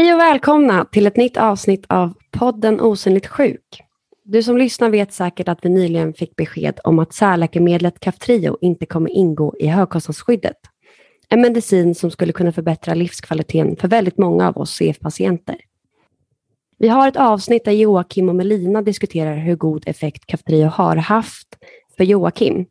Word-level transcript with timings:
Hej 0.00 0.14
och 0.14 0.20
välkomna 0.20 0.84
till 0.84 1.06
ett 1.06 1.16
nytt 1.16 1.36
avsnitt 1.36 1.84
av 1.88 2.14
podden 2.30 2.80
Osynligt 2.80 3.26
sjuk. 3.26 3.82
Du 4.24 4.42
som 4.42 4.58
lyssnar 4.58 4.90
vet 4.90 5.12
säkert 5.12 5.48
att 5.48 5.64
vi 5.64 5.68
nyligen 5.68 6.14
fick 6.14 6.36
besked 6.36 6.80
om 6.84 6.98
att 6.98 7.12
särläkemedlet 7.12 8.00
Kaftrio 8.00 8.58
inte 8.60 8.86
kommer 8.86 9.10
ingå 9.10 9.54
i 9.58 9.66
högkostnadsskyddet. 9.66 10.56
En 11.28 11.40
medicin 11.40 11.94
som 11.94 12.10
skulle 12.10 12.32
kunna 12.32 12.52
förbättra 12.52 12.94
livskvaliteten 12.94 13.76
för 13.76 13.88
väldigt 13.88 14.18
många 14.18 14.48
av 14.48 14.58
oss 14.58 14.70
CF-patienter. 14.70 15.56
Vi 16.78 16.88
har 16.88 17.08
ett 17.08 17.16
avsnitt 17.16 17.64
där 17.64 17.72
Joakim 17.72 18.28
och 18.28 18.36
Melina 18.36 18.82
diskuterar 18.82 19.36
hur 19.36 19.56
god 19.56 19.88
effekt 19.88 20.26
Kaftrio 20.26 20.66
har 20.66 20.96
haft 20.96 21.48
för 21.96 22.04
Joakim. 22.04 22.66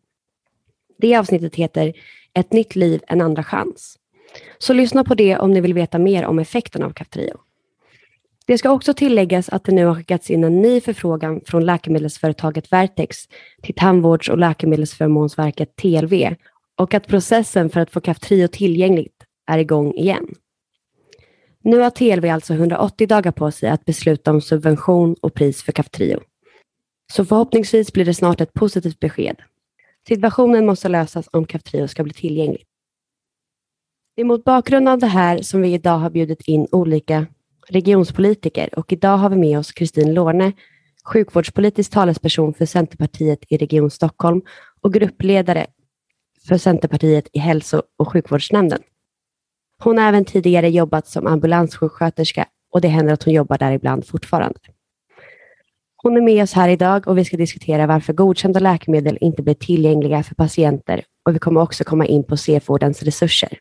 Det 0.97 1.15
avsnittet 1.15 1.55
heter 1.55 1.93
Ett 2.33 2.53
nytt 2.53 2.75
liv, 2.75 3.01
en 3.07 3.21
andra 3.21 3.43
chans. 3.43 3.97
Så 4.57 4.73
lyssna 4.73 5.03
på 5.03 5.15
det 5.15 5.37
om 5.37 5.51
ni 5.51 5.61
vill 5.61 5.73
veta 5.73 5.99
mer 5.99 6.25
om 6.25 6.39
effekten 6.39 6.83
av 6.83 6.89
Kaftrio. 6.89 7.37
Det 8.47 8.57
ska 8.57 8.71
också 8.71 8.93
tilläggas 8.93 9.49
att 9.49 9.63
det 9.63 9.71
nu 9.71 9.85
har 9.85 9.95
skickats 9.95 10.29
in 10.29 10.43
en 10.43 10.61
ny 10.61 10.81
förfrågan 10.81 11.41
från 11.45 11.65
läkemedelsföretaget 11.65 12.71
Vertex 12.71 13.17
till 13.61 13.75
Tandvårds 13.75 14.29
och 14.29 14.37
läkemedelsförmånsverket 14.37 15.75
TLV 15.75 16.35
och 16.77 16.93
att 16.93 17.07
processen 17.07 17.69
för 17.69 17.79
att 17.79 17.91
få 17.91 18.01
Kaftrio 18.01 18.47
tillgängligt 18.47 19.23
är 19.47 19.57
igång 19.57 19.93
igen. 19.93 20.27
Nu 21.63 21.79
har 21.79 21.89
TLV 21.89 22.25
alltså 22.25 22.53
180 22.53 23.07
dagar 23.07 23.31
på 23.31 23.51
sig 23.51 23.69
att 23.69 23.85
besluta 23.85 24.31
om 24.31 24.41
subvention 24.41 25.15
och 25.21 25.33
pris 25.33 25.63
för 25.63 25.71
Kaftrio. 25.71 26.19
Så 27.13 27.25
förhoppningsvis 27.25 27.93
blir 27.93 28.05
det 28.05 28.13
snart 28.13 28.41
ett 28.41 28.53
positivt 28.53 28.99
besked. 28.99 29.35
Situationen 30.07 30.65
måste 30.65 30.89
lösas 30.89 31.29
om 31.31 31.45
Kaftrio 31.45 31.87
ska 31.87 32.03
bli 32.03 32.13
tillgängligt. 32.13 32.66
Det 34.17 34.21
är 34.21 34.25
mot 34.25 34.43
bakgrund 34.43 34.89
av 34.89 34.99
det 34.99 35.07
här 35.07 35.41
som 35.41 35.61
vi 35.61 35.73
idag 35.73 35.97
har 35.97 36.09
bjudit 36.09 36.41
in 36.41 36.67
olika 36.71 37.25
regionspolitiker 37.67 38.79
och 38.79 38.93
idag 38.93 39.17
har 39.17 39.29
vi 39.29 39.35
med 39.35 39.59
oss 39.59 39.71
Kristin 39.71 40.13
Lorne, 40.13 40.51
sjukvårdspolitisk 41.03 41.91
talesperson 41.91 42.53
för 42.53 42.65
Centerpartiet 42.65 43.39
i 43.49 43.57
Region 43.57 43.91
Stockholm 43.91 44.41
och 44.81 44.93
gruppledare 44.93 45.67
för 46.47 46.57
Centerpartiet 46.57 47.27
i 47.33 47.39
hälso 47.39 47.81
och 47.97 48.11
sjukvårdsnämnden. 48.11 48.81
Hon 49.83 49.97
har 49.97 50.07
även 50.07 50.25
tidigare 50.25 50.69
jobbat 50.69 51.07
som 51.07 51.27
ambulanssjuksköterska 51.27 52.45
och 52.73 52.81
det 52.81 52.87
händer 52.87 53.13
att 53.13 53.23
hon 53.23 53.33
jobbar 53.33 53.57
där 53.57 53.71
ibland 53.71 54.07
fortfarande. 54.07 54.59
Hon 56.03 56.17
är 56.17 56.21
med 56.21 56.43
oss 56.43 56.53
här 56.53 56.69
idag 56.69 57.07
och 57.07 57.17
vi 57.17 57.25
ska 57.25 57.37
diskutera 57.37 57.87
varför 57.87 58.13
godkända 58.13 58.59
läkemedel 58.59 59.17
inte 59.21 59.41
blir 59.41 59.53
tillgängliga 59.53 60.23
för 60.23 60.35
patienter 60.35 61.03
och 61.25 61.35
vi 61.35 61.39
kommer 61.39 61.61
också 61.61 61.83
komma 61.83 62.05
in 62.05 62.23
på 62.23 62.37
CF-vårdens 62.37 63.03
resurser. 63.03 63.59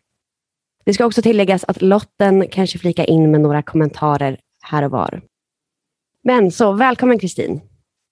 Det 0.87 0.95
ska 0.95 1.06
också 1.06 1.23
tilläggas 1.23 1.65
att 1.65 1.83
Lotten 1.83 2.48
kanske 2.48 2.79
flika 2.79 3.05
in 3.05 3.31
med 3.31 3.41
några 3.41 3.62
kommentarer 3.62 4.39
här 4.62 4.83
och 4.83 4.91
var. 4.91 5.23
Men 6.25 6.51
så 6.51 6.73
välkommen 6.73 7.19
Kristin. 7.19 7.61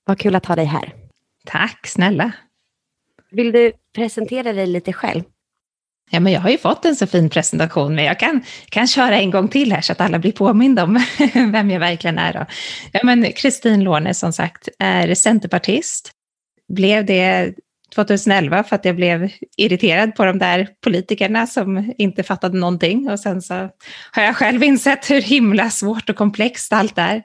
Vad 0.04 0.18
kul 0.18 0.34
att 0.34 0.46
ha 0.46 0.56
dig 0.56 0.64
här. 0.64 0.94
Tack 1.44 1.86
snälla. 1.86 2.32
Vill 3.30 3.52
du 3.52 3.72
presentera 3.94 4.52
dig 4.52 4.66
lite 4.66 4.92
själv? 4.92 5.22
Ja, 6.10 6.20
men 6.20 6.32
jag 6.32 6.40
har 6.40 6.50
ju 6.50 6.58
fått 6.58 6.84
en 6.84 6.96
så 6.96 7.06
fin 7.06 7.30
presentation, 7.30 7.94
men 7.94 8.04
jag 8.04 8.18
kan, 8.18 8.44
kan 8.68 8.86
köra 8.86 9.20
en 9.20 9.30
gång 9.30 9.48
till 9.48 9.72
här 9.72 9.80
så 9.80 9.92
att 9.92 10.00
alla 10.00 10.18
blir 10.18 10.32
påminda 10.32 10.84
om 10.84 11.04
vem 11.34 11.70
jag 11.70 11.80
verkligen 11.80 12.18
är. 12.18 12.32
Då. 12.32 12.46
Ja, 12.92 13.00
men 13.02 13.32
Kristin 13.32 13.84
Låne 13.84 14.14
som 14.14 14.32
sagt 14.32 14.68
är 14.78 15.14
centerpartist. 15.14 16.10
Blev 16.68 17.06
det 17.06 17.54
2011 17.94 18.64
för 18.64 18.76
att 18.76 18.84
jag 18.84 18.96
blev 18.96 19.30
irriterad 19.56 20.14
på 20.14 20.24
de 20.24 20.38
där 20.38 20.68
politikerna 20.84 21.46
som 21.46 21.92
inte 21.98 22.22
fattade 22.22 22.58
någonting. 22.58 23.10
Och 23.10 23.20
sen 23.20 23.42
så 23.42 23.54
har 24.12 24.22
jag 24.22 24.36
själv 24.36 24.62
insett 24.62 25.10
hur 25.10 25.22
himla 25.22 25.70
svårt 25.70 26.10
och 26.10 26.16
komplext 26.16 26.72
allt 26.72 26.98
är. 26.98 27.22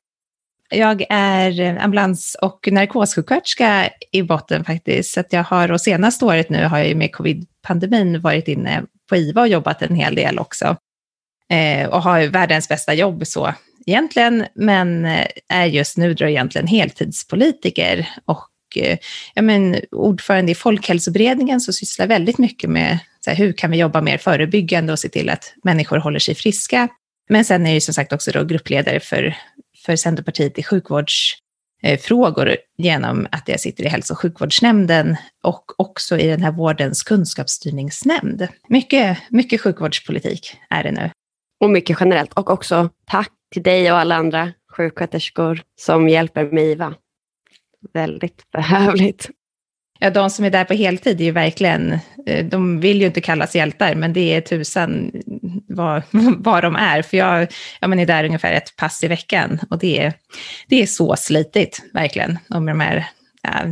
Jag 0.69 1.05
är 1.09 1.77
ambulans 1.79 2.37
och 2.41 2.67
narkossjuksköterska 2.71 3.89
i 4.11 4.23
botten 4.23 4.65
faktiskt. 4.65 5.13
Så 5.13 5.19
att 5.19 5.33
jag 5.33 5.43
har, 5.43 5.71
och 5.71 5.81
senaste 5.81 6.25
året 6.25 6.49
nu 6.49 6.65
har 6.65 6.79
jag 6.79 6.97
med 6.97 7.15
covid-pandemin 7.15 8.21
varit 8.21 8.47
inne 8.47 8.83
på 9.09 9.15
IVA 9.15 9.41
och 9.41 9.47
jobbat 9.47 9.81
en 9.81 9.95
hel 9.95 10.15
del 10.15 10.39
också. 10.39 10.77
Eh, 11.49 11.89
och 11.89 12.03
har 12.03 12.27
världens 12.27 12.69
bästa 12.69 12.93
jobb 12.93 13.27
så 13.27 13.53
egentligen, 13.85 14.45
men 14.55 15.05
eh, 15.05 15.27
är 15.49 15.65
just 15.65 15.97
nu 15.97 16.13
då 16.13 16.25
egentligen 16.25 16.67
heltidspolitiker 16.67 18.09
och 18.25 18.48
Eh, 18.77 18.97
ja, 19.33 19.41
men, 19.41 19.75
ordförande 19.91 20.51
i 20.51 20.55
Folkhälsoberedningen 20.55 21.61
som 21.61 21.73
sysslar 21.73 22.07
väldigt 22.07 22.37
mycket 22.37 22.69
med 22.69 22.99
så 23.19 23.29
här, 23.29 23.37
hur 23.37 23.53
kan 23.53 23.71
vi 23.71 23.77
jobba 23.77 24.01
mer 24.01 24.17
förebyggande 24.17 24.93
och 24.93 24.99
se 24.99 25.09
till 25.09 25.29
att 25.29 25.53
människor 25.63 25.97
håller 25.97 26.19
sig 26.19 26.35
friska. 26.35 26.87
Men 27.29 27.45
sen 27.45 27.61
är 27.61 27.69
jag 27.69 27.73
ju 27.73 27.81
som 27.81 27.93
sagt 27.93 28.13
också 28.13 28.31
då 28.31 28.43
gruppledare 28.43 28.99
för, 28.99 29.35
för 29.85 29.95
Centerpartiet 29.95 30.59
i 30.59 30.63
sjukvårdsfrågor 30.63 32.57
genom 32.77 33.27
att 33.31 33.47
jag 33.47 33.59
sitter 33.59 33.83
i 33.83 33.87
hälso 33.87 34.13
och 34.13 34.19
sjukvårdsnämnden 34.19 35.17
och 35.43 35.79
också 35.79 36.17
i 36.17 36.27
den 36.27 36.43
här 36.43 36.51
vårdens 36.51 37.03
kunskapsstyrningsnämnd. 37.03 38.47
Mycket, 38.67 39.17
mycket 39.29 39.61
sjukvårdspolitik 39.61 40.57
är 40.69 40.83
det 40.83 40.91
nu. 40.91 41.09
Och 41.59 41.69
mycket 41.69 41.97
generellt. 41.99 42.33
Och 42.33 42.49
också 42.49 42.89
tack 43.05 43.31
till 43.53 43.63
dig 43.63 43.91
och 43.91 43.97
alla 43.97 44.15
andra 44.15 44.53
sjuksköterskor 44.71 45.61
som 45.79 46.09
hjälper 46.09 46.45
med 46.45 46.63
IVA 46.63 46.93
väldigt 47.93 48.51
behövligt. 48.51 49.29
Ja, 49.99 50.09
de 50.09 50.29
som 50.29 50.45
är 50.45 50.49
där 50.49 50.63
på 50.63 50.73
heltid 50.73 51.21
är 51.21 51.25
ju 51.25 51.31
verkligen, 51.31 51.99
eh, 52.25 52.45
de 52.45 52.79
vill 52.79 53.01
ju 53.01 53.07
inte 53.07 53.21
kallas 53.21 53.55
hjältar, 53.55 53.95
men 53.95 54.13
det 54.13 54.33
är 54.33 54.41
tusan 54.41 55.11
vad, 55.67 56.01
vad 56.37 56.63
de 56.63 56.75
är. 56.75 57.01
För 57.01 57.17
jag, 57.17 57.47
jag 57.79 57.99
är 57.99 58.05
där 58.05 58.23
ungefär 58.23 58.53
ett 58.53 58.75
pass 58.75 59.03
i 59.03 59.07
veckan 59.07 59.59
och 59.69 59.79
det 59.79 59.99
är, 59.99 60.13
det 60.67 60.81
är 60.81 60.85
så 60.85 61.15
slitigt, 61.15 61.81
verkligen. 61.93 62.39
om 62.49 62.65
de 62.65 62.79
här, 62.79 63.05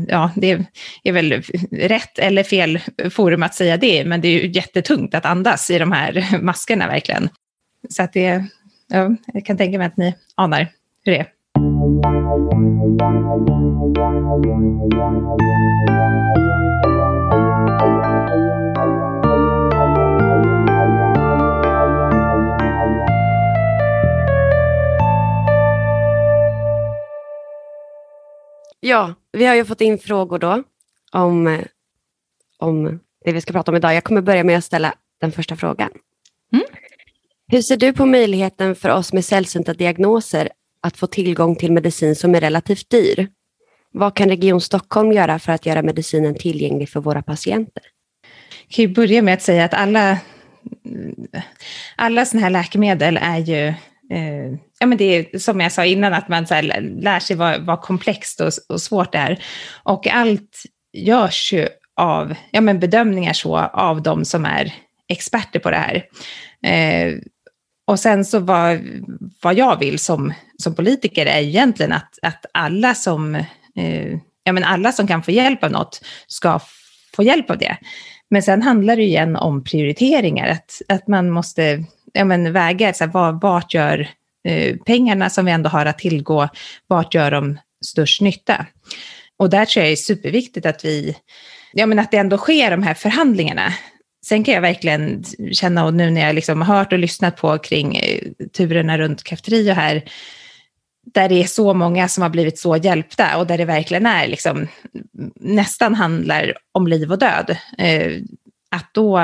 ja, 0.08 0.32
det 0.36 0.66
är 1.04 1.12
väl 1.12 1.44
rätt 1.72 2.20
eller 2.20 2.44
fel 2.44 2.80
forum 3.10 3.44
att 3.44 3.56
säga 3.56 3.78
det, 3.78 4.06
men 4.06 4.22
det 4.22 4.28
är 4.28 4.42
ju 4.42 4.52
jättetungt 4.52 5.16
att 5.16 5.26
andas 5.26 5.70
i 5.70 5.80
de 5.80 5.92
här 5.92 6.40
maskerna 6.42 6.88
verkligen. 6.88 7.30
Så 7.90 8.04
att 8.04 8.14
det, 8.14 8.46
ja, 8.88 9.16
jag 9.34 9.46
kan 9.46 9.58
tänka 9.58 9.78
mig 9.78 9.88
att 9.88 9.98
ni 9.98 10.16
anar 10.36 10.68
hur 11.04 11.12
det 11.12 11.20
är. 11.20 11.37
Ja, 28.80 29.14
vi 29.32 29.46
har 29.46 29.56
ju 29.56 29.66
fått 29.66 29.82
in 29.82 29.98
frågor 30.00 30.40
då 30.40 30.64
om, 31.12 31.64
om 32.60 33.00
det 33.26 33.32
vi 33.32 33.42
ska 33.42 33.54
prata 33.54 33.72
om 33.72 33.78
idag. 33.78 33.96
Jag 33.96 34.04
kommer 34.04 34.22
börja 34.22 34.44
med 34.44 34.58
att 34.58 34.64
ställa 34.64 34.94
den 35.22 35.32
första 35.32 35.56
frågan. 35.56 35.90
Mm. 36.54 36.66
Hur 37.48 37.62
ser 37.62 37.78
du 37.78 37.94
på 37.94 38.06
möjligheten 38.06 38.76
för 38.76 38.90
oss 38.90 39.14
med 39.14 39.26
sällsynta 39.26 39.74
diagnoser 39.74 40.50
att 40.88 40.98
få 40.98 41.08
tillgång 41.08 41.56
till 41.56 41.72
medicin 41.72 42.16
som 42.16 42.36
är 42.36 42.42
relativt 42.42 42.90
dyr? 42.90 43.28
Vad 43.92 44.16
kan 44.16 44.30
Region 44.30 44.62
Stockholm 44.62 45.12
göra 45.12 45.40
för 45.40 45.52
att 45.52 45.66
göra 45.66 45.82
medicinen 45.82 46.36
tillgänglig 46.36 46.90
för 46.90 47.00
våra 47.00 47.22
patienter? 47.22 47.84
Jag 48.68 48.76
kan 48.76 48.86
ju 48.86 48.94
börja 48.94 49.22
med 49.22 49.34
att 49.34 49.42
säga 49.42 49.66
att 49.66 49.74
alla, 49.74 50.18
alla 51.96 52.26
sådana 52.26 52.44
här 52.44 52.52
läkemedel 52.52 53.20
är 53.22 53.38
ju 53.38 53.68
eh, 54.12 54.58
ja, 54.80 54.88
men 54.88 54.98
det 54.98 55.04
är 55.06 55.40
som 55.40 55.60
jag 55.60 55.72
sa 55.72 55.86
innan, 55.86 56.14
att 56.14 56.30
man 56.30 56.48
så 56.48 56.54
här, 56.54 56.82
lär 56.82 57.20
sig 57.20 57.36
vad, 57.36 57.66
vad 57.66 57.82
komplext 57.82 58.42
och, 58.42 58.52
och, 58.70 58.82
svårt 58.82 59.12
det 59.12 59.18
är. 59.18 59.44
Och 59.84 60.08
allt 60.08 60.64
görs 60.94 61.54
ju 61.54 61.68
av 61.96 62.36
ja, 62.52 62.62
men 62.62 62.80
bedömningar 62.80 63.34
så 63.34 63.58
av 63.58 64.02
de 64.02 64.26
som 64.26 64.46
är 64.46 64.74
experter 65.08 65.60
på 65.60 65.72
det 65.72 65.78
här. 65.78 66.06
Eh, 66.64 67.14
och 67.88 68.00
sen 68.00 68.26
så 68.26 68.40
vad, 68.40 68.80
vad 69.42 69.58
jag 69.58 69.80
vill 69.80 70.00
som, 70.00 70.34
som 70.64 70.76
politiker 70.76 71.26
är 71.26 71.40
egentligen 71.40 71.92
att, 71.92 72.20
att 72.22 72.46
alla, 72.54 72.96
som, 72.96 73.36
eh, 73.76 74.18
ja, 74.44 74.52
men 74.52 74.64
alla 74.64 74.92
som 74.92 75.08
kan 75.08 75.24
få 75.24 75.32
hjälp 75.32 75.64
av 75.64 75.72
något 75.72 76.02
ska 76.28 76.60
få 77.16 77.24
hjälp 77.24 77.50
av 77.50 77.58
det. 77.58 77.78
Men 78.30 78.44
sen 78.44 78.62
handlar 78.62 78.96
det 78.96 79.04
igen 79.04 79.36
om 79.36 79.64
prioriteringar, 79.64 80.48
att, 80.48 80.82
att 80.88 81.08
man 81.08 81.30
måste 81.30 81.84
ja, 82.14 82.26
men 82.26 82.54
väga 82.54 82.94
så 82.94 83.04
här, 83.04 83.12
var, 83.12 83.32
vart 83.32 83.74
gör 83.74 84.08
eh, 84.48 84.76
pengarna 84.78 85.30
som 85.30 85.46
vi 85.46 85.52
ändå 85.52 85.70
har 85.70 85.86
att 85.86 86.00
tillgå, 86.00 86.50
vart 86.88 87.14
gör 87.14 87.32
de 87.32 87.60
störst 87.86 88.22
nytta? 88.22 88.66
Och 89.40 89.50
där 89.50 89.66
tror 89.66 89.84
jag 89.84 89.90
det 89.90 89.94
är 89.94 89.96
superviktigt 89.96 90.66
att 90.66 90.86
vi, 90.86 91.16
ja 91.74 91.86
men 91.86 92.00
att 92.00 92.12
det 92.12 92.18
ändå 92.18 92.38
sker 92.38 92.72
de 92.72 92.84
här 92.84 92.94
förhandlingarna. 92.94 93.74
Sen 94.26 94.44
kan 94.44 94.54
jag 94.54 94.62
verkligen 94.62 95.24
känna, 95.52 95.86
och 95.86 95.94
nu 95.94 96.10
när 96.10 96.22
jag 96.22 96.36
liksom 96.36 96.62
har 96.62 96.78
hört 96.78 96.94
och 96.94 97.00
lyssnat 97.00 97.38
på 97.38 97.58
kring 97.58 97.96
eh, 97.96 98.22
turerna 98.58 98.98
runt 98.98 99.24
Kaftrio 99.24 99.74
här, 99.74 100.04
där 101.14 101.30
det 101.30 101.44
är 101.44 101.48
så 101.48 101.74
många 101.74 102.08
som 102.08 102.22
har 102.22 102.30
blivit 102.30 102.60
så 102.60 102.78
hjälpta 102.78 103.38
och 103.38 103.48
där 103.48 103.58
det 103.58 103.66
verkligen 103.66 104.06
är 104.06 104.28
liksom, 104.28 104.68
nästan 105.36 105.96
handlar 105.96 106.54
om 106.72 106.88
liv 106.88 107.12
och 107.12 107.20
död. 107.20 107.58
Eh, 107.78 108.12
att 108.72 108.94
då, 108.94 109.18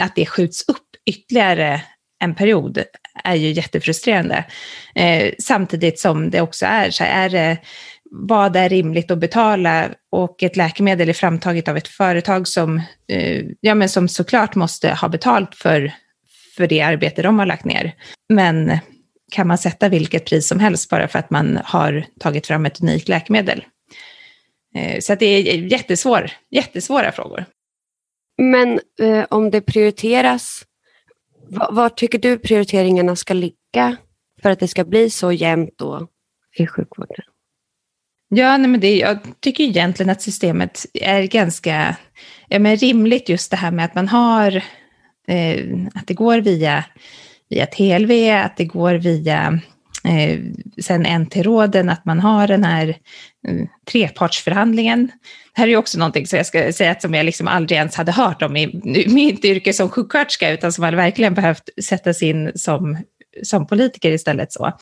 att 0.00 0.14
det 0.14 0.26
skjuts 0.26 0.68
upp 0.68 0.86
ytterligare 1.06 1.82
en 2.18 2.34
period 2.34 2.82
är 3.24 3.34
ju 3.34 3.50
jättefrustrerande. 3.50 4.44
Eh, 4.94 5.32
samtidigt 5.38 5.98
som 5.98 6.30
det 6.30 6.40
också 6.40 6.66
är 6.66 6.90
så 6.90 7.04
här, 7.04 7.24
är 7.24 7.28
det, 7.28 7.58
vad 8.10 8.56
är 8.56 8.68
rimligt 8.68 9.10
att 9.10 9.18
betala 9.18 9.88
och 10.10 10.42
ett 10.42 10.56
läkemedel 10.56 11.08
är 11.08 11.12
framtaget 11.12 11.68
av 11.68 11.76
ett 11.76 11.88
företag 11.88 12.48
som, 12.48 12.82
eh, 13.08 13.44
ja, 13.60 13.74
men 13.74 13.88
som 13.88 14.08
såklart 14.08 14.54
måste 14.54 14.90
ha 14.90 15.08
betalt 15.08 15.54
för, 15.54 15.92
för 16.56 16.66
det 16.66 16.80
arbete 16.80 17.22
de 17.22 17.38
har 17.38 17.46
lagt 17.46 17.64
ner. 17.64 17.94
Men 18.28 18.78
kan 19.32 19.46
man 19.46 19.58
sätta 19.58 19.88
vilket 19.88 20.24
pris 20.24 20.48
som 20.48 20.60
helst 20.60 20.90
bara 20.90 21.08
för 21.08 21.18
att 21.18 21.30
man 21.30 21.58
har 21.64 22.06
tagit 22.20 22.46
fram 22.46 22.66
ett 22.66 22.80
unikt 22.82 23.08
läkemedel? 23.08 23.64
Eh, 24.74 25.00
så 25.00 25.14
det 25.14 25.26
är 25.26 25.72
jättesvår, 25.72 26.30
jättesvåra 26.50 27.12
frågor. 27.12 27.44
Men 28.38 28.80
eh, 29.00 29.24
om 29.30 29.50
det 29.50 29.60
prioriteras, 29.60 30.64
var, 31.48 31.72
var, 31.72 31.88
tycker 31.88 32.18
du 32.18 32.38
prioriteringarna 32.38 33.16
ska 33.16 33.34
ligga 33.34 33.96
för 34.42 34.50
att 34.50 34.60
det 34.60 34.68
ska 34.68 34.84
bli 34.84 35.10
så 35.10 35.32
jämnt 35.32 35.74
då 35.76 36.08
i 36.56 36.66
sjukvården? 36.66 37.24
Ja, 38.28 38.56
nej, 38.56 38.70
men 38.70 38.80
det, 38.80 38.96
jag 38.96 39.18
tycker 39.40 39.64
egentligen 39.64 40.10
att 40.10 40.22
systemet 40.22 40.86
är 40.94 41.22
ganska 41.22 41.96
ja, 42.48 42.58
men 42.58 42.76
rimligt 42.76 43.28
just 43.28 43.50
det 43.50 43.56
här 43.56 43.70
med 43.70 43.84
att 43.84 43.94
man 43.94 44.08
har, 44.08 44.56
eh, 45.28 45.64
att 45.94 46.06
det 46.06 46.14
går 46.14 46.38
via, 46.38 46.84
via 47.48 47.66
TLV, 47.66 48.30
att 48.44 48.56
det 48.56 48.64
går 48.64 48.94
via 48.94 49.60
eh, 50.04 50.40
sen 50.82 51.06
NT-råden, 51.22 51.90
att 51.90 52.04
man 52.04 52.20
har 52.20 52.48
den 52.48 52.64
här 52.64 52.88
eh, 53.48 53.66
trepartsförhandlingen. 53.90 55.06
Det 55.54 55.60
här 55.60 55.64
är 55.64 55.70
ju 55.70 55.76
också 55.76 55.98
någonting 55.98 56.26
som 56.26 56.36
jag 56.36 56.46
ska 56.46 56.72
säga 56.72 57.00
som 57.00 57.14
jag 57.14 57.26
liksom 57.26 57.48
aldrig 57.48 57.78
ens 57.78 57.94
hade 57.94 58.12
hört 58.12 58.42
om 58.42 58.56
i 58.56 59.06
mitt 59.08 59.44
yrke 59.44 59.72
som 59.72 59.90
sjuksköterska, 59.90 60.50
utan 60.50 60.72
som 60.72 60.84
hade 60.84 60.96
verkligen 60.96 61.34
behövt 61.34 61.68
sättas 61.84 62.22
in 62.22 62.52
som, 62.54 62.98
som 63.42 63.66
politiker 63.66 64.10
istället. 64.10 64.52
så. 64.52 64.72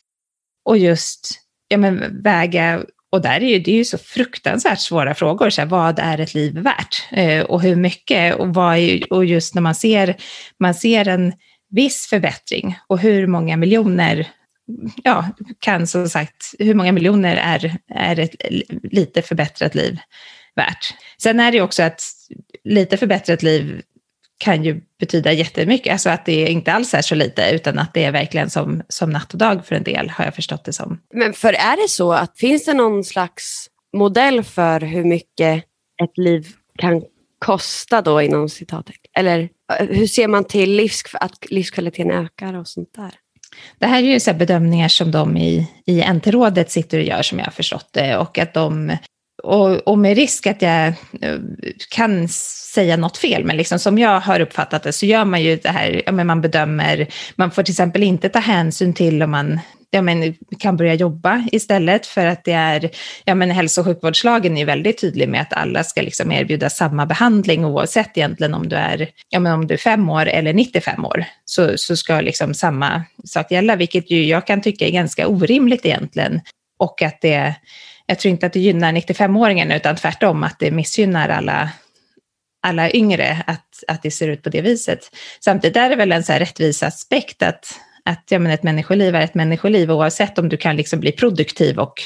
Och 0.65 0.77
just 0.77 1.41
ja, 1.67 1.77
men 1.77 2.23
väga 2.23 2.83
och 3.15 3.21
där 3.21 3.43
är 3.43 3.49
ju, 3.49 3.59
det 3.59 3.71
är 3.71 3.75
ju 3.75 3.85
så 3.85 3.97
fruktansvärt 3.97 4.79
svåra 4.79 5.15
frågor. 5.15 5.49
Så 5.49 5.61
här, 5.61 5.67
vad 5.67 5.99
är 5.99 6.19
ett 6.19 6.33
liv 6.33 6.53
värt? 6.53 7.07
Eh, 7.11 7.41
och 7.41 7.61
hur 7.61 7.75
mycket? 7.75 8.35
Och, 8.35 8.53
vad 8.53 8.77
är, 8.77 9.13
och 9.13 9.25
just 9.25 9.55
när 9.55 9.61
man 9.61 9.75
ser, 9.75 10.15
man 10.59 10.75
ser 10.75 11.07
en 11.07 11.33
viss 11.75 12.07
förbättring 12.07 12.77
och 12.87 12.99
hur 12.99 13.27
många 13.27 13.57
miljoner 13.57 14.27
ja, 15.03 15.29
kan 15.59 15.87
som 15.87 16.09
sagt, 16.09 16.55
hur 16.59 16.73
många 16.73 16.91
miljoner 16.91 17.35
är, 17.35 17.77
är 17.87 18.19
ett 18.19 18.35
lite 18.83 19.21
förbättrat 19.21 19.75
liv 19.75 19.99
värt? 20.55 20.93
Sen 21.17 21.39
är 21.39 21.51
det 21.51 21.61
också 21.61 21.83
att 21.83 22.01
lite 22.63 22.97
förbättrat 22.97 23.43
liv 23.43 23.81
kan 24.37 24.63
ju 24.63 24.81
betyda 24.99 25.31
jättemycket, 25.31 25.91
alltså 25.91 26.09
att 26.09 26.25
det 26.25 26.47
inte 26.47 26.73
alls 26.73 26.93
är 26.93 27.01
så 27.01 27.15
lite, 27.15 27.51
utan 27.51 27.79
att 27.79 27.93
det 27.93 28.03
är 28.03 28.11
verkligen 28.11 28.49
som, 28.49 28.83
som 28.89 29.09
natt 29.09 29.33
och 29.33 29.39
dag 29.39 29.65
för 29.65 29.75
en 29.75 29.83
del, 29.83 30.09
har 30.09 30.25
jag 30.25 30.35
förstått 30.35 30.65
det 30.65 30.73
som. 30.73 30.99
Men 31.13 31.33
för 31.33 31.53
är 31.53 31.83
det 31.83 31.89
så 31.89 32.13
att 32.13 32.39
finns 32.39 32.65
det 32.65 32.73
någon 32.73 33.03
slags 33.03 33.67
modell 33.97 34.43
för 34.43 34.79
hur 34.79 35.03
mycket 35.03 35.63
ett 36.03 36.17
liv 36.17 36.47
kan 36.77 37.03
kosta 37.39 38.01
då 38.01 38.21
inom 38.21 38.49
citatet? 38.49 38.95
Eller 39.17 39.49
hur 39.79 40.07
ser 40.07 40.27
man 40.27 40.43
till 40.43 40.75
livs, 40.75 41.03
att 41.13 41.51
livskvaliteten 41.51 42.11
ökar 42.11 42.53
och 42.53 42.67
sånt 42.67 42.93
där? 42.95 43.11
Det 43.79 43.85
här 43.85 44.03
är 44.03 44.07
ju 44.07 44.19
så 44.19 44.33
bedömningar 44.33 44.87
som 44.87 45.11
de 45.11 45.37
i, 45.37 45.67
i 45.85 46.13
NT-rådet 46.13 46.71
sitter 46.71 46.97
och 46.97 47.03
gör 47.03 47.21
som 47.21 47.39
jag 47.39 47.45
har 47.45 47.51
förstått 47.51 47.89
det 47.91 48.17
och 48.17 48.37
att 48.37 48.53
de 48.53 48.97
och, 49.43 49.87
och, 49.87 49.97
med 49.97 50.15
risk 50.15 50.47
att 50.47 50.61
jag 50.61 50.87
eh, 51.21 51.39
kan 51.89 52.27
säga 52.73 52.97
något 52.97 53.17
fel, 53.17 53.45
men 53.45 53.57
liksom 53.57 53.79
som 53.79 53.97
jag 53.97 54.19
har 54.19 54.39
uppfattat 54.39 54.83
det 54.83 54.91
så 54.91 55.05
gör 55.05 55.25
man 55.25 55.43
ju 55.43 55.55
det 55.55 55.69
här, 55.69 56.01
ja, 56.05 56.11
men 56.11 56.27
man 56.27 56.41
bedömer, 56.41 57.07
man 57.35 57.51
får 57.51 57.63
till 57.63 57.71
exempel 57.71 58.03
inte 58.03 58.29
ta 58.29 58.39
hänsyn 58.39 58.93
till 58.93 59.23
om 59.23 59.31
man 59.31 59.59
ja, 59.89 60.01
men, 60.01 60.35
kan 60.59 60.77
börja 60.77 60.93
jobba 60.93 61.43
istället 61.51 62.05
för 62.05 62.25
att 62.25 62.43
det 62.43 62.51
är, 62.51 62.89
ja 63.25 63.35
men 63.35 63.51
hälso 63.51 63.81
och 63.81 63.87
sjukvårdslagen 63.87 64.57
är 64.57 64.65
väldigt 64.65 65.01
tydlig 65.01 65.29
med 65.29 65.41
att 65.41 65.53
alla 65.53 65.83
ska 65.83 66.01
liksom 66.01 66.31
erbjuda 66.31 66.69
samma 66.69 67.05
behandling 67.05 67.65
oavsett 67.65 68.17
egentligen 68.17 68.53
om 68.53 68.69
du 68.69 68.75
är, 68.75 69.09
ja 69.29 69.39
men 69.39 69.53
om 69.53 69.67
du 69.67 69.73
är 69.73 69.77
fem 69.77 70.09
år 70.09 70.25
eller 70.25 70.53
95 70.53 71.05
år 71.05 71.25
så, 71.45 71.77
så 71.77 71.97
ska 71.97 72.21
liksom 72.21 72.53
samma 72.53 73.03
sak 73.23 73.51
gälla, 73.51 73.75
vilket 73.75 74.11
ju 74.11 74.25
jag 74.25 74.47
kan 74.47 74.61
tycka 74.61 74.87
är 74.87 74.91
ganska 74.91 75.27
orimligt 75.27 75.85
egentligen 75.85 76.41
och 76.79 77.01
att 77.01 77.21
det 77.21 77.55
jag 78.05 78.19
tror 78.19 78.29
inte 78.29 78.45
att 78.45 78.53
det 78.53 78.59
gynnar 78.59 78.91
95-åringen 78.91 79.75
utan 79.75 79.95
tvärtom 79.95 80.43
att 80.43 80.59
det 80.59 80.71
missgynnar 80.71 81.29
alla, 81.29 81.69
alla 82.61 82.91
yngre 82.91 83.43
att, 83.47 83.83
att 83.87 84.03
det 84.03 84.11
ser 84.11 84.27
ut 84.27 84.43
på 84.43 84.49
det 84.49 84.61
viset. 84.61 84.99
Samtidigt 85.39 85.77
är 85.77 85.89
det 85.89 85.95
väl 85.95 86.11
en 86.11 86.23
så 86.23 86.31
här 86.31 86.39
rättvisaspekt 86.39 87.43
att, 87.43 87.79
att 88.09 88.23
ja, 88.29 88.39
men 88.39 88.51
ett 88.51 88.63
människoliv 88.63 89.15
är 89.15 89.21
ett 89.21 89.35
människoliv 89.35 89.91
oavsett 89.91 90.39
om 90.39 90.49
du 90.49 90.57
kan 90.57 90.75
liksom 90.75 90.99
bli 90.99 91.11
produktiv 91.11 91.79
och, 91.79 92.01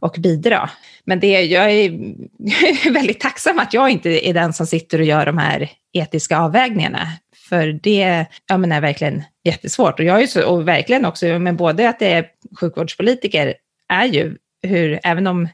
och 0.00 0.16
bidra. 0.18 0.70
Men 1.04 1.20
det, 1.20 1.42
jag 1.44 1.72
är 1.72 2.92
väldigt 2.92 3.20
tacksam 3.20 3.58
att 3.58 3.74
jag 3.74 3.90
inte 3.90 4.28
är 4.28 4.34
den 4.34 4.52
som 4.52 4.66
sitter 4.66 4.98
och 4.98 5.04
gör 5.04 5.26
de 5.26 5.38
här 5.38 5.70
etiska 5.92 6.38
avvägningarna. 6.38 7.08
För 7.48 7.80
det 7.82 8.26
ja, 8.46 8.58
men 8.58 8.72
är 8.72 8.80
verkligen 8.80 9.22
jättesvårt. 9.44 9.98
Och 9.98 10.04
jag 10.04 10.22
är 10.22 10.26
så, 10.26 10.46
och 10.46 10.68
verkligen 10.68 11.04
också, 11.04 11.26
men 11.26 11.56
både 11.56 11.88
att 11.88 11.98
det 11.98 12.12
är 12.12 12.26
sjukvårdspolitiker 12.60 13.54
är 13.88 14.04
ju 14.04 14.36
hur, 14.62 15.00
även 15.02 15.26
om 15.26 15.48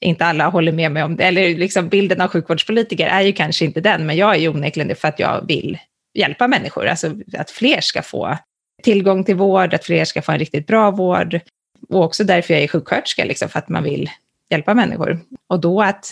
inte 0.00 0.24
alla 0.24 0.48
håller 0.48 0.72
med 0.72 0.92
mig 0.92 1.02
om 1.02 1.16
det, 1.16 1.24
eller 1.24 1.54
liksom 1.54 1.88
bilden 1.88 2.20
av 2.20 2.28
sjukvårdspolitiker 2.28 3.06
är 3.06 3.20
ju 3.20 3.32
kanske 3.32 3.64
inte 3.64 3.80
den, 3.80 4.06
men 4.06 4.16
jag 4.16 4.34
är 4.34 4.38
ju 4.38 4.48
onekligen 4.48 4.88
det 4.88 4.94
för 4.94 5.08
att 5.08 5.18
jag 5.18 5.46
vill 5.48 5.78
hjälpa 6.14 6.48
människor, 6.48 6.86
alltså 6.86 7.10
att 7.38 7.50
fler 7.50 7.80
ska 7.80 8.02
få 8.02 8.38
tillgång 8.82 9.24
till 9.24 9.36
vård, 9.36 9.74
att 9.74 9.84
fler 9.84 10.04
ska 10.04 10.22
få 10.22 10.32
en 10.32 10.38
riktigt 10.38 10.66
bra 10.66 10.90
vård. 10.90 11.40
Och 11.88 12.04
också 12.04 12.24
därför 12.24 12.54
jag 12.54 12.62
är 12.62 12.68
sjuksköterska, 12.68 13.24
liksom, 13.24 13.48
för 13.48 13.58
att 13.58 13.68
man 13.68 13.82
vill 13.82 14.10
hjälpa 14.50 14.74
människor. 14.74 15.20
Och 15.46 15.60
då 15.60 15.82
att, 15.82 16.04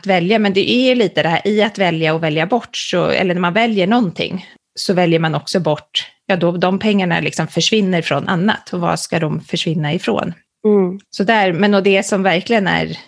att 0.00 0.06
välja, 0.06 0.38
men 0.38 0.52
det 0.52 0.70
är 0.70 0.94
lite 0.94 1.22
det 1.22 1.28
här 1.28 1.40
i 1.44 1.62
att 1.62 1.78
välja 1.78 2.14
och 2.14 2.22
välja 2.22 2.46
bort, 2.46 2.76
så, 2.76 3.06
eller 3.06 3.34
när 3.34 3.40
man 3.40 3.52
väljer 3.52 3.86
någonting, 3.86 4.46
så 4.74 4.94
väljer 4.94 5.18
man 5.18 5.34
också 5.34 5.60
bort, 5.60 6.10
ja 6.26 6.36
då 6.36 6.52
de 6.52 6.78
pengarna 6.78 7.20
liksom 7.20 7.48
försvinner 7.48 8.02
från 8.02 8.28
annat, 8.28 8.72
och 8.72 8.80
vad 8.80 9.00
ska 9.00 9.18
de 9.18 9.40
försvinna 9.40 9.94
ifrån? 9.94 10.34
Mm. 10.64 11.00
Så 11.10 11.24
där, 11.24 11.52
men 11.52 11.74
och 11.74 11.82
det 11.82 12.02
som 12.02 12.22
verkligen 12.22 12.66
är 12.66 12.98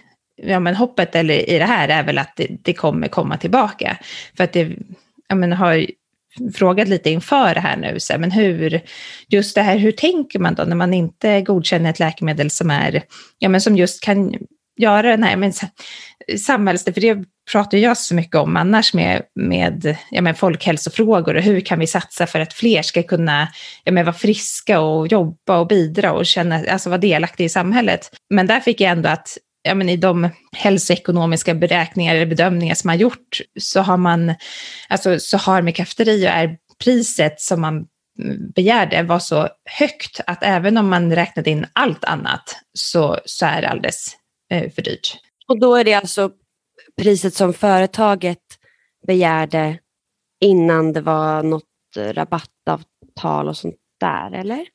ja, 0.42 0.60
men 0.60 0.76
hoppet 0.76 1.14
eller 1.14 1.50
i 1.50 1.58
det 1.58 1.64
här 1.64 1.88
är 1.88 2.02
väl 2.02 2.18
att 2.18 2.36
det, 2.36 2.46
det 2.62 2.72
kommer 2.72 3.08
komma 3.08 3.36
tillbaka. 3.36 3.98
För 4.36 4.44
att 4.44 4.52
det 4.52 4.76
ja, 5.28 5.34
men 5.34 5.52
har 5.52 5.86
frågat 6.54 6.88
lite 6.88 7.10
inför 7.10 7.54
det 7.54 7.60
här 7.60 7.76
nu, 7.76 8.00
så 8.00 8.12
här, 8.12 8.20
men 8.20 8.30
hur, 8.30 8.80
just 9.28 9.54
det 9.54 9.62
här, 9.62 9.76
hur 9.76 9.92
tänker 9.92 10.38
man 10.38 10.54
då 10.54 10.62
när 10.62 10.76
man 10.76 10.94
inte 10.94 11.40
godkänner 11.42 11.90
ett 11.90 11.98
läkemedel 11.98 12.50
som 12.50 12.70
är, 12.70 13.02
ja 13.38 13.48
men 13.48 13.60
som 13.60 13.76
just 13.76 14.02
kan 14.02 14.34
göra 14.78 15.10
den 15.10 15.22
här, 15.22 15.36
men 15.36 15.52
samhälls, 16.38 16.84
för 16.84 17.00
det 17.00 17.24
pratar 17.52 17.78
jag 17.78 17.98
så 17.98 18.14
mycket 18.14 18.36
om 18.36 18.56
annars 18.56 18.94
med, 18.94 19.22
med 19.34 19.96
ja, 20.10 20.22
men 20.22 20.34
folkhälsofrågor 20.34 21.36
och 21.36 21.42
hur 21.42 21.60
kan 21.60 21.78
vi 21.78 21.86
satsa 21.86 22.26
för 22.26 22.40
att 22.40 22.52
fler 22.52 22.82
ska 22.82 23.02
kunna 23.02 23.48
ja, 23.84 23.92
men 23.92 24.04
vara 24.04 24.14
friska 24.14 24.80
och 24.80 25.08
jobba 25.08 25.58
och 25.58 25.66
bidra 25.66 26.12
och 26.12 26.26
känna, 26.26 26.64
alltså 26.70 26.90
vara 26.90 26.98
delaktiga 26.98 27.44
i 27.44 27.48
samhället. 27.48 28.10
Men 28.30 28.46
där 28.46 28.60
fick 28.60 28.80
jag 28.80 28.90
ändå 28.90 29.08
att 29.08 29.38
ja, 29.68 29.74
men 29.74 29.88
i 29.88 29.96
de 29.96 30.28
hälsoekonomiska 30.52 31.54
beräkningar 31.54 32.14
eller 32.14 32.26
bedömningar 32.26 32.74
som 32.74 32.88
man 32.88 32.98
gjort 32.98 33.40
så 33.60 33.80
har 33.80 33.96
man, 33.96 34.34
alltså 34.88 35.18
så 35.18 35.36
har 35.38 35.62
med 35.62 35.76
Cafeteria 35.76 36.32
är 36.32 36.56
priset 36.84 37.40
som 37.40 37.60
man 37.60 37.86
begärde 38.54 39.02
var 39.02 39.18
så 39.18 39.48
högt 39.64 40.20
att 40.26 40.42
även 40.42 40.76
om 40.76 40.88
man 40.88 41.14
räknade 41.14 41.50
in 41.50 41.66
allt 41.72 42.04
annat 42.04 42.56
så, 42.72 43.18
så 43.24 43.46
är 43.46 43.62
det 43.62 43.68
alldeles 43.68 44.16
eh, 44.50 44.70
för 44.72 44.82
dyrt. 44.82 45.16
Och 45.48 45.60
då 45.60 45.74
är 45.74 45.84
det 45.84 45.94
alltså 45.94 46.30
priset 46.96 47.34
som 47.34 47.54
företaget 47.54 48.38
begärde 49.06 49.78
innan 50.40 50.92
det 50.92 51.00
var 51.00 51.42
något 51.42 51.64
rabattavtal 51.96 53.48
och 53.48 53.56
sånt 53.56 53.76
där, 54.00 54.32
eller? 54.32 54.66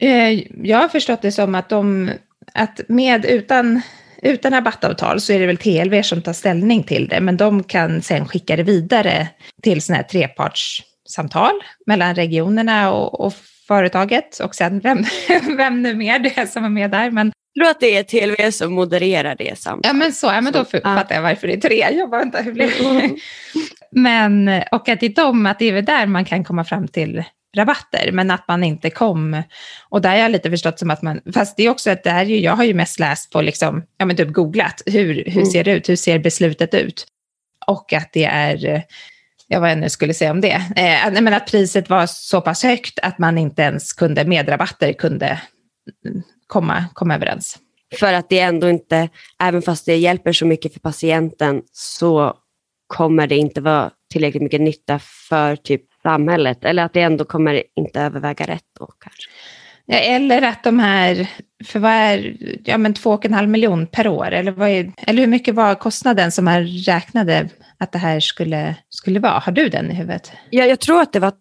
Eh, 0.00 0.42
jag 0.66 0.78
har 0.78 0.88
förstått 0.88 1.22
det 1.22 1.32
som 1.32 1.54
att 1.54 1.68
de, 1.68 2.10
att 2.54 2.80
med 2.88 3.24
utan, 3.24 3.82
utan 4.22 4.52
rabattavtal 4.52 5.20
så 5.20 5.32
är 5.32 5.38
det 5.38 5.46
väl 5.46 5.56
TLV 5.56 6.02
som 6.02 6.22
tar 6.22 6.32
ställning 6.32 6.82
till 6.82 7.08
det, 7.08 7.20
men 7.20 7.36
de 7.36 7.62
kan 7.62 8.02
sen 8.02 8.28
skicka 8.28 8.56
det 8.56 8.62
vidare 8.62 9.28
till 9.62 9.82
sådana 9.82 9.96
här 9.96 10.08
trepartssamtal 10.08 11.52
mellan 11.86 12.14
regionerna 12.14 12.92
och, 12.92 13.20
och 13.20 13.34
företaget 13.68 14.38
och 14.38 14.54
sen 14.54 14.80
vem, 14.80 15.04
vem 15.56 15.82
nu 15.82 15.94
mer 15.94 16.18
det 16.18 16.38
är 16.38 16.46
som 16.46 16.64
är 16.64 16.68
med 16.68 16.90
där. 16.90 17.10
Men 17.10 17.32
tror 17.58 17.70
att 17.70 17.80
det 17.80 17.96
är 17.96 18.02
TLV 18.02 18.50
som 18.50 18.72
modererar 18.72 19.34
det 19.38 19.58
samtalet. 19.58 19.86
Ja 19.86 19.92
men 19.92 20.12
så, 20.12 20.26
ja, 20.26 20.40
men 20.40 20.52
då 20.52 20.64
fattar 20.64 21.14
jag 21.14 21.22
varför 21.22 21.46
det 21.46 21.54
är 21.54 21.60
tre. 21.60 21.88
Jag 21.98 22.10
bara, 22.10 22.20
vänta, 22.20 22.42
hur 22.42 22.52
blir 22.52 22.66
det? 22.66 23.10
Men, 23.94 24.48
och 24.72 24.88
att 24.88 25.00
det 25.00 25.06
är 25.06 25.14
de, 25.14 25.46
att 25.46 25.58
det 25.58 25.68
är 25.68 25.82
där 25.82 26.06
man 26.06 26.24
kan 26.24 26.44
komma 26.44 26.64
fram 26.64 26.88
till 26.88 27.24
rabatter, 27.56 28.12
men 28.12 28.30
att 28.30 28.48
man 28.48 28.64
inte 28.64 28.90
kom. 28.90 29.42
Och 29.88 30.00
där 30.00 30.10
har 30.10 30.16
jag 30.16 30.30
lite 30.30 30.50
förstått 30.50 30.78
som 30.78 30.90
att 30.90 31.02
man, 31.02 31.20
fast 31.34 31.56
det 31.56 31.62
är 31.62 31.70
också 31.70 31.90
att 31.90 32.04
det 32.04 32.10
här, 32.10 32.24
jag 32.24 32.52
har 32.52 32.64
ju 32.64 32.74
mest 32.74 32.98
läst 32.98 33.30
på, 33.30 33.40
liksom, 33.40 33.82
ja 33.98 34.04
men 34.04 34.16
typ 34.16 34.32
googlat, 34.32 34.82
hur, 34.86 35.14
hur 35.14 35.36
mm. 35.36 35.46
ser 35.46 35.64
det 35.64 35.72
ut, 35.72 35.88
hur 35.88 35.96
ser 35.96 36.18
beslutet 36.18 36.74
ut? 36.74 37.06
Och 37.66 37.92
att 37.92 38.12
det 38.12 38.24
är 38.24 38.84
ja, 39.48 39.60
vad 39.60 39.70
jag 39.70 39.78
nu 39.78 39.88
skulle 39.88 40.14
säga 40.14 40.30
om 40.30 40.40
det, 40.40 40.62
eh, 40.76 41.22
men 41.22 41.34
att 41.34 41.46
priset 41.46 41.90
var 41.90 42.06
så 42.06 42.40
pass 42.40 42.62
högt 42.62 42.98
att 43.02 43.18
man 43.18 43.38
inte 43.38 43.62
ens 43.62 43.92
kunde 43.92 44.24
med 44.24 44.48
rabatter 44.48 44.92
kunde 44.92 45.40
komma, 46.46 46.84
komma 46.94 47.14
överens. 47.14 47.58
För 48.00 48.12
att 48.12 48.28
det 48.28 48.38
ändå 48.38 48.68
inte, 48.68 49.08
även 49.42 49.62
fast 49.62 49.86
det 49.86 49.96
hjälper 49.96 50.32
så 50.32 50.46
mycket 50.46 50.72
för 50.72 50.80
patienten, 50.80 51.62
så 51.72 52.36
kommer 52.86 53.26
det 53.26 53.36
inte 53.36 53.60
vara 53.60 53.90
tillräckligt 54.12 54.42
mycket 54.42 54.60
nytta 54.60 54.98
för 55.28 55.56
typ 55.56 55.82
samhället. 56.02 56.64
Eller 56.64 56.84
att 56.84 56.92
det 56.92 57.00
ändå 57.00 57.24
kommer 57.24 57.62
inte 57.76 58.00
överväga 58.00 58.46
rätt 58.46 58.64
då 58.78 58.86
kanske. 58.86 59.30
Ja, 59.86 59.98
eller 59.98 60.42
att 60.42 60.64
de 60.64 60.78
här, 60.78 61.30
för 61.64 61.78
vad 61.78 61.90
är, 61.90 62.36
ja 62.64 62.78
men 62.78 62.94
två 62.94 63.10
och 63.10 63.24
en 63.24 63.34
halv 63.34 63.48
miljon 63.48 63.86
per 63.86 64.08
år, 64.08 64.30
eller, 64.30 64.52
vad 64.52 64.68
är, 64.68 64.92
eller 64.96 65.20
hur 65.20 65.26
mycket 65.26 65.54
var 65.54 65.74
kostnaden 65.74 66.32
som 66.32 66.44
man 66.44 66.66
räknade 66.66 67.48
att 67.78 67.92
det 67.92 67.98
här 67.98 68.20
skulle, 68.20 68.74
skulle 68.88 69.20
vara? 69.20 69.38
Har 69.38 69.52
du 69.52 69.68
den 69.68 69.90
i 69.90 69.94
huvudet? 69.94 70.32
Ja, 70.50 70.64
jag 70.64 70.80
tror 70.80 71.00
att 71.00 71.12
det 71.12 71.20
var 71.20 71.32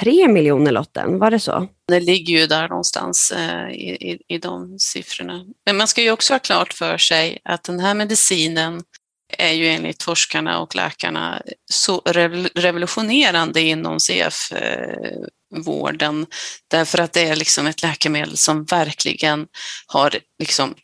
tre 0.00 0.28
miljoner 0.28 0.72
lotten, 0.72 1.18
var 1.18 1.30
det 1.30 1.38
så? 1.38 1.68
Det 1.88 2.00
ligger 2.00 2.40
ju 2.40 2.46
där 2.46 2.68
någonstans 2.68 3.32
eh, 3.36 3.70
i, 3.70 3.90
i, 4.10 4.34
i 4.34 4.38
de 4.38 4.78
siffrorna. 4.78 5.44
Men 5.66 5.76
man 5.76 5.88
ska 5.88 6.02
ju 6.02 6.10
också 6.10 6.34
ha 6.34 6.38
klart 6.38 6.72
för 6.72 6.98
sig 6.98 7.38
att 7.44 7.64
den 7.64 7.80
här 7.80 7.94
medicinen 7.94 8.82
är 9.38 9.52
ju 9.52 9.68
enligt 9.68 10.02
forskarna 10.02 10.58
och 10.58 10.76
läkarna 10.76 11.42
så 11.72 12.02
revolutionerande 12.54 13.60
inom 13.60 14.00
CF-vården 14.00 16.20
eh, 16.20 16.26
därför 16.70 16.98
att 16.98 17.12
det 17.12 17.28
är 17.28 17.36
liksom 17.36 17.66
ett 17.66 17.82
läkemedel 17.82 18.36
som 18.36 18.64
verkligen 18.64 19.46
har 19.86 20.18
liksom 20.38 20.74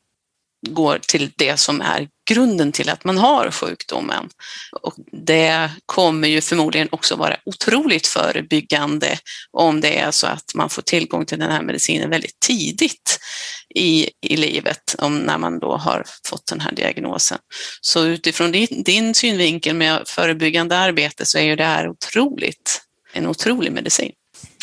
går 0.66 0.98
till 0.98 1.32
det 1.36 1.56
som 1.56 1.80
är 1.80 2.08
grunden 2.30 2.72
till 2.72 2.88
att 2.88 3.04
man 3.04 3.18
har 3.18 3.50
sjukdomen. 3.50 4.28
Och 4.80 4.94
det 5.26 5.70
kommer 5.86 6.28
ju 6.28 6.40
förmodligen 6.40 6.88
också 6.92 7.16
vara 7.16 7.36
otroligt 7.44 8.06
förebyggande 8.06 9.18
om 9.52 9.80
det 9.80 9.98
är 9.98 10.10
så 10.10 10.26
att 10.26 10.54
man 10.54 10.70
får 10.70 10.82
tillgång 10.82 11.26
till 11.26 11.38
den 11.38 11.50
här 11.50 11.62
medicinen 11.62 12.10
väldigt 12.10 12.40
tidigt 12.40 13.18
i, 13.74 14.10
i 14.22 14.36
livet, 14.36 14.94
om, 14.98 15.18
när 15.18 15.38
man 15.38 15.58
då 15.58 15.76
har 15.76 16.04
fått 16.28 16.46
den 16.46 16.60
här 16.60 16.72
diagnosen. 16.72 17.38
Så 17.80 18.04
utifrån 18.04 18.52
din, 18.52 18.82
din 18.84 19.14
synvinkel 19.14 19.74
med 19.74 20.02
förebyggande 20.06 20.78
arbete 20.78 21.26
så 21.26 21.38
är 21.38 21.42
ju 21.42 21.56
det 21.56 21.64
här 21.64 21.88
otroligt, 21.88 22.82
en 23.12 23.26
otrolig 23.26 23.72
medicin. 23.72 24.12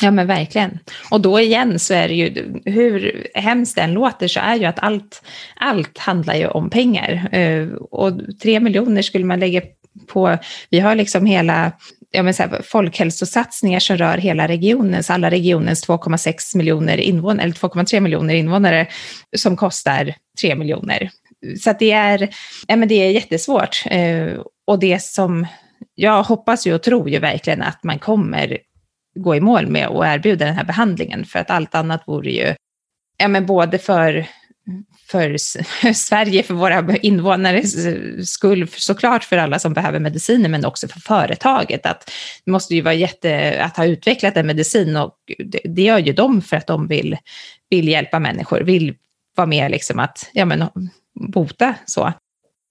Ja 0.04 0.12
men 0.12 0.28
verkligen. 0.28 0.80
Och 1.12 1.22
då 1.22 1.40
igen 1.40 1.80
så 1.80 1.94
är 1.94 2.08
det 2.08 2.14
ju, 2.14 2.60
hur 2.66 3.28
hemskt 3.34 3.76
den 3.76 3.94
låter 3.94 4.28
så 4.28 4.40
är 4.40 4.56
ju 4.56 4.66
att 4.66 4.80
allt, 4.80 5.24
allt 5.56 5.98
handlar 5.98 6.36
ju 6.36 6.48
om 6.48 6.70
pengar. 6.70 7.30
Eh, 7.32 7.68
och 7.74 8.12
tre 8.42 8.60
miljoner 8.60 9.02
skulle 9.02 9.26
man 9.26 9.40
lägga 9.40 9.62
på, 10.08 10.38
vi 10.70 10.80
har 10.80 10.96
liksom 10.96 11.26
hela 11.26 11.72
ja, 12.12 12.24
men 12.24 12.34
så 12.34 12.44
här, 12.44 12.62
folkhälsosatsningar 12.64 13.80
som 13.80 13.98
rör 13.98 14.18
hela 14.18 14.48
regionen, 14.48 15.04
så 15.04 15.14
alla 15.14 15.32
regionens 15.32 15.88
2,6 15.88 16.58
miljoner 16.58 16.98
invånare, 16.98 17.44
eller 17.44 17.54
2,3 17.54 18.00
miljoner 18.00 18.34
invånare, 18.34 18.88
som 19.38 19.58
kostar 19.58 20.16
3 20.42 20.56
miljoner. 20.56 21.10
Så 21.60 21.74
det, 21.80 21.92
är, 21.92 22.30
ja, 22.68 22.76
men 22.76 22.88
det 22.88 22.96
är 22.96 23.12
jättesvårt. 23.12 23.84
Eh, 23.86 24.40
och 24.68 24.80
det 24.80 25.02
som 25.02 25.48
jag 25.96 26.24
hoppas 26.24 26.68
ju 26.68 26.74
och 26.74 26.84
tror 26.84 27.10
ju 27.10 27.20
verkligen 27.20 27.62
att 27.62 27.84
man 27.84 28.00
kommer 28.00 28.58
gå 29.16 29.36
i 29.36 29.40
mål 29.40 29.68
med 29.68 29.88
och 29.88 30.06
erbjuda 30.06 30.46
den 30.46 30.56
här 30.56 30.64
behandlingen. 30.64 31.26
För 31.26 31.40
att 31.40 31.50
allt 31.50 31.76
annat 31.76 32.04
vore 32.08 32.32
ju, 32.32 32.56
ja 33.18 33.28
men 33.28 33.46
både 33.46 33.78
för, 33.78 34.26
för 35.08 35.38
Sverige, 35.94 36.44
för 36.44 36.54
våra 36.54 36.98
invånares 36.98 37.76
skull, 38.32 38.68
såklart 38.72 39.24
för 39.24 39.38
alla 39.38 39.60
som 39.60 39.74
behöver 39.74 40.00
mediciner, 40.00 40.50
men 40.50 40.66
också 40.66 40.88
för 40.88 41.00
företaget. 41.00 41.86
Att 41.86 42.12
det 42.46 42.52
måste 42.52 42.76
ju 42.76 42.82
vara 42.82 42.94
jätte, 42.94 43.62
att 43.64 43.78
ha 43.78 43.86
utvecklat 43.86 44.38
en 44.38 44.48
medicin 44.48 44.98
och 44.98 45.16
det, 45.46 45.62
det 45.64 45.82
gör 45.82 46.00
ju 46.00 46.14
de 46.14 46.42
för 46.42 46.58
att 46.58 46.68
de 46.68 46.88
vill, 46.88 47.18
vill 47.70 47.88
hjälpa 47.88 48.20
människor, 48.20 48.62
vill 48.62 48.96
vara 49.36 49.48
med 49.48 49.72
liksom 49.72 50.00
att 50.00 50.30
ja, 50.34 50.46
men, 50.46 50.70
bota 51.14 51.76
så. 51.86 52.14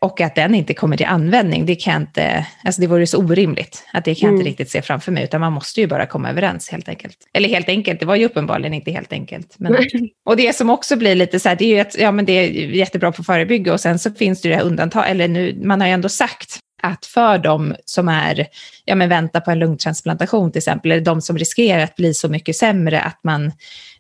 Och 0.03 0.21
att 0.21 0.35
den 0.35 0.55
inte 0.55 0.75
kommer 0.75 0.97
till 0.97 1.07
användning, 1.07 1.67
det 1.67 1.75
kan 1.75 2.03
inte, 2.03 2.47
alltså 2.65 2.81
det 2.81 2.87
vore 2.87 3.07
så 3.07 3.19
orimligt 3.19 3.85
att 3.93 4.05
det 4.05 4.15
kan 4.15 4.27
jag 4.27 4.33
inte 4.33 4.43
mm. 4.43 4.51
riktigt 4.51 4.71
se 4.71 4.83
framför 4.83 5.13
mig, 5.13 5.25
utan 5.25 5.41
man 5.41 5.53
måste 5.53 5.81
ju 5.81 5.87
bara 5.87 6.07
komma 6.07 6.31
överens 6.31 6.69
helt 6.69 6.89
enkelt. 6.89 7.17
Eller 7.35 7.49
helt 7.49 7.69
enkelt, 7.69 8.01
det 8.01 8.07
var 8.07 8.17
ju 8.17 8.25
uppenbarligen 8.25 8.75
inte 8.75 8.91
helt 8.91 9.13
enkelt. 9.13 9.55
Men, 9.59 9.77
och 10.25 10.37
det 10.37 10.57
som 10.57 10.71
också 10.71 10.97
blir 10.97 11.15
lite 11.15 11.41
så 11.41 11.49
här, 11.49 11.57
det 11.57 11.65
är 11.65 11.75
ju 11.75 11.81
att, 11.81 11.99
ja 11.99 12.13
men 12.13 12.25
det 12.25 12.33
är 12.33 12.51
jättebra 12.53 13.13
på 13.13 13.25
förebygga 13.25 13.73
och 13.73 13.81
sen 13.81 13.99
så 13.99 14.11
finns 14.11 14.41
det 14.41 14.49
ju 14.49 14.55
det 14.55 14.61
här 14.61 14.67
undantag, 14.67 15.11
eller 15.11 15.29
nu, 15.29 15.61
man 15.65 15.81
har 15.81 15.89
ju 15.89 15.95
ändå 15.95 16.09
sagt 16.09 16.59
att 16.83 17.07
för 17.07 17.39
de 17.39 17.75
som 17.85 18.09
är, 18.09 18.47
ja 18.85 18.95
men 18.95 19.09
väntar 19.09 19.41
på 19.41 19.51
en 19.51 19.59
lungtransplantation 19.59 20.53
till 20.53 20.59
exempel, 20.59 20.91
eller 20.91 21.05
de 21.05 21.23
som 21.23 21.39
riskerar 21.39 21.83
att 21.83 21.97
bli 21.97 22.15
så 22.15 22.29
mycket 22.29 22.57
sämre 22.57 23.01
att 23.01 23.21
man 23.25 23.53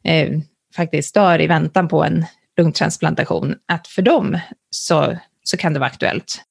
eh, 0.05 0.29
faktiskt 0.77 1.15
dör 1.15 1.41
i 1.41 1.47
väntan 1.47 1.89
på 1.89 2.05
en 2.05 2.25
lungtransplantation, 2.57 3.55
att 3.69 3.89
för 3.89 4.03
dem 4.03 4.39
så 4.71 5.17
så 5.45 5.57
kan 5.57 5.73
det 5.73 5.79
vara 5.79 5.91
aktuellt. 5.91 6.43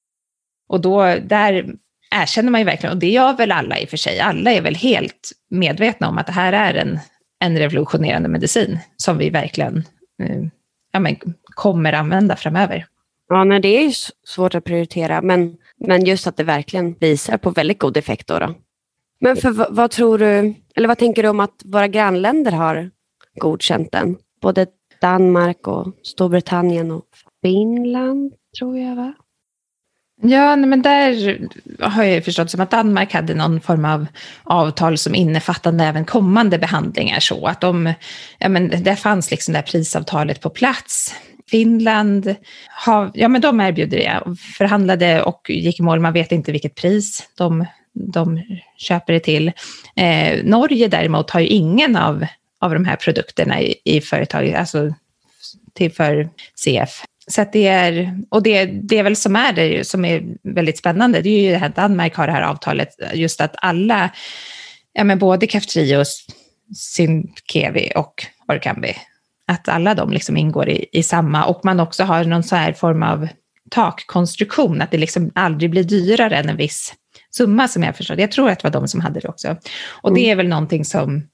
Och 0.70 0.82
då, 0.82 1.16
där 1.16 1.76
erkänner 2.16 2.52
man 2.52 2.62
ju 2.62 2.66
verkligen, 2.66 2.94
och 2.94 3.00
det 3.00 3.10
gör 3.10 3.34
väl 3.34 3.52
alla 3.52 3.80
i 3.80 3.86
och 3.86 3.90
för 3.90 3.98
sig, 3.98 4.20
alla 4.20 4.52
är 4.52 4.62
väl 4.62 4.76
helt 4.76 5.32
medvetna 5.50 6.10
om 6.10 6.18
att 6.18 6.26
det 6.26 6.32
här 6.32 6.54
är 6.54 6.74
en, 6.74 7.00
en 7.40 7.58
revolutionerande 7.58 8.30
medicin 8.30 8.80
som 8.98 9.18
vi 9.18 9.30
verkligen 9.30 9.78
eh, 10.24 10.42
ja, 10.92 11.00
men, 11.00 11.16
kommer 11.44 11.94
använda 11.94 12.36
framöver. 12.36 12.86
Ja, 13.30 13.44
nej, 13.44 13.60
det 13.60 13.68
är 13.68 13.84
ju 13.84 13.92
svårt 14.28 14.56
att 14.56 14.64
prioritera, 14.64 15.22
men, 15.22 15.58
men 15.78 16.06
just 16.06 16.28
att 16.28 16.38
det 16.38 16.44
verkligen 16.44 16.94
visar 16.94 17.38
på 17.38 17.50
väldigt 17.50 17.80
god 17.80 17.98
effekt. 17.98 18.28
Då, 18.28 18.40
då. 18.40 18.56
Men 19.20 19.36
för, 19.36 19.52
vad, 19.52 19.76
vad 19.76 19.92
tror 19.92 20.18
du, 20.18 20.54
eller 20.76 20.88
vad 20.88 20.98
tänker 20.98 21.24
du 21.24 21.30
om 21.30 21.40
att 21.40 21.62
våra 21.66 21.88
grannländer 21.88 22.52
har 22.52 22.92
godkänt 23.36 23.92
den? 23.92 24.18
Både 24.42 24.68
Danmark 25.02 25.68
och 25.68 25.94
Storbritannien 26.04 26.92
och 26.92 27.06
Finland 27.42 28.34
tror 28.60 28.80
jag 28.80 28.96
va? 28.96 29.14
Ja, 30.24 30.56
men 30.56 30.82
där 30.82 31.40
har 31.80 32.04
jag 32.04 32.26
förstått 32.26 32.52
som 32.52 32.62
att 32.62 32.72
Danmark 32.72 33.14
hade 33.14 33.34
någon 33.34 33.62
form 33.62 33.86
av 33.86 34.06
avtal 34.44 34.98
som 34.98 35.16
innefattade 35.16 35.84
även 35.84 36.06
kommande 36.06 36.58
behandlingar 36.58 37.20
så 37.20 37.48
att 37.48 37.62
de, 37.62 37.94
ja 38.40 38.50
men 38.50 38.84
där 38.84 38.96
fanns 38.96 39.32
liksom 39.32 39.52
det 39.52 39.58
här 39.58 39.66
prisavtalet 39.66 40.42
på 40.42 40.50
plats. 40.50 41.16
Finland, 41.52 42.36
har, 42.70 43.12
ja 43.14 43.28
men 43.28 43.42
de 43.42 43.62
erbjuder 43.62 43.98
det, 43.98 44.36
förhandlade 44.58 45.24
och 45.24 45.50
gick 45.50 45.80
i 45.80 45.84
mål, 45.84 46.00
man 46.00 46.14
vet 46.14 46.32
inte 46.32 46.52
vilket 46.52 46.76
pris 46.76 47.30
de, 47.38 47.66
de 47.94 48.42
köper 48.78 49.14
det 49.14 49.20
till. 49.20 49.52
Eh, 49.96 50.44
Norge 50.44 50.88
däremot 50.88 51.30
har 51.30 51.40
ju 51.40 51.48
ingen 51.48 51.96
av, 51.96 52.26
av 52.60 52.74
de 52.74 52.86
här 52.86 52.96
produkterna 52.96 53.62
i, 53.62 53.76
i 53.86 54.02
företaget, 54.02 54.56
alltså 54.56 54.94
till 55.74 55.92
för 55.92 56.30
CF. 56.56 57.04
Så 57.28 57.46
det 57.54 57.68
är, 57.68 58.20
och 58.30 58.44
det, 58.44 58.66
det 58.66 58.98
är 58.98 59.04
väl 59.04 59.16
som 59.16 59.36
är 59.36 59.54
det 59.54 59.88
som 59.88 60.06
är 60.06 60.24
väldigt 60.44 60.78
spännande, 60.78 61.22
det 61.22 61.30
är 61.30 61.42
ju 61.42 61.52
det 61.52 61.58
här 61.58 61.70
Danmark 61.70 62.16
har 62.16 62.28
det 62.28 62.34
här 62.34 62.42
avtalet, 62.42 62.90
just 63.14 63.42
att 63.42 63.56
alla, 63.58 64.10
ja 64.94 65.04
men 65.04 65.20
både 65.20 65.48
Kaftrio, 65.48 66.04
Synkevi 66.76 67.92
och 67.96 68.26
Orkambi, 68.48 68.96
att 69.48 69.70
alla 69.70 69.96
de 69.96 70.12
liksom 70.12 70.38
ingår 70.38 70.70
i, 70.70 70.86
i 70.92 71.04
samma, 71.04 71.46
och 71.46 71.66
man 71.66 71.80
också 71.80 72.04
har 72.04 72.24
någon 72.24 72.44
så 72.44 72.56
här 72.56 72.74
form 72.74 73.04
av 73.04 73.28
takkonstruktion, 73.70 74.82
att 74.82 74.92
det 74.92 74.98
liksom 74.98 75.32
aldrig 75.36 75.72
blir 75.72 75.84
dyrare 75.84 76.38
än 76.38 76.50
en 76.50 76.58
viss 76.58 76.94
summa 77.32 77.68
som 77.68 77.84
jag 77.84 77.98
förstår. 77.98 78.20
Jag 78.20 78.32
tror 78.32 78.50
att 78.50 78.60
det 78.60 78.68
var 78.68 78.82
de 78.82 78.88
som 78.88 79.02
hade 79.02 79.20
det 79.20 79.28
också. 79.28 79.58
Och 79.88 80.14
det 80.14 80.22
mm. 80.22 80.32
är 80.32 80.36
väl 80.36 80.48
någonting 80.48 80.86
som, 80.86 81.28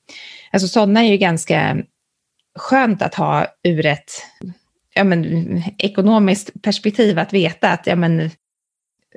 alltså 0.51 0.67
sådana 0.67 1.06
är 1.06 1.12
ju 1.12 1.17
ganska 1.17 1.77
skönt 2.56 3.01
att 3.01 3.15
ha 3.15 3.48
ur 3.63 3.86
ett 3.86 4.12
ja, 4.98 5.04
men, 5.04 5.63
ekonomiskt 5.77 6.62
perspektiv 6.62 7.20
att 7.20 7.34
veta 7.34 7.70
att 7.70 7.88
ja, 7.88 7.96
men, 7.96 8.32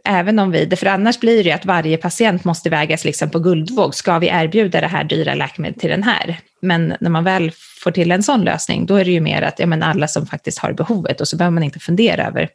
även 0.04 0.38
om 0.38 0.50
vi, 0.50 0.76
för 0.76 0.86
annars 0.86 1.20
blir 1.20 1.44
det 1.44 1.52
att 1.52 1.64
varje 1.64 1.96
patient 1.96 2.44
måste 2.44 2.70
vägas 2.70 3.04
liksom 3.04 3.30
på 3.30 3.38
guldvåg. 3.38 3.94
Ska 3.94 4.18
vi 4.18 4.26
erbjuda 4.26 4.80
det 4.80 4.86
här 4.86 5.04
dyra 5.04 5.34
läkemedlet 5.34 5.80
till 5.80 5.90
den 5.90 6.02
här? 6.02 6.40
Men 6.62 6.94
när 7.00 7.10
man 7.10 7.24
väl 7.24 7.52
får 7.84 7.90
till 7.90 8.10
en 8.12 8.22
sån 8.22 8.44
lösning, 8.44 8.86
då 8.86 8.94
är 8.94 9.04
det 9.04 9.10
ju 9.10 9.20
mer 9.20 9.42
att 9.42 9.58
ja, 9.58 9.66
men 9.66 9.82
alla 9.82 10.08
som 10.08 10.26
faktiskt 10.26 10.58
har 10.58 10.72
behovet 10.72 11.20
och 11.20 11.28
så 11.28 11.36
behöver 11.36 11.54
man 11.54 11.62
inte 11.62 11.78
fundera 11.78 12.26
över 12.26 12.48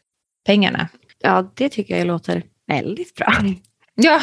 pengarna. 0.46 0.88
Ja, 1.22 1.52
det 1.56 1.70
tycker 1.70 1.98
jag 1.98 2.08
låter 2.08 2.44
väldigt 2.68 3.16
bra. 3.16 3.34
Ja. 3.96 4.22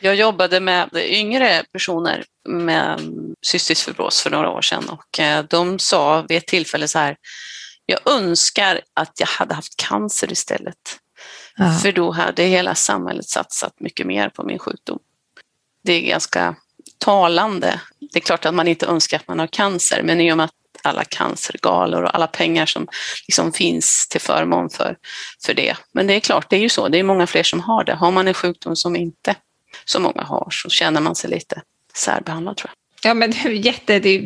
Jag 0.00 0.14
jobbade 0.14 0.60
med 0.60 0.88
yngre 0.94 1.62
personer 1.72 2.24
med 2.48 3.00
cystisk 3.46 3.84
fibros 3.84 4.22
för 4.22 4.30
några 4.30 4.50
år 4.50 4.62
sedan 4.62 4.84
och 4.88 5.20
eh, 5.20 5.44
de 5.50 5.78
sa 5.78 6.24
vid 6.28 6.38
ett 6.38 6.46
tillfälle 6.46 6.88
så 6.88 6.98
här, 6.98 7.16
jag 7.86 8.08
önskar 8.08 8.80
att 8.94 9.20
jag 9.20 9.26
hade 9.26 9.54
haft 9.54 9.76
cancer 9.76 10.32
istället. 10.32 11.00
Ja. 11.56 11.72
För 11.82 11.92
då 11.92 12.10
hade 12.10 12.42
hela 12.42 12.74
samhället 12.74 13.28
satsat 13.28 13.80
mycket 13.80 14.06
mer 14.06 14.28
på 14.28 14.42
min 14.44 14.58
sjukdom. 14.58 14.98
Det 15.84 15.92
är 15.92 16.00
ganska 16.00 16.56
talande. 16.98 17.80
Det 18.12 18.18
är 18.18 18.20
klart 18.20 18.46
att 18.46 18.54
man 18.54 18.68
inte 18.68 18.86
önskar 18.86 19.16
att 19.16 19.28
man 19.28 19.38
har 19.38 19.46
cancer, 19.46 20.02
men 20.02 20.20
i 20.20 20.32
och 20.32 20.36
med 20.36 20.44
att 20.44 20.52
alla 20.82 21.04
cancergalor 21.04 22.02
och 22.02 22.14
alla 22.14 22.26
pengar 22.26 22.66
som 22.66 22.88
liksom 23.26 23.52
finns 23.52 24.08
till 24.08 24.20
förmån 24.20 24.70
för, 24.70 24.96
för 25.46 25.54
det. 25.54 25.76
Men 25.92 26.06
det 26.06 26.14
är 26.14 26.20
klart, 26.20 26.50
det 26.50 26.56
är 26.56 26.60
ju 26.60 26.68
så, 26.68 26.88
det 26.88 26.98
är 26.98 27.02
många 27.02 27.26
fler 27.26 27.42
som 27.42 27.60
har 27.60 27.84
det. 27.84 27.94
Har 27.94 28.10
man 28.10 28.28
en 28.28 28.34
sjukdom 28.34 28.76
som 28.76 28.96
inte 28.96 29.34
som 29.84 30.02
många 30.02 30.22
har 30.22 30.48
så 30.50 30.68
känner 30.68 31.00
man 31.00 31.14
sig 31.14 31.30
lite 31.30 31.62
särbehandlad 31.94 32.56
tror 32.56 32.70
jag. 32.70 32.83
Ja, 33.04 33.14
men 33.14 33.30
det 33.30 33.38
är 33.44 33.50
jätte, 33.50 33.98
det 33.98 34.16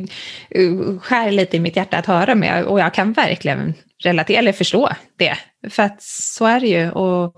eh, 0.51 0.99
skär 1.01 1.33
lite 1.33 1.57
i 1.57 1.61
mitt 1.61 1.77
hjärta 1.77 1.99
att 1.99 2.07
höra 2.07 2.35
med 2.35 2.65
och 2.65 2.81
jag 2.81 2.95
kan 2.95 3.13
verkligen 3.13 3.75
relatera 4.05 4.39
eller 4.39 4.53
förstå 4.53 4.91
det. 5.17 5.39
För 5.71 5.83
att 5.83 6.03
så 6.03 6.47
är 6.47 6.61
det 6.61 6.67
ju. 6.67 6.91
Och, 6.91 7.35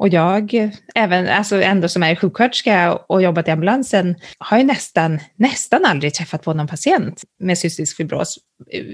och 0.00 0.08
jag, 0.08 0.70
även, 0.94 1.28
alltså 1.28 1.62
ändå 1.62 1.88
som 1.88 2.02
är 2.02 2.14
sjuksköterska 2.14 2.94
och 2.94 3.22
jobbat 3.22 3.48
i 3.48 3.50
ambulansen, 3.50 4.14
har 4.38 4.58
ju 4.58 4.64
nästan, 4.64 5.20
nästan 5.36 5.84
aldrig 5.84 6.14
träffat 6.14 6.42
på 6.42 6.54
någon 6.54 6.66
patient 6.66 7.22
med 7.40 7.58
cystisk 7.58 7.96
fibros. 7.96 8.38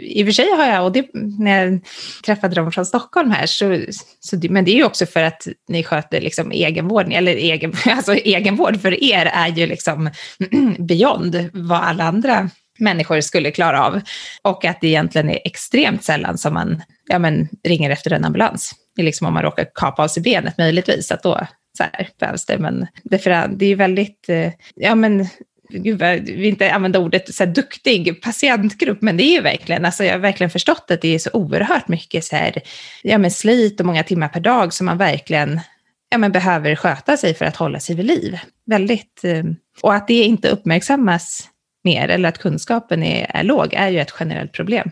I 0.01 0.23
och 0.23 0.27
för 0.27 0.33
sig 0.33 0.51
har 0.57 0.67
jag, 0.67 0.85
och 0.85 0.93
det, 0.93 1.07
när 1.39 1.67
jag 1.67 1.81
träffade 2.25 2.55
dem 2.55 2.73
från 2.73 2.87
Stockholm 2.87 3.31
här, 3.31 3.47
så, 3.47 3.81
så, 4.21 4.39
men 4.51 4.65
det 4.65 4.71
är 4.71 4.77
ju 4.77 4.85
också 4.85 5.07
för 5.07 5.23
att 5.23 5.49
ni 5.69 5.83
sköter 5.83 6.21
liksom 6.21 6.53
egenvård, 6.53 7.13
eller 7.13 7.33
egen, 7.33 7.73
alltså 7.87 8.15
egenvård 8.15 8.81
för 8.81 9.05
er 9.05 9.27
är 9.27 9.49
ju 9.49 9.67
liksom 9.67 10.11
beyond 10.79 11.51
vad 11.53 11.81
alla 11.81 12.05
andra 12.05 12.51
människor 12.79 13.21
skulle 13.21 13.51
klara 13.51 13.87
av. 13.87 14.01
Och 14.43 14.65
att 14.65 14.81
det 14.81 14.89
egentligen 14.89 15.31
är 15.31 15.39
extremt 15.45 16.05
sällan 16.05 16.39
som 16.39 16.55
man 16.55 16.83
ja, 17.09 17.19
men, 17.19 17.49
ringer 17.65 17.91
efter 17.91 18.13
en 18.13 18.25
ambulans. 18.25 18.75
Liksom 19.03 19.27
om 19.27 19.35
man 19.35 19.43
råkar 19.43 19.67
kapa 19.75 20.05
av 20.05 20.09
sig 20.09 20.23
benet 20.23 20.59
möjligtvis, 20.59 21.13
att 21.13 21.23
då 21.23 21.47
så 21.79 21.83
här, 21.83 22.09
behövs 22.21 22.47
det. 22.47 22.59
Men 22.59 22.87
det, 23.05 23.27
är 23.27 23.63
ju 23.63 23.75
väldigt, 23.75 24.29
eh, 24.29 24.53
ja 24.75 24.95
men 24.95 25.29
gud 25.69 26.03
jag 26.03 26.21
vill 26.21 26.45
inte 26.45 26.73
använda 26.73 26.99
ordet 26.99 27.35
så 27.35 27.45
här, 27.45 27.53
duktig 27.53 28.23
patientgrupp, 28.23 29.03
men 29.03 29.17
det 29.17 29.23
är 29.23 29.33
ju 29.33 29.41
verkligen, 29.41 29.85
alltså 29.85 30.05
jag 30.05 30.13
har 30.13 30.19
verkligen 30.19 30.51
förstått 30.51 30.91
att 30.91 31.01
det 31.01 31.15
är 31.15 31.19
så 31.19 31.31
oerhört 31.33 31.89
mycket 31.89 32.25
så 32.25 32.37
här, 32.37 32.63
ja 33.03 33.19
men 33.19 33.31
slit 33.31 33.81
och 33.81 33.87
många 33.87 34.03
timmar 34.03 34.29
per 34.29 34.41
dag 34.41 34.73
som 34.73 34.87
man 34.87 34.99
verkligen 34.99 35.61
ja, 36.09 36.19
men 36.19 36.33
behöver 36.33 36.77
sköta 36.77 37.17
sig 37.17 37.35
för 37.35 37.45
att 37.45 37.57
hålla 37.57 37.81
sig 37.81 37.97
vid 37.97 38.07
liv. 38.07 38.39
Väldigt, 38.67 39.25
eh, 39.25 39.45
och 39.83 39.95
att 39.95 40.09
det 40.09 40.23
inte 40.23 40.49
uppmärksammas 40.49 41.49
mer 41.85 42.09
eller 42.09 42.29
att 42.29 42.39
kunskapen 42.39 43.03
är, 43.03 43.31
är 43.35 43.43
låg 43.43 43.75
är 43.75 43.89
ju 43.89 44.01
ett 44.01 44.15
generellt 44.21 44.53
problem. 44.53 44.91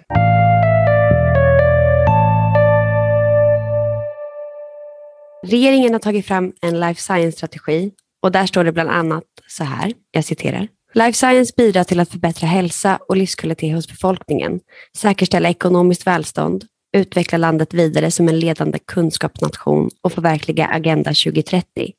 Regeringen 5.46 5.92
har 5.92 6.00
tagit 6.00 6.26
fram 6.26 6.52
en 6.60 6.80
life 6.80 7.00
science-strategi 7.00 7.90
och 8.22 8.32
där 8.32 8.46
står 8.46 8.64
det 8.64 8.72
bland 8.72 8.90
annat 8.90 9.24
så 9.48 9.64
här, 9.64 9.92
jag 10.10 10.24
citerar. 10.24 10.68
Life 10.94 11.12
science 11.12 11.52
bidrar 11.56 11.84
till 11.84 12.00
att 12.00 12.10
förbättra 12.10 12.46
hälsa 12.46 12.98
och 13.08 13.16
livskvalitet 13.16 13.74
hos 13.74 13.88
befolkningen, 13.88 14.60
säkerställa 14.96 15.48
ekonomiskt 15.48 16.06
välstånd, 16.06 16.64
utveckla 16.96 17.38
landet 17.38 17.74
vidare 17.74 18.10
som 18.10 18.28
en 18.28 18.38
ledande 18.38 18.78
kunskapsnation 18.78 19.90
och 20.02 20.12
förverkliga 20.12 20.66
Agenda 20.66 21.10
2030. 21.10 21.92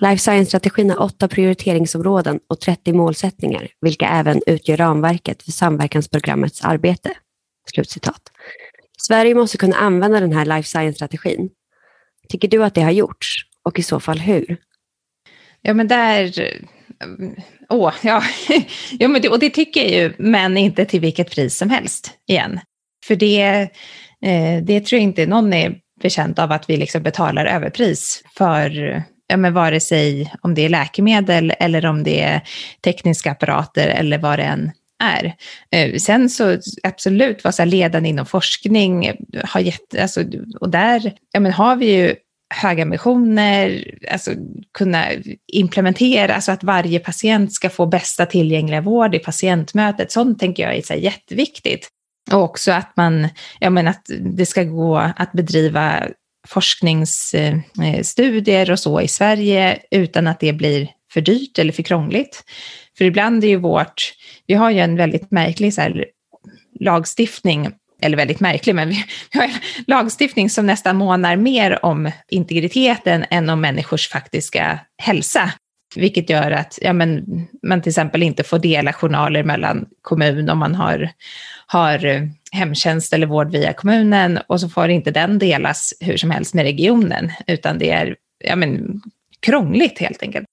Life 0.00 0.18
Science-strategin 0.18 0.90
har 0.90 1.02
åtta 1.02 1.28
prioriteringsområden 1.28 2.40
och 2.48 2.60
30 2.60 2.92
målsättningar, 2.92 3.68
vilka 3.80 4.08
även 4.08 4.42
utgör 4.46 4.76
ramverket 4.76 5.42
för 5.42 5.52
samverkansprogrammets 5.52 6.64
arbete. 6.64 7.10
Slutcitat. 7.74 8.22
Sverige 8.98 9.34
måste 9.34 9.58
kunna 9.58 9.76
använda 9.76 10.20
den 10.20 10.32
här 10.32 10.44
Life 10.44 10.68
Science-strategin. 10.68 11.50
Tycker 12.28 12.48
du 12.48 12.64
att 12.64 12.74
det 12.74 12.82
har 12.82 12.90
gjorts 12.90 13.44
och 13.62 13.78
i 13.78 13.82
så 13.82 14.00
fall 14.00 14.18
hur? 14.18 14.56
Ja, 15.62 15.74
men 15.74 15.88
där... 15.88 16.40
Eh, 16.40 16.56
åh, 17.68 17.94
ja. 18.02 18.22
ja 18.98 19.08
men 19.08 19.22
det, 19.22 19.28
och 19.28 19.38
det 19.38 19.50
tycker 19.50 19.80
jag 19.80 19.90
ju, 19.90 20.12
men 20.18 20.56
inte 20.56 20.84
till 20.84 21.00
vilket 21.00 21.30
pris 21.30 21.56
som 21.56 21.70
helst 21.70 22.10
igen. 22.28 22.60
För 23.06 23.16
det, 23.16 23.40
eh, 24.24 24.62
det 24.62 24.80
tror 24.80 24.98
jag 24.98 25.02
inte 25.02 25.26
någon 25.26 25.52
är 25.52 25.78
bekänt 26.02 26.38
av 26.38 26.52
att 26.52 26.70
vi 26.70 26.76
liksom 26.76 27.02
betalar 27.02 27.46
överpris 27.46 28.22
för 28.36 28.70
ja, 29.28 29.36
men 29.36 29.54
vare 29.54 29.80
sig 29.80 30.32
om 30.42 30.54
det 30.54 30.62
är 30.62 30.68
läkemedel 30.68 31.52
eller 31.58 31.86
om 31.86 32.02
det 32.02 32.20
är 32.20 32.40
tekniska 32.84 33.30
apparater 33.30 33.88
eller 33.88 34.18
vad 34.18 34.38
det 34.38 34.42
än 34.42 34.70
är. 35.04 35.34
Eh, 35.70 35.96
sen 35.96 36.30
så 36.30 36.58
absolut 36.82 37.44
vara 37.44 37.64
ledande 37.64 38.08
inom 38.08 38.26
forskning, 38.26 39.12
har 39.44 39.60
gett, 39.60 39.98
alltså, 39.98 40.24
och 40.60 40.70
där 40.70 41.12
ja, 41.32 41.40
men 41.40 41.52
har 41.52 41.76
vi 41.76 41.96
ju 41.96 42.14
höga 42.54 42.82
ambitioner, 42.82 43.84
alltså 44.10 44.30
kunna 44.78 45.06
implementera, 45.52 46.34
alltså 46.34 46.52
att 46.52 46.64
varje 46.64 46.98
patient 46.98 47.52
ska 47.52 47.70
få 47.70 47.86
bästa 47.86 48.26
tillgängliga 48.26 48.80
vård 48.80 49.14
i 49.14 49.18
patientmötet. 49.18 50.12
Sånt 50.12 50.40
tänker 50.40 50.62
jag 50.62 50.76
är 50.76 50.82
så 50.82 50.94
jätteviktigt. 50.94 51.88
Och 52.32 52.42
också 52.42 52.72
att 52.72 52.96
man, 52.96 53.28
ja 53.60 53.70
men 53.70 53.88
att 53.88 54.10
det 54.20 54.46
ska 54.46 54.64
gå 54.64 54.96
att 54.96 55.32
bedriva 55.32 56.08
forskningsstudier 56.48 58.68
eh, 58.68 58.72
och 58.72 58.78
så 58.78 59.00
i 59.00 59.08
Sverige 59.08 59.78
utan 59.90 60.26
att 60.26 60.40
det 60.40 60.52
blir 60.52 60.88
för 61.12 61.20
dyrt 61.20 61.58
eller 61.58 61.72
för 61.72 61.82
krångligt. 61.82 62.44
För 62.98 63.04
ibland 63.04 63.44
är 63.44 63.48
ju 63.48 63.56
vårt, 63.56 64.12
vi 64.46 64.54
har 64.54 64.70
ju 64.70 64.78
en 64.78 64.96
väldigt 64.96 65.30
märklig 65.30 65.74
så 65.74 65.80
här, 65.80 66.06
lagstiftning, 66.80 67.68
eller 68.02 68.16
väldigt 68.16 68.40
märklig, 68.40 68.74
men 68.74 68.88
vi, 68.88 69.04
har 69.34 69.44
en 69.44 69.50
lagstiftning 69.86 70.50
som 70.50 70.66
nästan 70.66 70.96
månar 70.96 71.36
mer 71.36 71.84
om 71.84 72.10
integriteten 72.28 73.24
än 73.30 73.50
om 73.50 73.60
människors 73.60 74.08
faktiska 74.08 74.80
hälsa. 75.02 75.52
Vilket 75.96 76.30
gör 76.30 76.50
att 76.50 76.78
ja, 76.82 76.92
men, 76.92 77.24
man 77.62 77.82
till 77.82 77.90
exempel 77.90 78.22
inte 78.22 78.44
får 78.44 78.58
dela 78.58 78.92
journaler 78.92 79.44
mellan 79.44 79.86
kommun 80.02 80.50
om 80.50 80.58
man 80.58 80.74
har, 80.74 81.10
har 81.66 82.06
eh, 82.06 82.22
hemtjänst 82.52 83.12
eller 83.12 83.26
vård 83.26 83.50
via 83.50 83.72
kommunen 83.72 84.38
och 84.46 84.60
så 84.60 84.68
får 84.68 84.88
inte 84.88 85.10
den 85.10 85.38
delas 85.38 85.94
hur 86.00 86.16
som 86.16 86.30
helst 86.30 86.54
med 86.54 86.64
regionen, 86.64 87.32
utan 87.46 87.78
det 87.78 87.90
är 87.90 88.16
ja, 88.44 88.56
men, 88.56 89.00
krångligt 89.40 89.98
helt 89.98 90.22
enkelt. 90.22 90.46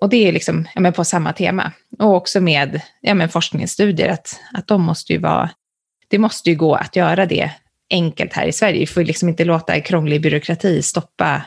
Och 0.00 0.08
det 0.08 0.28
är 0.28 0.32
liksom 0.32 0.68
ja, 0.74 0.80
men 0.80 0.92
på 0.92 1.04
samma 1.04 1.32
tema. 1.32 1.72
Och 1.98 2.14
också 2.14 2.40
med 2.40 2.80
ja, 3.00 3.14
men 3.14 3.28
forskningsstudier, 3.28 4.08
att, 4.08 4.40
att 4.52 4.66
de 4.66 4.82
måste 4.82 5.12
ju 5.12 5.18
vara, 5.18 5.50
det 6.08 6.18
måste 6.18 6.50
ju 6.50 6.56
gå 6.56 6.74
att 6.74 6.96
göra 6.96 7.26
det 7.26 7.50
enkelt 7.90 8.32
här 8.32 8.46
i 8.46 8.52
Sverige. 8.52 8.78
Vi 8.78 8.86
får 8.86 9.04
liksom 9.04 9.28
inte 9.28 9.44
låta 9.44 9.80
krånglig 9.80 10.22
byråkrati 10.22 10.82
stoppa 10.82 11.42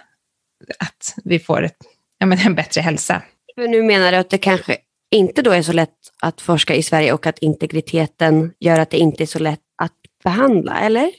att 0.79 1.15
vi 1.23 1.39
får 1.39 1.63
ett, 1.63 1.77
ja, 2.17 2.25
men 2.25 2.39
en 2.39 2.55
bättre 2.55 2.81
hälsa. 2.81 3.21
Men 3.55 3.71
nu 3.71 3.83
menar 3.83 4.11
du 4.11 4.17
att 4.17 4.29
det 4.29 4.37
kanske 4.37 4.77
inte 5.11 5.41
då 5.41 5.51
är 5.51 5.61
så 5.61 5.73
lätt 5.73 5.97
att 6.21 6.41
forska 6.41 6.75
i 6.75 6.83
Sverige 6.83 7.13
och 7.13 7.27
att 7.27 7.39
integriteten 7.39 8.53
gör 8.59 8.79
att 8.79 8.89
det 8.89 8.97
inte 8.97 9.23
är 9.23 9.27
så 9.27 9.39
lätt 9.39 9.59
att 9.77 9.93
behandla, 10.23 10.79
eller? 10.79 11.11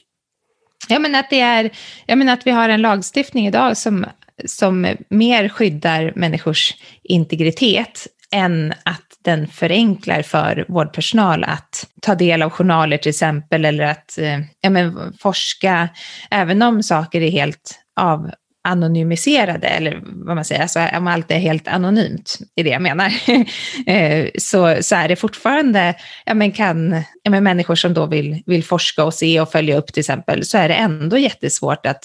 Ja, 0.87 0.99
men 0.99 1.15
att, 1.15 1.29
det 1.29 1.39
är, 1.39 1.71
jag 2.05 2.17
menar 2.17 2.33
att 2.33 2.47
vi 2.47 2.51
har 2.51 2.69
en 2.69 2.81
lagstiftning 2.81 3.47
idag 3.47 3.77
som, 3.77 4.05
som 4.45 4.95
mer 5.09 5.49
skyddar 5.49 6.13
människors 6.15 6.73
integritet 7.03 8.07
än 8.31 8.73
att 8.83 9.01
den 9.23 9.47
förenklar 9.47 10.21
för 10.21 10.65
vårdpersonal 10.67 11.43
att 11.43 11.87
ta 12.01 12.15
del 12.15 12.41
av 12.41 12.49
journaler 12.49 12.97
till 12.97 13.09
exempel, 13.09 13.65
eller 13.65 13.83
att 13.83 14.17
eh, 14.17 14.39
ja, 14.61 14.69
men, 14.69 15.13
forska, 15.19 15.89
även 16.31 16.61
om 16.61 16.83
saker 16.83 17.21
är 17.21 17.31
helt 17.31 17.79
av, 17.99 18.31
anonymiserade, 18.63 19.67
eller 19.67 20.01
vad 20.03 20.35
man 20.35 20.45
säger, 20.45 20.61
alltså 20.61 20.87
om 20.97 21.07
allt 21.07 21.31
är 21.31 21.39
helt 21.39 21.67
anonymt, 21.67 22.37
är 22.55 22.63
det 22.63 22.69
jag 22.69 22.81
menar, 22.81 23.13
eh, 23.87 24.27
så, 24.37 24.77
så 24.81 24.95
är 24.95 25.07
det 25.07 25.15
fortfarande, 25.15 25.95
ja 26.25 26.33
men 26.33 26.51
kan, 26.51 27.03
ja 27.23 27.31
men 27.31 27.43
människor 27.43 27.75
som 27.75 27.93
då 27.93 28.05
vill, 28.05 28.43
vill 28.45 28.63
forska 28.63 29.03
och 29.03 29.13
se 29.13 29.41
och 29.41 29.51
följa 29.51 29.77
upp 29.77 29.93
till 29.93 29.99
exempel, 29.99 30.45
så 30.45 30.57
är 30.57 30.67
det 30.67 30.75
ändå 30.75 31.17
jättesvårt 31.17 31.85
att, 31.85 32.03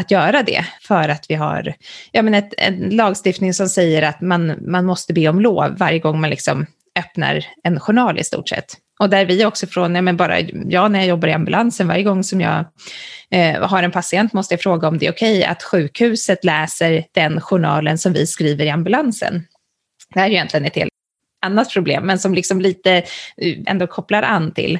att 0.00 0.10
göra 0.10 0.42
det, 0.42 0.64
för 0.80 1.08
att 1.08 1.26
vi 1.28 1.34
har 1.34 1.74
ja 2.12 2.22
men 2.22 2.34
ett, 2.34 2.54
en 2.58 2.90
lagstiftning 2.90 3.54
som 3.54 3.68
säger 3.68 4.02
att 4.02 4.20
man, 4.20 4.54
man 4.60 4.84
måste 4.84 5.12
be 5.12 5.28
om 5.28 5.40
lov 5.40 5.76
varje 5.78 5.98
gång 5.98 6.20
man 6.20 6.30
liksom 6.30 6.66
öppnar 6.98 7.46
en 7.62 7.80
journal 7.80 8.18
i 8.18 8.24
stort 8.24 8.48
sett. 8.48 8.76
Och 8.98 9.10
där 9.10 9.24
vi 9.24 9.44
också 9.44 9.66
från, 9.66 9.94
ja, 9.94 10.02
men 10.02 10.16
bara 10.16 10.40
jag 10.40 10.90
när 10.90 10.98
jag 10.98 11.08
jobbar 11.08 11.28
i 11.28 11.32
ambulansen, 11.32 11.88
varje 11.88 12.02
gång 12.02 12.24
som 12.24 12.40
jag 12.40 12.64
eh, 13.30 13.62
har 13.62 13.82
en 13.82 13.90
patient 13.90 14.32
måste 14.32 14.54
jag 14.54 14.60
fråga 14.60 14.88
om 14.88 14.98
det 14.98 15.06
är 15.06 15.12
okej 15.12 15.38
okay 15.38 15.44
att 15.44 15.62
sjukhuset 15.62 16.44
läser 16.44 17.04
den 17.14 17.40
journalen 17.40 17.98
som 17.98 18.12
vi 18.12 18.26
skriver 18.26 18.64
i 18.64 18.70
ambulansen. 18.70 19.44
Det 20.14 20.20
här 20.20 20.26
är 20.26 20.30
egentligen 20.30 20.66
ett 20.66 20.76
helt 20.76 20.90
annat 21.46 21.72
problem, 21.72 22.06
men 22.06 22.18
som 22.18 22.34
liksom 22.34 22.60
lite 22.60 22.92
eh, 23.36 23.58
ändå 23.66 23.86
kopplar 23.86 24.22
an 24.22 24.54
till. 24.54 24.78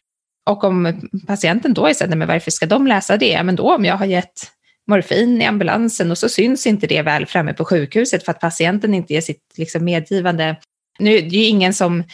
Och 0.50 0.64
om 0.64 1.00
patienten 1.26 1.74
då 1.74 1.86
är 1.86 1.94
så 1.94 2.06
men 2.06 2.28
varför 2.28 2.50
ska 2.50 2.66
de 2.66 2.86
läsa 2.86 3.16
det? 3.16 3.42
Men 3.42 3.56
då 3.56 3.74
om 3.74 3.84
jag 3.84 3.96
har 3.96 4.06
gett 4.06 4.57
morfin 4.88 5.42
i 5.42 5.44
ambulansen 5.44 6.10
och 6.10 6.18
så 6.18 6.28
syns 6.28 6.66
inte 6.66 6.86
det 6.86 7.02
väl 7.02 7.26
framme 7.26 7.54
på 7.54 7.64
sjukhuset 7.64 8.24
för 8.24 8.32
att 8.32 8.40
patienten 8.40 8.94
inte 8.94 9.12
ger 9.12 9.20
sitt 9.20 9.42
liksom, 9.56 9.84
medgivande 9.84 10.56
nu, 10.98 11.20
det 11.20 11.36
är 11.36 11.40
ju 11.40 11.44
ingen 11.44 11.74
som, 11.74 12.04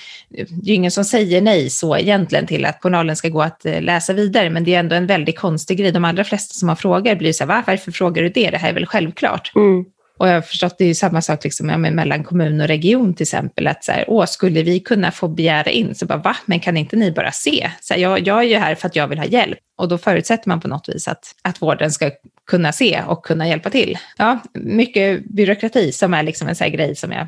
det 0.62 0.70
är 0.70 0.74
ingen 0.74 0.90
som 0.90 1.04
säger 1.04 1.42
nej 1.42 1.70
så 1.70 1.96
egentligen 1.96 2.46
till 2.46 2.64
att 2.64 2.82
journalen 2.82 3.16
ska 3.16 3.28
gå 3.28 3.42
att 3.42 3.66
eh, 3.66 3.82
läsa 3.82 4.12
vidare, 4.12 4.50
men 4.50 4.64
det 4.64 4.74
är 4.74 4.80
ändå 4.80 4.96
en 4.96 5.06
väldigt 5.06 5.38
konstig 5.38 5.78
grej. 5.78 5.92
De 5.92 6.04
allra 6.04 6.24
flesta 6.24 6.54
som 6.54 6.68
har 6.68 6.76
frågor 6.76 7.14
blir 7.14 7.32
så 7.32 7.46
här, 7.46 7.64
varför 7.66 7.92
frågar 7.92 8.22
du 8.22 8.28
det? 8.28 8.50
Det 8.50 8.58
här 8.58 8.68
är 8.68 8.74
väl 8.74 8.86
självklart. 8.86 9.52
Mm. 9.56 9.84
Och 10.18 10.28
jag 10.28 10.34
har 10.34 10.40
förstått, 10.40 10.78
det 10.78 10.84
är 10.84 10.88
ju 10.88 10.94
samma 10.94 11.22
sak 11.22 11.44
liksom, 11.44 11.68
ja, 11.68 11.78
mellan 11.78 12.24
kommun 12.24 12.60
och 12.60 12.66
region 12.66 13.14
till 13.14 13.24
exempel, 13.24 13.66
att 13.66 13.84
så 13.84 13.92
här, 13.92 14.04
åh, 14.08 14.24
skulle 14.26 14.62
vi 14.62 14.80
kunna 14.80 15.10
få 15.10 15.28
begära 15.28 15.70
in? 15.70 15.94
Så 15.94 16.06
bara, 16.06 16.18
va? 16.18 16.36
Men 16.46 16.60
kan 16.60 16.76
inte 16.76 16.96
ni 16.96 17.12
bara 17.12 17.32
se? 17.32 17.70
Så 17.80 17.94
här, 17.94 18.00
jag, 18.00 18.26
jag 18.26 18.38
är 18.38 18.42
ju 18.42 18.56
här 18.56 18.74
för 18.74 18.86
att 18.86 18.96
jag 18.96 19.08
vill 19.08 19.18
ha 19.18 19.26
hjälp. 19.26 19.58
Och 19.76 19.88
då 19.88 19.98
förutsätter 19.98 20.48
man 20.48 20.60
på 20.60 20.68
något 20.68 20.88
vis 20.88 21.08
att, 21.08 21.34
att 21.42 21.62
vården 21.62 21.90
ska 21.90 22.10
kunna 22.46 22.72
se 22.72 23.02
och 23.06 23.24
kunna 23.24 23.48
hjälpa 23.48 23.70
till. 23.70 23.98
Ja, 24.16 24.40
mycket 24.54 25.24
byråkrati 25.24 25.92
som 25.92 26.14
är 26.14 26.22
liksom 26.22 26.48
en 26.48 26.56
sån 26.56 26.64
här 26.64 26.72
grej 26.72 26.96
som 26.96 27.12
jag 27.12 27.26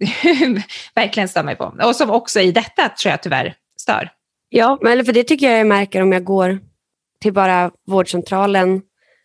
verkligen 0.94 1.28
stör 1.28 1.42
mig 1.42 1.56
på. 1.56 1.74
Och 1.82 1.96
som 1.96 2.10
också 2.10 2.40
i 2.40 2.52
detta 2.52 2.88
tror 2.88 3.10
jag 3.10 3.22
tyvärr 3.22 3.54
stör. 3.80 4.10
Ja, 4.48 4.78
men 4.82 5.04
för 5.04 5.12
det 5.12 5.24
tycker 5.24 5.50
jag 5.50 5.60
jag 5.60 5.66
märker 5.66 6.02
om 6.02 6.12
jag 6.12 6.24
går 6.24 6.58
till 7.22 7.32
bara 7.32 7.70
vårdcentralen, 7.86 8.82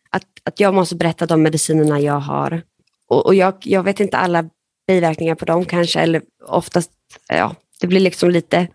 att, 0.10 0.24
att 0.44 0.60
jag 0.60 0.74
måste 0.74 0.96
berätta 0.96 1.26
de 1.26 1.42
medicinerna 1.42 2.00
jag 2.00 2.20
har. 2.20 2.62
Och, 3.10 3.26
och 3.26 3.36
jag, 3.36 3.56
jag 3.60 3.84
vet 3.84 4.00
inte 4.00 4.18
alla 4.18 4.50
biverkningar 4.88 5.36
på 5.36 5.46
dem 5.46 5.66
kanske, 5.66 6.00
eller 6.00 6.22
oftast, 6.48 6.92
ja, 7.28 7.56
det 7.82 7.88
blir 7.88 8.00
liksom 8.00 8.30
lite 8.30 8.68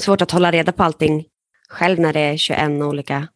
svårt 0.00 0.22
att 0.22 0.30
hålla 0.30 0.50
reda 0.50 0.72
på 0.72 0.82
allting 0.82 1.24
själv 1.68 2.00
när 2.00 2.12
det 2.12 2.20
är 2.20 2.36
21 2.36 2.70
olika 2.70 3.28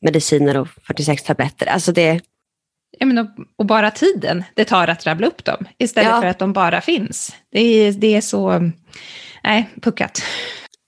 mediciner 0.00 0.56
och 0.56 0.68
46 0.86 1.22
tabletter. 1.22 1.66
Alltså 1.66 1.92
det... 1.92 2.20
Ja, 2.98 3.06
men 3.06 3.18
och, 3.18 3.26
och 3.56 3.66
bara 3.66 3.90
tiden 3.90 4.44
det 4.54 4.64
tar 4.64 4.88
att 4.88 5.06
rabbla 5.06 5.26
upp 5.26 5.44
dem, 5.44 5.66
istället 5.78 6.10
ja. 6.10 6.20
för 6.20 6.28
att 6.28 6.38
de 6.38 6.52
bara 6.52 6.80
finns. 6.80 7.36
Det 7.50 7.60
är, 7.60 7.92
det 7.92 8.16
är 8.16 8.20
så, 8.20 8.70
nej, 9.44 9.70
puckat. 9.82 10.22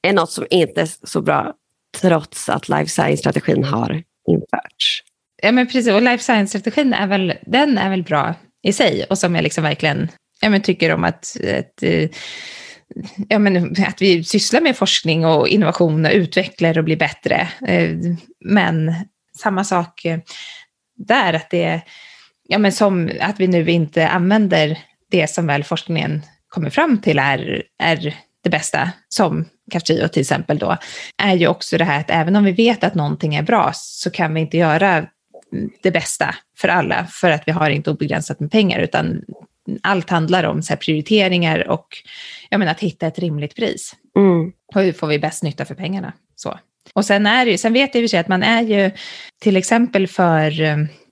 Det 0.03 0.09
är 0.09 0.13
något 0.13 0.31
som 0.31 0.47
inte 0.51 0.81
är 0.81 0.89
så 1.07 1.23
bra, 1.23 1.55
trots 2.01 2.49
att 2.49 2.69
life 2.69 2.91
science-strategin 2.91 3.65
har 3.65 4.03
införts. 4.29 5.03
Ja, 5.43 5.53
men 5.53 5.67
precis. 5.67 5.89
Och 5.89 6.03
life 6.03 6.25
science-strategin 6.25 6.93
är 6.93 7.07
väl, 7.07 7.35
den 7.47 7.79
är 7.79 7.91
väl 7.91 8.03
bra 8.03 8.35
i 8.65 8.73
sig 8.73 9.05
och 9.05 9.19
som 9.19 9.35
jag 9.35 9.43
liksom 9.43 9.65
verkligen 9.65 10.09
ja, 10.41 10.51
men 10.51 10.63
tycker 10.63 10.95
om 10.95 11.05
att, 11.05 11.37
att 11.59 11.83
eh, 11.83 12.09
ja, 13.29 13.39
men, 13.39 13.75
att 13.87 14.03
vi 14.03 14.25
sysslar 14.25 14.61
med 14.61 14.77
forskning 14.77 15.27
och 15.27 15.49
innovation 15.49 16.07
och 16.07 16.13
utvecklar 16.13 16.79
och 16.79 16.85
blir 16.85 16.97
bättre. 16.97 17.49
Eh, 17.67 17.91
men 18.45 18.95
samma 19.39 19.65
sak 19.65 20.05
eh, 20.05 20.19
där, 20.97 21.35
att 21.35 21.51
det 21.51 21.81
ja, 22.49 22.59
men 22.59 22.73
som 22.73 23.11
att 23.21 23.41
vi 23.41 23.47
nu 23.47 23.71
inte 23.71 24.09
använder 24.09 24.79
det 25.11 25.31
som 25.31 25.47
väl 25.47 25.65
forskningen 25.65 26.23
kommer 26.49 26.71
fram 26.71 26.99
till 26.99 27.19
är, 27.19 27.63
är 27.79 28.15
det 28.43 28.51
bästa, 28.51 28.91
som 29.09 29.45
Kaftrio 29.71 30.09
till 30.09 30.21
exempel 30.21 30.59
då, 30.59 30.77
är 31.23 31.35
ju 31.35 31.47
också 31.47 31.79
det 31.79 31.85
här 31.85 32.01
att 32.01 32.11
även 32.11 32.37
om 32.37 32.45
vi 32.45 32.53
vet 32.53 32.85
att 32.85 32.95
någonting 32.95 33.35
är 33.35 33.43
bra 33.43 33.71
så 33.75 34.11
kan 34.11 34.35
vi 34.35 34.41
inte 34.41 34.57
göra 34.57 35.07
det 35.83 35.91
bästa 35.91 36.35
för 36.59 36.69
alla 36.69 37.07
för 37.07 37.31
att 37.31 37.43
vi 37.47 37.53
har 37.53 37.71
inte 37.71 37.91
obegränsat 37.91 38.41
med 38.41 38.51
pengar 38.51 38.79
utan 38.79 39.23
allt 39.83 40.11
handlar 40.11 40.45
om 40.45 40.63
så 40.63 40.77
prioriteringar 40.77 41.69
och 41.69 41.87
jag 42.49 42.59
menar, 42.59 42.73
att 42.73 42.81
hitta 42.81 43.07
ett 43.07 43.19
rimligt 43.19 43.57
pris. 43.57 43.95
Mm. 44.17 44.53
Och 44.75 44.81
hur 44.81 44.93
får 44.93 45.07
vi 45.07 45.19
bäst 45.19 45.43
nytta 45.43 45.65
för 45.65 45.75
pengarna? 45.75 46.13
Så. 46.37 46.59
Och 46.93 47.05
sen, 47.05 47.27
är 47.27 47.47
det, 47.47 47.59
sen 47.59 47.73
vet 47.73 47.95
jag 47.95 48.03
i 48.03 48.07
och 48.07 48.11
för 48.11 48.11
sig 48.11 48.21
att 48.21 48.29
man 48.29 48.43
är 48.43 48.63
ju 48.63 48.91
till 49.41 49.57
exempel 49.57 50.07
för 50.09 50.51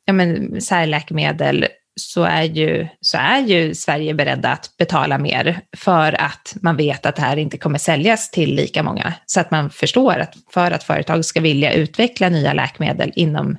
ja, 0.05 0.13
men, 0.13 0.61
särläkemedel 0.61 1.67
så 2.01 2.23
är, 2.23 2.43
ju, 2.43 2.89
så 3.01 3.19
är 3.19 3.41
ju 3.41 3.75
Sverige 3.75 4.15
beredda 4.15 4.49
att 4.49 4.77
betala 4.79 5.19
mer 5.19 5.61
för 5.77 6.21
att 6.21 6.57
man 6.63 6.77
vet 6.77 7.07
att 7.07 7.17
det 7.17 7.23
här 7.23 7.37
inte 7.37 7.59
kommer 7.59 7.79
säljas 7.79 8.31
till 8.31 8.55
lika 8.55 8.83
många. 8.83 9.15
Så 9.27 9.41
att 9.41 9.51
man 9.51 9.71
förstår 9.71 10.19
att 10.19 10.35
för 10.51 10.71
att 10.71 10.83
företag 10.83 11.25
ska 11.25 11.41
vilja 11.41 11.73
utveckla 11.73 12.29
nya 12.29 12.53
läkemedel 12.53 13.13
inom, 13.15 13.57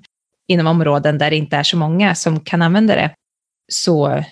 inom 0.48 0.68
områden 0.68 1.18
där 1.18 1.30
det 1.30 1.36
inte 1.36 1.58
är 1.58 1.64
så 1.64 1.78
många 1.78 2.16
som 2.16 2.40
kan 2.40 2.62
använda 2.62 2.96
det, 2.96 3.12
så, 3.72 4.24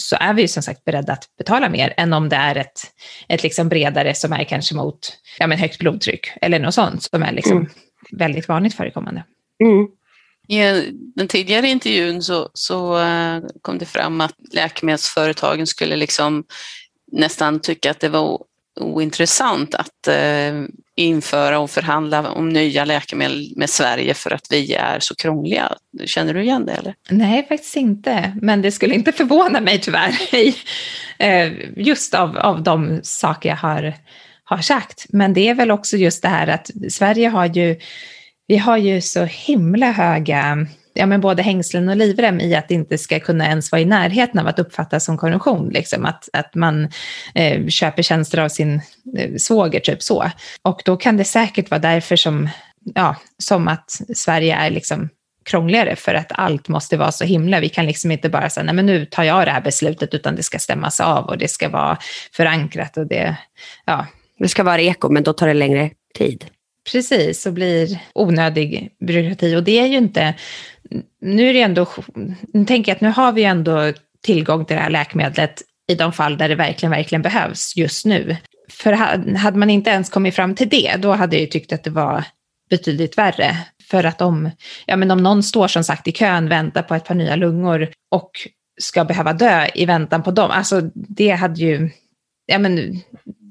så 0.00 0.16
är 0.20 0.34
vi 0.34 0.42
ju 0.42 0.48
som 0.48 0.62
sagt 0.62 0.84
beredda 0.84 1.12
att 1.12 1.24
betala 1.38 1.68
mer 1.68 1.94
än 1.96 2.12
om 2.12 2.28
det 2.28 2.36
är 2.36 2.56
ett, 2.56 2.80
ett 3.28 3.42
liksom 3.42 3.68
bredare 3.68 4.14
som 4.14 4.32
är 4.32 4.44
kanske 4.44 4.74
mot 4.74 4.98
ja, 5.38 5.46
men 5.46 5.58
högt 5.58 5.78
blodtryck 5.78 6.26
eller 6.40 6.58
något 6.58 6.74
sånt 6.74 7.02
som 7.02 7.22
är 7.22 7.32
liksom 7.32 7.56
mm. 7.56 7.70
väldigt 8.12 8.48
vanligt 8.48 8.74
förekommande. 8.74 9.24
Mm. 9.64 9.88
I 10.48 10.90
den 11.14 11.28
tidigare 11.28 11.68
intervjun 11.68 12.22
så, 12.22 12.50
så 12.54 12.98
eh, 12.98 13.42
kom 13.62 13.78
det 13.78 13.86
fram 13.86 14.20
att 14.20 14.34
läkemedelsföretagen 14.52 15.66
skulle 15.66 15.96
liksom 15.96 16.44
nästan 17.12 17.60
tycka 17.60 17.90
att 17.90 18.00
det 18.00 18.08
var 18.08 18.42
ointressant 18.80 19.74
att 19.74 20.08
eh, 20.08 20.64
införa 20.96 21.58
och 21.58 21.70
förhandla 21.70 22.30
om 22.30 22.48
nya 22.48 22.84
läkemedel 22.84 23.52
med 23.56 23.70
Sverige 23.70 24.14
för 24.14 24.30
att 24.30 24.46
vi 24.50 24.74
är 24.74 25.00
så 25.00 25.14
krångliga. 25.14 25.72
Känner 26.04 26.34
du 26.34 26.42
igen 26.42 26.66
det? 26.66 26.72
Eller? 26.72 26.94
Nej, 27.10 27.46
faktiskt 27.48 27.76
inte. 27.76 28.36
Men 28.42 28.62
det 28.62 28.72
skulle 28.72 28.94
inte 28.94 29.12
förvåna 29.12 29.60
mig 29.60 29.80
tyvärr. 29.80 30.14
Eh, 31.18 31.52
just 31.76 32.14
av, 32.14 32.38
av 32.38 32.62
de 32.62 33.00
saker 33.02 33.48
jag 33.48 33.56
har, 33.56 33.94
har 34.44 34.58
sagt. 34.58 35.06
Men 35.08 35.34
det 35.34 35.48
är 35.48 35.54
väl 35.54 35.70
också 35.70 35.96
just 35.96 36.22
det 36.22 36.28
här 36.28 36.46
att 36.46 36.70
Sverige 36.90 37.28
har 37.28 37.46
ju, 37.46 37.78
vi 38.46 38.56
har 38.56 38.76
ju 38.76 39.00
så 39.00 39.24
himla 39.24 39.92
höga 39.92 40.66
ja, 40.94 41.06
men 41.06 41.20
både 41.20 41.42
hängslen 41.42 41.88
och 41.88 41.96
livrem 41.96 42.40
i 42.40 42.54
att 42.54 42.68
det 42.68 42.74
inte 42.74 42.98
ska 42.98 43.20
kunna 43.20 43.46
ens 43.46 43.72
vara 43.72 43.82
i 43.82 43.84
närheten 43.84 44.40
av 44.40 44.46
att 44.46 44.58
uppfattas 44.58 45.04
som 45.04 45.18
korruption. 45.18 45.68
Liksom. 45.68 46.04
Att, 46.04 46.28
att 46.32 46.54
man 46.54 46.88
eh, 47.34 47.66
köper 47.66 48.02
tjänster 48.02 48.38
av 48.38 48.48
sin 48.48 48.80
eh, 49.18 49.34
svåger, 49.36 49.80
typ 49.80 50.02
så. 50.02 50.30
Och 50.62 50.82
då 50.84 50.96
kan 50.96 51.16
det 51.16 51.24
säkert 51.24 51.70
vara 51.70 51.80
därför 51.80 52.16
som, 52.16 52.48
ja, 52.94 53.16
som 53.38 53.68
att 53.68 53.90
Sverige 54.14 54.56
är 54.56 54.70
liksom 54.70 55.08
krångligare 55.44 55.96
för 55.96 56.14
att 56.14 56.32
allt 56.34 56.68
måste 56.68 56.96
vara 56.96 57.12
så 57.12 57.24
himla. 57.24 57.60
Vi 57.60 57.68
kan 57.68 57.86
liksom 57.86 58.10
inte 58.10 58.28
bara 58.28 58.50
säga, 58.50 58.64
nej 58.64 58.74
men 58.74 58.86
nu 58.86 59.04
tar 59.04 59.24
jag 59.24 59.46
det 59.46 59.50
här 59.50 59.60
beslutet, 59.60 60.14
utan 60.14 60.36
det 60.36 60.42
ska 60.42 60.58
stämmas 60.58 61.00
av 61.00 61.24
och 61.24 61.38
det 61.38 61.48
ska 61.48 61.68
vara 61.68 61.98
förankrat 62.32 62.96
och 62.96 63.06
det, 63.06 63.36
ja. 63.84 64.06
Det 64.38 64.48
ska 64.48 64.62
vara 64.62 64.80
eko, 64.80 65.08
men 65.08 65.22
då 65.22 65.32
tar 65.32 65.46
det 65.46 65.54
längre 65.54 65.90
tid. 66.18 66.44
Precis, 66.92 67.46
och 67.46 67.52
blir 67.52 67.98
onödig 68.14 68.90
byråkrati. 69.00 69.56
Och 69.56 69.62
det 69.62 69.78
är 69.78 69.86
ju 69.86 69.96
inte, 69.96 70.34
nu 71.20 71.48
är 71.48 71.52
det 71.52 71.62
ändå, 71.62 71.86
nu 72.52 72.64
tänker 72.64 72.90
jag 72.90 72.96
att 72.96 73.00
nu 73.00 73.08
har 73.08 73.32
vi 73.32 73.44
ändå 73.44 73.92
tillgång 74.22 74.64
till 74.64 74.76
det 74.76 74.82
här 74.82 74.90
läkemedlet 74.90 75.62
i 75.88 75.94
de 75.94 76.12
fall 76.12 76.38
där 76.38 76.48
det 76.48 76.54
verkligen, 76.54 76.90
verkligen 76.90 77.22
behövs 77.22 77.76
just 77.76 78.06
nu. 78.06 78.36
För 78.70 78.92
hade 79.36 79.58
man 79.58 79.70
inte 79.70 79.90
ens 79.90 80.10
kommit 80.10 80.34
fram 80.34 80.54
till 80.54 80.68
det, 80.68 80.96
då 80.98 81.12
hade 81.12 81.36
jag 81.36 81.40
ju 81.40 81.46
tyckt 81.46 81.72
att 81.72 81.84
det 81.84 81.90
var 81.90 82.24
betydligt 82.70 83.18
värre. 83.18 83.56
För 83.90 84.04
att 84.04 84.20
om, 84.20 84.50
ja 84.86 84.96
men 84.96 85.10
om 85.10 85.22
någon 85.22 85.42
står 85.42 85.68
som 85.68 85.84
sagt 85.84 86.08
i 86.08 86.12
kön, 86.12 86.48
väntar 86.48 86.82
på 86.82 86.94
ett 86.94 87.04
par 87.04 87.14
nya 87.14 87.36
lungor 87.36 87.88
och 88.10 88.30
ska 88.80 89.04
behöva 89.04 89.32
dö 89.32 89.66
i 89.74 89.86
väntan 89.86 90.22
på 90.22 90.30
dem, 90.30 90.50
alltså 90.50 90.80
det 90.94 91.30
hade 91.30 91.60
ju, 91.60 91.90
ja 92.46 92.58
men 92.58 93.00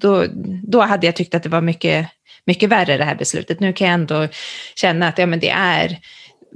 då, 0.01 0.25
då 0.63 0.81
hade 0.81 1.05
jag 1.05 1.15
tyckt 1.15 1.35
att 1.35 1.43
det 1.43 1.49
var 1.49 1.61
mycket 1.61 2.07
mycket 2.45 2.69
värre 2.69 2.97
det 2.97 3.03
här 3.03 3.15
beslutet. 3.15 3.59
Nu 3.59 3.73
kan 3.73 3.87
jag 3.87 3.93
ändå 3.93 4.27
känna 4.75 5.07
att 5.07 5.17
ja, 5.17 5.25
men 5.25 5.39
det 5.39 5.49
är 5.49 5.99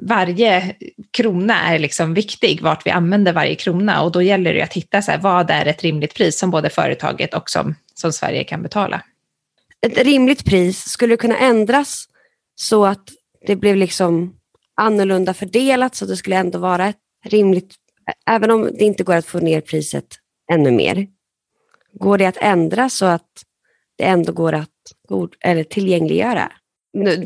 varje 0.02 0.76
krona 1.12 1.74
är 1.74 1.80
liksom 1.80 2.14
viktig, 2.14 2.62
vart 2.62 2.86
vi 2.86 2.92
använder 2.92 3.34
varje 3.34 3.56
krona 3.56 4.04
och 4.04 4.12
då 4.12 4.22
gäller 4.22 4.54
det 4.54 4.62
att 4.62 4.74
hitta 4.74 5.02
så 5.02 5.12
här, 5.12 5.18
vad 5.18 5.50
är 5.50 5.66
ett 5.66 5.84
rimligt 5.84 6.14
pris 6.14 6.40
som 6.40 6.52
både 6.52 6.70
företaget 6.70 7.34
och 7.34 7.50
som, 7.50 7.76
som 7.94 8.14
Sverige 8.14 8.44
kan 8.44 8.62
betala. 8.62 9.02
Ett 9.82 9.98
rimligt 9.98 10.46
pris 10.46 10.84
skulle 10.84 11.18
kunna 11.18 11.38
ändras 11.38 12.06
så 12.56 12.86
att 12.86 13.10
det 13.48 13.56
blev 13.56 13.76
liksom 13.76 14.36
annorlunda 14.76 15.34
fördelat 15.34 15.96
så 15.96 16.06
det 16.06 16.18
skulle 16.18 16.36
ändå 16.36 16.60
vara 16.60 16.88
ett 16.88 16.98
rimligt, 17.26 17.76
även 18.30 18.52
om 18.52 18.64
det 18.64 18.84
inte 18.84 19.04
går 19.04 19.16
att 19.16 19.26
få 19.26 19.40
ner 19.40 19.62
priset 19.62 20.06
ännu 20.52 20.72
mer. 20.72 21.08
Går 21.94 22.18
det 22.18 22.26
att 22.26 22.38
ändra 22.38 22.90
så 22.90 23.06
att 23.06 23.44
det 23.98 24.04
ändå 24.04 24.34
går 24.34 24.54
att 24.54 24.70
god, 25.08 25.36
eller 25.40 25.64
tillgängliggöra? 25.64 26.52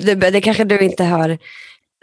Det, 0.02 0.16
det 0.16 0.42
kanske 0.42 0.64
du 0.64 0.80
inte 0.80 1.04
har 1.04 1.38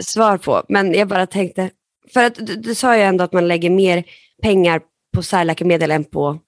svar 0.03 0.39
på, 0.39 0.63
men 0.69 0.95
jag 0.95 1.09
bara 1.09 1.27
tänkte, 1.27 1.71
för 2.15 2.25
att 2.25 2.35
du, 2.35 2.57
du 2.57 2.75
sa 2.75 2.97
ju 2.97 3.03
ändå 3.03 3.25
att 3.25 3.33
man 3.33 3.49
lägger 3.49 3.71
mer 3.71 4.05
pengar 4.43 4.81
på 5.15 5.23
särläkemedel 5.23 5.91
än 5.91 6.05
på 6.05 6.39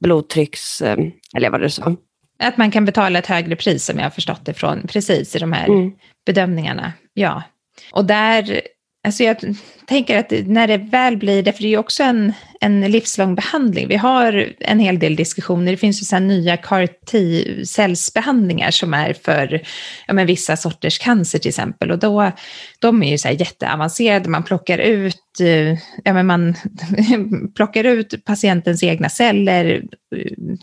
blodtrycks, 0.00 0.82
eh, 0.82 0.98
eller 1.36 1.50
vad 1.50 1.60
du 1.60 1.70
sa. 1.70 1.96
Att 2.38 2.56
man 2.56 2.70
kan 2.70 2.84
betala 2.84 3.18
ett 3.18 3.26
högre 3.26 3.56
pris 3.56 3.84
som 3.84 3.98
jag 3.98 4.04
har 4.04 4.10
förstått 4.10 4.44
det 4.44 4.54
från, 4.54 4.86
precis 4.86 5.36
i 5.36 5.38
de 5.38 5.52
här 5.52 5.66
mm. 5.66 5.92
bedömningarna. 6.26 6.92
Ja. 7.14 7.42
Och 7.92 8.04
där 8.04 8.62
Alltså 9.06 9.22
jag 9.22 9.36
tänker 9.86 10.18
att 10.18 10.32
när 10.46 10.66
det 10.66 10.76
väl 10.76 11.16
blir 11.16 11.42
det, 11.42 11.52
för 11.52 11.62
det 11.62 11.68
är 11.68 11.70
ju 11.70 11.78
också 11.78 12.02
en, 12.02 12.32
en 12.66 12.80
livslång 12.80 13.34
behandling. 13.34 13.88
Vi 13.88 13.96
har 13.96 14.52
en 14.60 14.78
hel 14.78 14.98
del 14.98 15.16
diskussioner. 15.16 15.72
Det 15.72 15.76
finns 15.76 16.02
ju 16.02 16.04
så 16.04 16.18
nya 16.18 16.56
CAR 16.56 16.86
T-cellsbehandlingar 16.86 18.70
som 18.70 18.94
är 18.94 19.12
för 19.12 19.62
ja, 20.06 20.14
men 20.14 20.26
vissa 20.26 20.56
sorters 20.56 20.98
cancer 20.98 21.38
till 21.38 21.48
exempel. 21.48 21.90
Och 21.90 21.98
då, 21.98 22.32
de 22.78 23.02
är 23.02 23.10
ju 23.10 23.18
så 23.18 23.28
här 23.28 23.34
jätteavancerade. 23.40 24.28
Man 24.28 24.42
plockar 24.42 24.78
ut, 24.78 25.40
eh, 25.40 25.78
ja, 26.04 26.12
men 26.12 26.26
man 26.26 26.54
plockar 27.56 27.84
ut 27.84 28.24
patientens 28.24 28.82
egna 28.82 29.08
celler, 29.08 29.82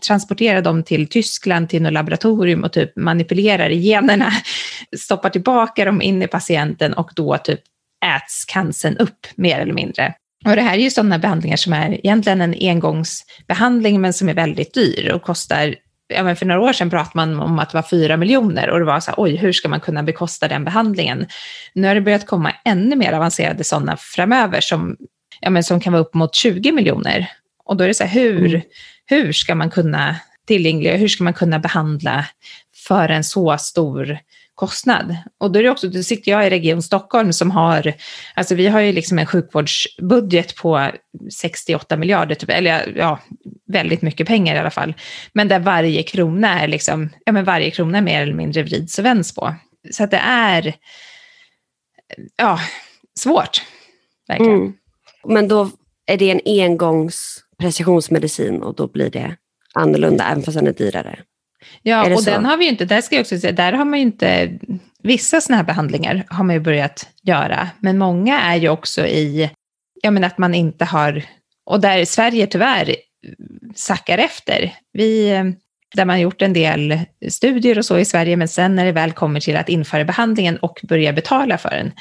transporterar 0.08 0.62
dem 0.62 0.84
till 0.84 1.08
Tyskland 1.08 1.70
till 1.70 1.82
något 1.82 1.94
laboratorium 1.94 2.64
och 2.64 2.74
typ 2.74 2.96
manipulerar 2.96 3.70
i 3.70 3.80
generna, 3.80 4.32
stoppar 4.98 5.30
tillbaka 5.30 5.86
dem 5.86 6.02
in 6.02 6.22
i 6.22 6.28
patienten 6.28 6.94
och 6.94 7.12
då 7.16 7.38
typ 7.38 7.62
äts 8.06 8.46
cancern 8.46 8.98
upp 8.98 9.28
mer 9.36 9.60
eller 9.60 9.74
mindre. 9.74 10.14
Och 10.46 10.56
det 10.56 10.62
här 10.62 10.74
är 10.74 10.82
ju 10.82 10.90
sådana 10.90 11.20
behandlingar 11.20 11.58
som 11.58 11.74
är 11.74 11.94
egentligen 11.94 12.42
en 12.42 12.56
engångsbehandling 12.60 14.02
men 14.02 14.14
som 14.14 14.30
är 14.30 14.34
väldigt 14.34 14.74
dyr 14.74 15.12
och 15.16 15.22
kostar 15.22 15.76
ja, 16.08 16.24
men 16.24 16.36
för 16.36 16.46
några 16.46 16.62
år 16.62 16.74
sedan 16.74 16.90
pratade 16.90 17.12
man 17.16 17.40
om 17.40 17.60
att 17.60 17.70
det 17.70 17.78
var 17.78 17.84
4 17.84 18.18
miljoner 18.18 18.70
och 18.70 18.80
det 18.80 18.86
var 18.86 19.00
så 19.00 19.12
här, 19.12 19.16
oj, 19.18 19.36
hur 19.36 19.52
ska 19.52 19.70
man 19.70 19.80
kunna 19.80 20.04
bekosta 20.04 20.48
den 20.48 20.64
behandlingen? 20.64 21.28
Nu 21.74 21.88
har 21.88 21.96
det 21.96 22.02
börjat 22.02 22.28
komma 22.28 22.54
ännu 22.66 22.96
mer 22.96 23.14
avancerade 23.14 23.64
sådana 23.64 23.98
framöver 23.98 24.62
som, 24.62 24.98
ja, 25.40 25.50
men 25.50 25.64
som 25.64 25.80
kan 25.80 25.94
vara 25.94 26.04
upp 26.04 26.14
mot 26.14 26.36
20 26.36 26.72
miljoner. 26.72 27.32
Och 27.66 27.78
då 27.78 27.84
är 27.84 27.88
det 27.88 27.94
så 27.94 28.04
här, 28.04 28.22
hur, 28.22 28.46
mm. 28.46 28.62
hur 29.06 29.32
ska 29.32 29.56
man 29.56 29.70
kunna 29.70 30.16
tillgängliggöra, 30.48 30.98
hur 30.98 31.08
ska 31.08 31.24
man 31.24 31.34
kunna 31.34 31.60
behandla 31.60 32.26
för 32.88 33.10
en 33.10 33.24
så 33.24 33.58
stor 33.58 34.18
kostnad. 34.56 35.18
Och 35.38 35.52
då 35.52 35.60
är 35.60 35.64
det 35.64 35.70
också, 35.70 35.88
då 35.88 36.04
sitter 36.04 36.32
jag 36.32 36.48
i 36.48 36.50
Region 36.50 36.82
Stockholm 36.82 37.34
som 37.34 37.52
har, 37.52 37.94
alltså 38.36 38.56
vi 38.56 38.68
har 38.68 38.80
ju 38.80 38.92
liksom 38.92 39.20
en 39.20 39.26
sjukvårdsbudget 39.26 40.56
på 40.56 40.92
68 41.40 41.98
miljarder, 41.98 42.36
typ, 42.36 42.50
eller 42.50 42.94
ja, 42.96 43.20
väldigt 43.68 44.02
mycket 44.02 44.28
pengar 44.28 44.56
i 44.56 44.60
alla 44.60 44.72
fall. 44.72 44.94
Men 45.34 45.48
där 45.48 45.60
varje 45.60 46.04
krona 46.04 46.60
är 46.60 46.68
liksom, 46.68 47.10
ja 47.26 47.32
men 47.32 47.46
varje 47.46 47.72
krona 47.72 47.98
är 47.98 48.02
mer 48.02 48.22
eller 48.22 48.34
mindre 48.34 48.64
vrids 48.64 49.00
och 49.00 49.06
vänds 49.06 49.36
på. 49.36 49.56
Så 49.92 50.04
att 50.04 50.12
det 50.12 50.22
är, 50.24 50.76
ja, 52.38 52.60
svårt. 53.20 53.62
Verkligen. 54.28 54.54
Mm. 54.54 54.74
Men 55.28 55.48
då 55.48 55.70
är 56.06 56.18
det 56.18 56.32
en 56.32 56.42
engångs 56.46 57.44
precisionsmedicin 57.60 58.64
och 58.64 58.76
då 58.76 58.88
blir 58.88 59.10
det 59.10 59.36
annorlunda 59.74 60.24
även 60.24 60.44
fast 60.44 60.58
den 60.58 60.68
är 60.68 60.74
dyrare. 60.74 61.20
Ja, 61.82 62.14
och 62.14 62.24
så? 62.24 62.30
den 62.30 62.46
har 62.46 62.58
vi 62.58 62.64
ju 62.66 62.72
inte, 62.72 62.86
där 62.86 63.02
ska 63.02 63.16
jag 63.16 63.22
också 63.22 63.40
säga, 63.40 63.54
där 63.54 63.74
har 63.74 63.86
man 63.86 64.00
ju 64.00 64.06
inte, 64.06 64.60
vissa 65.04 65.42
sådana 65.42 65.58
här 65.58 65.68
behandlingar 65.68 66.26
har 66.28 66.44
man 66.44 66.56
ju 66.56 66.60
börjat 66.60 67.10
göra, 67.24 67.70
men 67.80 67.98
många 67.98 68.42
är 68.42 68.56
ju 68.56 68.70
också 68.70 69.06
i, 69.06 69.50
ja 70.02 70.12
men 70.12 70.24
att 70.24 70.38
man 70.38 70.56
inte 70.56 70.86
har, 70.86 71.24
och 71.66 71.80
där 71.80 72.06
Sverige 72.06 72.48
tyvärr 72.48 72.96
sackar 73.76 74.18
efter. 74.18 74.74
Vi, 74.94 75.30
där 75.96 76.06
man 76.06 76.20
gjort 76.20 76.42
en 76.42 76.54
del 76.54 77.00
studier 77.30 77.78
och 77.78 77.86
så 77.86 77.98
i 77.98 78.06
Sverige, 78.06 78.38
men 78.38 78.48
sen 78.48 78.76
när 78.76 78.86
det 78.86 78.92
väl 78.92 79.12
kommer 79.12 79.40
till 79.40 79.58
att 79.58 79.70
införa 79.70 80.06
behandlingen 80.06 80.58
och 80.58 80.80
börja 80.84 81.14
betala 81.14 81.58
för 81.58 81.70
den, 81.70 81.92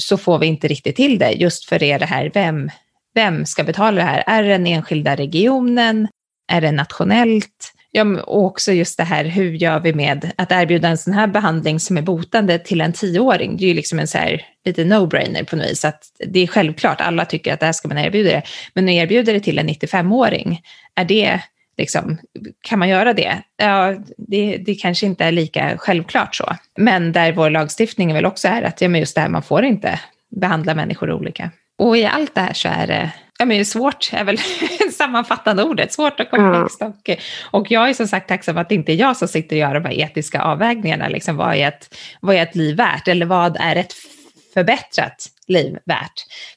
så 0.00 0.16
får 0.16 0.38
vi 0.38 0.46
inte 0.46 0.68
riktigt 0.68 0.96
till 0.96 1.18
det, 1.18 1.30
just 1.30 1.68
för 1.68 1.78
det, 1.78 1.98
det 1.98 2.06
här, 2.06 2.30
vem, 2.34 2.70
vem 3.14 3.46
ska 3.46 3.64
betala 3.64 3.96
det 3.96 4.08
här? 4.08 4.24
Är 4.26 4.42
det 4.42 4.48
den 4.48 4.66
enskilda 4.66 5.16
regionen? 5.16 6.08
Är 6.52 6.60
det 6.60 6.72
nationellt? 6.72 7.72
Ja, 7.94 8.04
och 8.22 8.44
också 8.44 8.72
just 8.72 8.96
det 8.96 9.04
här, 9.04 9.24
hur 9.24 9.52
gör 9.52 9.80
vi 9.80 9.92
med 9.92 10.32
att 10.36 10.52
erbjuda 10.52 10.88
en 10.88 10.98
sån 10.98 11.12
här 11.12 11.26
behandling 11.26 11.80
som 11.80 11.96
är 11.96 12.02
botande 12.02 12.58
till 12.58 12.80
en 12.80 12.92
tioåring? 12.92 13.56
Det 13.56 13.64
är 13.64 13.68
ju 13.68 13.74
liksom 13.74 13.98
en 13.98 14.08
så 14.08 14.18
här 14.18 14.46
lite 14.64 14.84
no-brainer 14.84 15.44
på 15.44 15.56
något 15.56 15.66
vis. 15.66 15.84
Att 15.84 16.04
det 16.18 16.40
är 16.40 16.46
självklart, 16.46 17.00
alla 17.00 17.24
tycker 17.24 17.52
att 17.52 17.60
det 17.60 17.66
här 17.66 17.72
ska 17.72 17.88
man 17.88 17.98
erbjuda 17.98 18.30
det. 18.30 18.42
Men 18.74 18.84
att 18.84 18.90
erbjuda 18.90 19.32
det 19.32 19.40
till 19.40 19.58
en 19.58 19.68
95-åring, 19.68 20.62
är 20.94 21.04
det 21.04 21.40
liksom, 21.78 22.18
kan 22.60 22.78
man 22.78 22.88
göra 22.88 23.12
det? 23.12 23.42
Ja, 23.56 23.94
det, 24.16 24.56
det 24.56 24.74
kanske 24.74 25.06
inte 25.06 25.24
är 25.24 25.32
lika 25.32 25.78
självklart 25.78 26.34
så. 26.34 26.56
Men 26.76 27.12
där 27.12 27.32
vår 27.32 27.50
lagstiftning 27.50 28.14
väl 28.14 28.26
också 28.26 28.48
är 28.48 28.62
att 28.62 28.80
ja, 28.80 28.88
men 28.88 29.00
just 29.00 29.14
det 29.14 29.20
här, 29.20 29.28
man 29.28 29.42
får 29.42 29.64
inte 29.64 30.00
behandla 30.40 30.74
människor 30.74 31.12
olika. 31.12 31.50
Och 31.82 31.96
i 31.96 32.04
allt 32.04 32.34
det 32.34 32.40
här 32.40 32.52
så 32.52 32.68
är 32.68 32.86
det 32.86 33.10
Ja, 33.38 33.46
men 33.46 33.64
svårt 33.64 34.10
är 34.12 34.24
väl 34.24 34.38
sammanfattande 34.92 35.62
ordet, 35.62 35.92
svårt 35.92 36.20
och 36.20 36.30
komplext. 36.30 36.76
Ja. 36.80 36.86
Och, 36.86 37.10
och 37.60 37.70
jag 37.70 37.88
är 37.88 37.94
som 37.94 38.08
sagt 38.08 38.28
tacksam 38.28 38.58
att 38.58 38.68
det 38.68 38.74
inte 38.74 38.92
är 38.92 38.96
jag 38.96 39.16
som 39.16 39.28
sitter 39.28 39.56
och 39.56 39.60
gör 39.60 39.74
de 39.74 39.84
här 39.84 39.92
etiska 39.92 40.42
avvägningarna. 40.42 41.08
Liksom, 41.08 41.36
vad, 41.36 41.54
är 41.54 41.68
ett, 41.68 41.94
vad 42.20 42.36
är 42.36 42.42
ett 42.42 42.54
liv 42.54 42.76
värt? 42.76 43.08
Eller 43.08 43.26
vad 43.26 43.56
är 43.60 43.76
ett 43.76 43.94
förbättrat 44.54 45.26
liv 45.52 45.78
värt. 45.86 46.12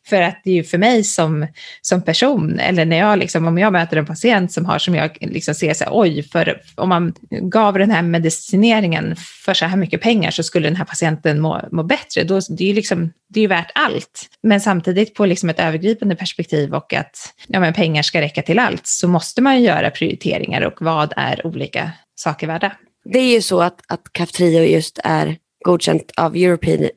För 0.09 0.21
att 0.21 0.41
det 0.43 0.49
är 0.49 0.55
ju 0.55 0.63
för 0.63 0.77
mig 0.77 1.03
som, 1.03 1.47
som 1.81 2.01
person, 2.01 2.59
eller 2.59 2.85
när 2.85 2.97
jag 2.97 3.19
liksom, 3.19 3.47
om 3.47 3.57
jag 3.57 3.73
möter 3.73 3.97
en 3.97 4.05
patient 4.05 4.51
som 4.51 4.65
har, 4.65 4.79
som 4.79 4.95
jag 4.95 5.17
liksom 5.21 5.55
ser 5.55 5.73
så 5.73 5.83
här, 5.83 5.91
oj, 5.93 6.23
för 6.23 6.61
om 6.75 6.89
man 6.89 7.13
gav 7.29 7.73
den 7.73 7.91
här 7.91 8.01
medicineringen 8.01 9.15
för 9.45 9.53
så 9.53 9.65
här 9.65 9.77
mycket 9.77 10.01
pengar 10.01 10.31
så 10.31 10.43
skulle 10.43 10.67
den 10.67 10.75
här 10.75 10.85
patienten 10.85 11.39
må, 11.39 11.61
må 11.71 11.83
bättre. 11.83 12.23
Då, 12.23 12.39
det 12.49 12.63
är 12.63 12.67
ju 12.67 12.73
liksom, 12.73 13.11
det 13.29 13.41
är 13.41 13.47
värt 13.47 13.71
allt. 13.75 14.29
Men 14.43 14.61
samtidigt 14.61 15.13
på 15.13 15.25
liksom 15.25 15.49
ett 15.49 15.59
övergripande 15.59 16.15
perspektiv 16.15 16.73
och 16.73 16.93
att 16.93 17.33
ja, 17.47 17.59
men 17.59 17.73
pengar 17.73 18.01
ska 18.01 18.21
räcka 18.21 18.41
till 18.41 18.59
allt 18.59 18.87
så 18.87 19.07
måste 19.07 19.41
man 19.41 19.59
ju 19.59 19.65
göra 19.65 19.89
prioriteringar 19.91 20.61
och 20.61 20.81
vad 20.81 21.13
är 21.17 21.47
olika 21.47 21.91
saker 22.15 22.47
värda. 22.47 22.71
Det 23.05 23.19
är 23.19 23.33
ju 23.33 23.41
så 23.41 23.61
att, 23.61 23.81
att 23.87 24.03
Kaftrio 24.11 24.63
just 24.63 24.99
är 25.03 25.37
godkänt 25.65 26.11
av 26.17 26.35
European 26.35 26.89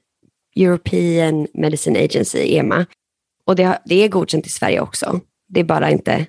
European 0.58 1.46
Medicine 1.54 2.04
Agency, 2.04 2.56
EMA. 2.56 2.86
Och 3.44 3.56
det, 3.56 3.78
det 3.84 4.04
är 4.04 4.08
godkänt 4.08 4.46
i 4.46 4.50
Sverige 4.50 4.80
också. 4.80 5.20
Det 5.48 5.60
är 5.60 5.64
bara 5.64 5.90
inte 5.90 6.26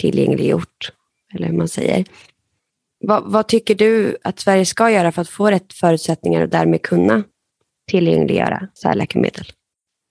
tillgängliggjort, 0.00 0.92
eller 1.34 1.46
hur 1.46 1.56
man 1.56 1.68
säger. 1.68 2.04
Vad, 3.00 3.32
vad, 3.32 3.48
tycker 3.48 3.74
du 3.74 4.16
att 4.24 4.40
Sverige 4.40 4.66
ska 4.66 4.90
göra 4.90 5.12
för 5.12 5.22
att 5.22 5.28
få 5.28 5.50
rätt 5.50 5.72
förutsättningar 5.72 6.42
och 6.42 6.48
därmed 6.48 6.82
kunna 6.82 7.24
tillgängliggöra 7.90 8.68
särläkemedel? 8.74 9.44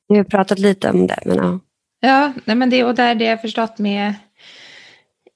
Vi 0.07 0.17
har 0.17 0.23
pratat 0.23 0.59
lite 0.59 0.89
om 0.89 1.07
det, 1.07 1.19
men 1.25 1.37
ja. 1.37 1.59
Ja, 1.99 2.33
nej 2.45 2.55
men 2.55 2.69
det, 2.69 2.83
och 2.83 2.95
där 2.95 3.15
det 3.15 3.25
jag 3.25 3.41
förstått 3.41 3.79
med 3.79 4.13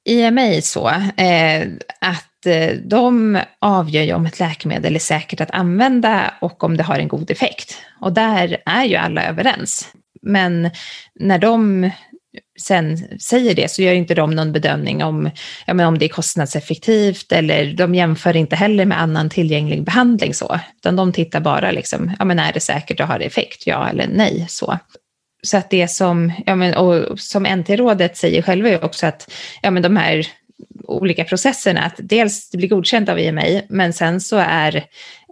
IMA 0.06 0.62
så, 0.62 0.90
eh, 1.18 1.68
att 2.00 2.28
Eh, 2.46 2.78
de 2.78 3.40
avgör 3.60 4.04
ju 4.04 4.14
om 4.14 4.26
ett 4.26 4.40
läkemedel 4.40 4.96
är 4.96 5.00
säkert 5.00 5.42
att 5.42 5.52
använda 5.52 6.34
och 6.42 6.64
om 6.64 6.78
det 6.78 6.84
har 6.84 7.00
en 7.00 7.08
god 7.08 7.32
effekt. 7.32 7.78
Och 8.02 8.14
där 8.14 8.58
är 8.66 8.86
ju 8.86 8.96
alla 8.96 9.24
överens. 9.24 9.88
Men 10.22 10.70
när 11.20 11.40
de 11.40 11.90
sen 12.62 13.20
säger 13.20 13.56
det 13.56 13.72
så 13.72 13.82
gör 13.82 13.94
inte 13.94 14.16
de 14.16 14.32
någon 14.32 14.52
bedömning 14.52 15.04
om, 15.04 15.30
ja, 15.66 15.74
men 15.74 15.88
om 15.88 15.98
det 15.98 16.06
är 16.06 16.10
kostnadseffektivt 16.10 17.32
eller 17.32 17.74
de 17.74 17.96
jämför 17.96 18.36
inte 18.36 18.56
heller 18.56 18.86
med 18.86 19.02
annan 19.02 19.30
tillgänglig 19.30 19.84
behandling 19.84 20.34
så, 20.34 20.60
utan 20.78 20.96
de 20.96 21.14
tittar 21.14 21.40
bara 21.40 21.72
liksom, 21.72 22.16
ja 22.20 22.26
men 22.26 22.40
är 22.40 22.54
det 22.54 22.60
säkert 22.60 23.00
och 23.00 23.08
har 23.08 23.20
det 23.20 23.26
effekt, 23.26 23.68
ja 23.68 23.90
eller 23.90 24.08
nej 24.08 24.46
så. 24.50 24.80
Så 25.44 25.58
att 25.58 25.70
det 25.70 25.88
som, 25.88 26.32
ja 26.46 26.56
men, 26.56 26.74
och 26.74 27.20
som 27.20 27.44
NT-rådet 27.44 28.18
säger 28.18 28.42
själva 28.42 28.70
är 28.70 28.86
också 28.86 29.08
att 29.08 29.32
ja 29.62 29.72
men 29.72 29.84
de 29.84 29.98
här 29.98 30.28
olika 30.84 31.24
processerna. 31.24 31.82
Att 31.82 31.96
dels 31.98 32.50
det 32.50 32.58
blir 32.58 32.70
godkänt 32.70 33.10
av 33.10 33.20
IMA, 33.20 33.42
men 33.70 33.94
sen 33.94 34.22
så 34.22 34.38
är 34.38 34.86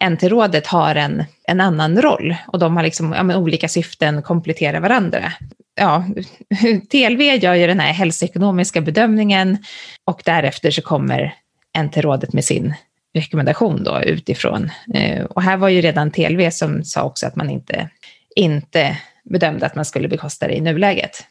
NT-rådet 0.10 0.68
har 0.68 0.96
en, 0.96 1.24
en 1.44 1.62
annan 1.62 2.02
roll 2.02 2.36
och 2.48 2.60
de 2.60 2.78
har 2.78 2.84
liksom, 2.84 3.14
ja, 3.14 3.38
olika 3.38 3.68
syften 3.68 4.22
kompletterar 4.22 4.80
varandra. 4.80 5.34
Ja, 5.76 6.06
TLV 6.92 7.22
gör 7.22 7.54
ju 7.54 7.68
den 7.68 7.80
här 7.80 7.94
hälsoekonomiska 7.94 8.82
bedömningen 8.82 9.58
och 10.06 10.22
därefter 10.26 10.72
så 10.72 10.82
kommer 10.82 11.34
NT-rådet 11.78 12.34
med 12.34 12.46
sin 12.46 12.74
rekommendation 13.14 13.84
då 13.84 14.02
utifrån. 14.02 14.70
Eh, 14.94 15.24
och 15.24 15.42
här 15.42 15.58
var 15.58 15.70
ju 15.70 15.82
redan 15.82 16.12
TLV 16.12 16.50
som 16.50 16.84
sa 16.84 17.04
också 17.04 17.28
att 17.28 17.36
man 17.36 17.50
inte, 17.50 17.90
inte 18.36 18.98
bedömde 19.30 19.66
att 19.66 19.76
man 19.76 19.86
skulle 19.86 20.08
bekosta 20.08 20.48
det 20.48 20.54
i 20.54 20.62
nuläget. 20.62 21.26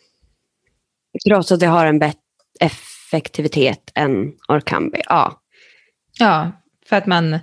Trots 1.29 1.53
att 1.53 1.61
det 1.61 1.67
har 1.67 1.87
en 1.87 1.99
bättre 1.99 2.19
effektivitet 2.61 3.93
än 3.95 4.33
Orkambi. 4.49 5.01
Ja. 5.05 5.41
ja, 6.19 6.53
för 6.87 6.97
att 6.97 7.07
man 7.07 7.39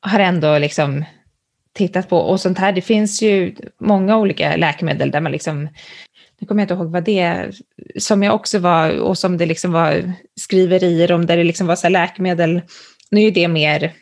har 0.00 0.20
ändå 0.20 0.58
liksom 0.58 1.04
tittat 1.72 2.08
på, 2.08 2.18
och 2.18 2.40
sånt 2.40 2.58
här, 2.58 2.72
det 2.72 2.80
finns 2.80 3.22
ju 3.22 3.54
många 3.80 4.18
olika 4.18 4.56
läkemedel 4.56 5.10
där 5.10 5.20
man 5.20 5.32
liksom, 5.32 5.68
nu 6.38 6.46
kommer 6.46 6.62
jag 6.62 6.64
inte 6.64 6.74
ihåg 6.74 6.92
vad 6.92 7.04
det 7.04 7.50
som 7.98 8.22
jag 8.22 8.34
också 8.34 8.58
var, 8.58 8.98
och 8.98 9.18
som 9.18 9.36
det 9.38 9.46
liksom 9.46 9.72
var 9.72 10.12
skriverier 10.40 11.12
om, 11.12 11.26
där 11.26 11.36
det 11.36 11.44
liksom 11.44 11.66
var 11.66 11.76
så 11.76 11.82
här 11.82 11.90
läkemedel, 11.90 12.62
nu 13.10 13.20
är 13.20 13.30
det 13.30 13.48
mer 13.48 13.92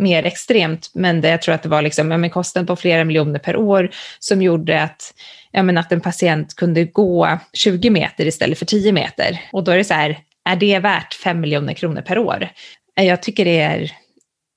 mer 0.00 0.26
extremt, 0.26 0.90
men 0.94 1.20
det, 1.20 1.28
jag 1.28 1.42
tror 1.42 1.54
att 1.54 1.62
det 1.62 1.68
var 1.68 1.82
liksom, 1.82 2.10
ja, 2.10 2.18
men 2.18 2.66
på 2.66 2.76
flera 2.76 3.04
miljoner 3.04 3.38
per 3.38 3.56
år 3.56 3.90
som 4.18 4.42
gjorde 4.42 4.82
att, 4.82 5.14
ja, 5.50 5.62
men 5.62 5.78
att 5.78 5.92
en 5.92 6.00
patient 6.00 6.56
kunde 6.56 6.84
gå 6.84 7.38
20 7.52 7.90
meter 7.90 8.26
istället 8.26 8.58
för 8.58 8.66
10 8.66 8.92
meter. 8.92 9.40
Och 9.52 9.64
då 9.64 9.72
är 9.72 9.76
det 9.76 9.84
så 9.84 9.94
här, 9.94 10.18
är 10.48 10.56
det 10.56 10.78
värt 10.78 11.14
5 11.14 11.40
miljoner 11.40 11.74
kronor 11.74 12.00
per 12.00 12.18
år? 12.18 12.48
Jag 12.94 13.22
tycker 13.22 13.44
det 13.44 13.60
är 13.60 13.92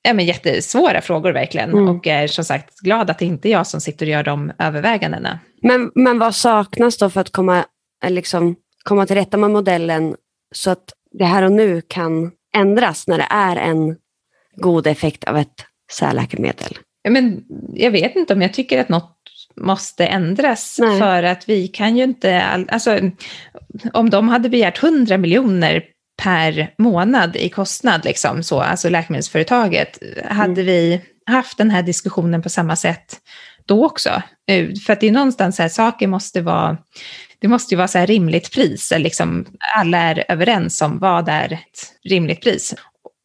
ja, 0.04 0.14
men 0.14 0.26
jättesvåra 0.26 1.02
frågor 1.02 1.32
verkligen 1.32 1.70
mm. 1.70 1.90
och 1.90 2.08
är 2.08 2.28
som 2.28 2.46
sagt 2.46 2.80
glad 2.80 3.10
att 3.10 3.20
det 3.20 3.26
inte 3.26 3.50
är 3.50 3.52
jag 3.52 3.68
som 3.68 3.82
sitter 3.82 4.06
och 4.06 4.10
gör 4.10 4.24
de 4.24 4.52
övervägandena. 4.60 5.40
Men, 5.62 5.92
men 5.96 6.20
vad 6.20 6.36
saknas 6.36 6.98
då 6.98 7.10
för 7.10 7.22
att 7.22 7.32
komma, 7.32 7.66
liksom, 8.08 8.56
komma 8.84 9.06
till 9.06 9.16
rätta 9.16 9.38
med 9.38 9.52
modellen 9.52 10.16
så 10.56 10.72
att 10.72 10.84
det 11.12 11.26
här 11.26 11.44
och 11.44 11.52
nu 11.52 11.82
kan 11.82 12.32
ändras 12.56 13.08
när 13.08 13.18
det 13.18 13.28
är 13.30 13.56
en 13.56 13.96
god 14.56 14.88
effekt 14.88 15.24
av 15.24 15.38
ett 15.38 15.66
särläkemedel? 15.92 16.78
Men 17.10 17.44
jag 17.74 17.92
vet 17.92 18.16
inte 18.16 18.34
om 18.34 18.42
jag 18.42 18.54
tycker 18.54 18.80
att 18.80 18.90
något 18.90 19.18
måste 19.56 20.06
ändras 20.06 20.78
Nej. 20.80 21.00
för 21.00 21.24
att 21.24 21.50
vi 21.50 21.68
kan 21.68 21.98
ju 21.98 22.04
inte, 22.04 22.44
alltså 22.70 23.00
om 23.94 24.10
de 24.10 24.30
hade 24.30 24.50
begärt 24.50 24.84
100 24.84 25.18
miljoner 25.18 25.84
per 26.22 26.74
månad 26.78 27.36
i 27.36 27.50
kostnad, 27.50 28.06
liksom, 28.06 28.44
så, 28.44 28.62
alltså 28.62 28.90
läkemedelsföretaget, 28.90 30.02
mm. 30.02 30.38
hade 30.38 30.64
vi 30.64 31.02
haft 31.26 31.58
den 31.58 31.70
här 31.70 31.84
diskussionen 31.84 32.42
på 32.42 32.50
samma 32.50 32.76
sätt 32.76 33.20
då 33.66 33.86
också? 33.86 34.22
Eh, 34.48 34.70
för 34.86 34.94
att 34.94 35.00
det 35.00 35.08
är 35.08 35.12
någonstans 35.12 35.56
så 35.56 35.62
här, 35.62 35.70
saker 35.70 36.08
måste 36.08 36.42
vara, 36.42 36.78
det 37.40 37.48
måste 37.48 37.74
ju 37.74 37.78
vara 37.78 37.88
så 37.88 37.98
här 37.98 38.08
rimligt 38.08 38.54
pris, 38.54 38.94
liksom 38.98 39.46
alla 39.76 39.98
är 39.98 40.26
överens 40.28 40.82
om 40.82 41.00
vad 41.00 41.30
är 41.30 41.54
ett 41.54 42.10
rimligt 42.10 42.42
pris. 42.42 42.76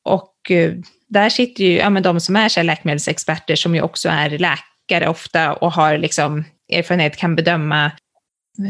Och 0.04 0.50
eh, 0.50 0.72
där 1.08 1.28
sitter 1.28 1.64
ju 1.64 1.72
ja, 1.72 1.90
men 1.90 2.02
de 2.02 2.20
som 2.20 2.36
är 2.36 2.48
så 2.48 2.62
läkemedelsexperter 2.62 3.56
som 3.56 3.74
ju 3.74 3.82
också 3.82 4.08
är 4.08 4.30
läkare 4.30 5.08
ofta 5.08 5.52
och 5.52 5.72
har 5.72 5.98
liksom 5.98 6.44
erfarenhet, 6.72 7.16
kan 7.16 7.36
bedöma 7.36 7.90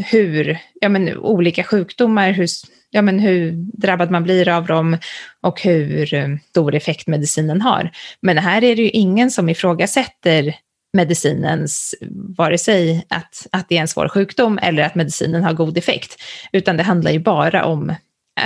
hur 0.07 0.59
ja, 0.81 0.89
men, 0.89 1.19
olika 1.19 1.65
sjukdomar, 1.65 2.31
hur, 2.31 2.49
ja, 2.91 3.03
men, 3.03 3.19
hur 3.19 3.53
drabbad 3.53 4.11
man 4.11 4.23
blir 4.23 4.49
av 4.49 4.67
dem 4.67 4.99
och 5.43 5.63
hur 5.63 6.15
eh, 6.15 6.29
stor 6.51 6.75
effekt 6.75 7.07
medicinen 7.07 7.61
har. 7.61 7.91
Men 8.23 8.39
här 8.39 8.65
är 8.65 8.77
det 8.77 8.83
ju 8.83 8.91
ingen 8.91 9.31
som 9.31 9.49
ifrågasätter 9.49 10.55
medicinens, 10.93 11.95
vare 12.39 12.59
sig 12.59 13.07
att, 13.09 13.47
att 13.53 13.69
det 13.69 13.77
är 13.77 13.81
en 13.81 13.89
svår 13.89 14.09
sjukdom 14.09 14.59
eller 14.63 14.83
att 14.83 14.95
medicinen 14.95 15.45
har 15.45 15.53
god 15.53 15.79
effekt, 15.79 16.17
utan 16.53 16.77
det 16.77 16.83
handlar 16.83 17.11
ju 17.11 17.19
bara 17.19 17.65
om 17.65 17.95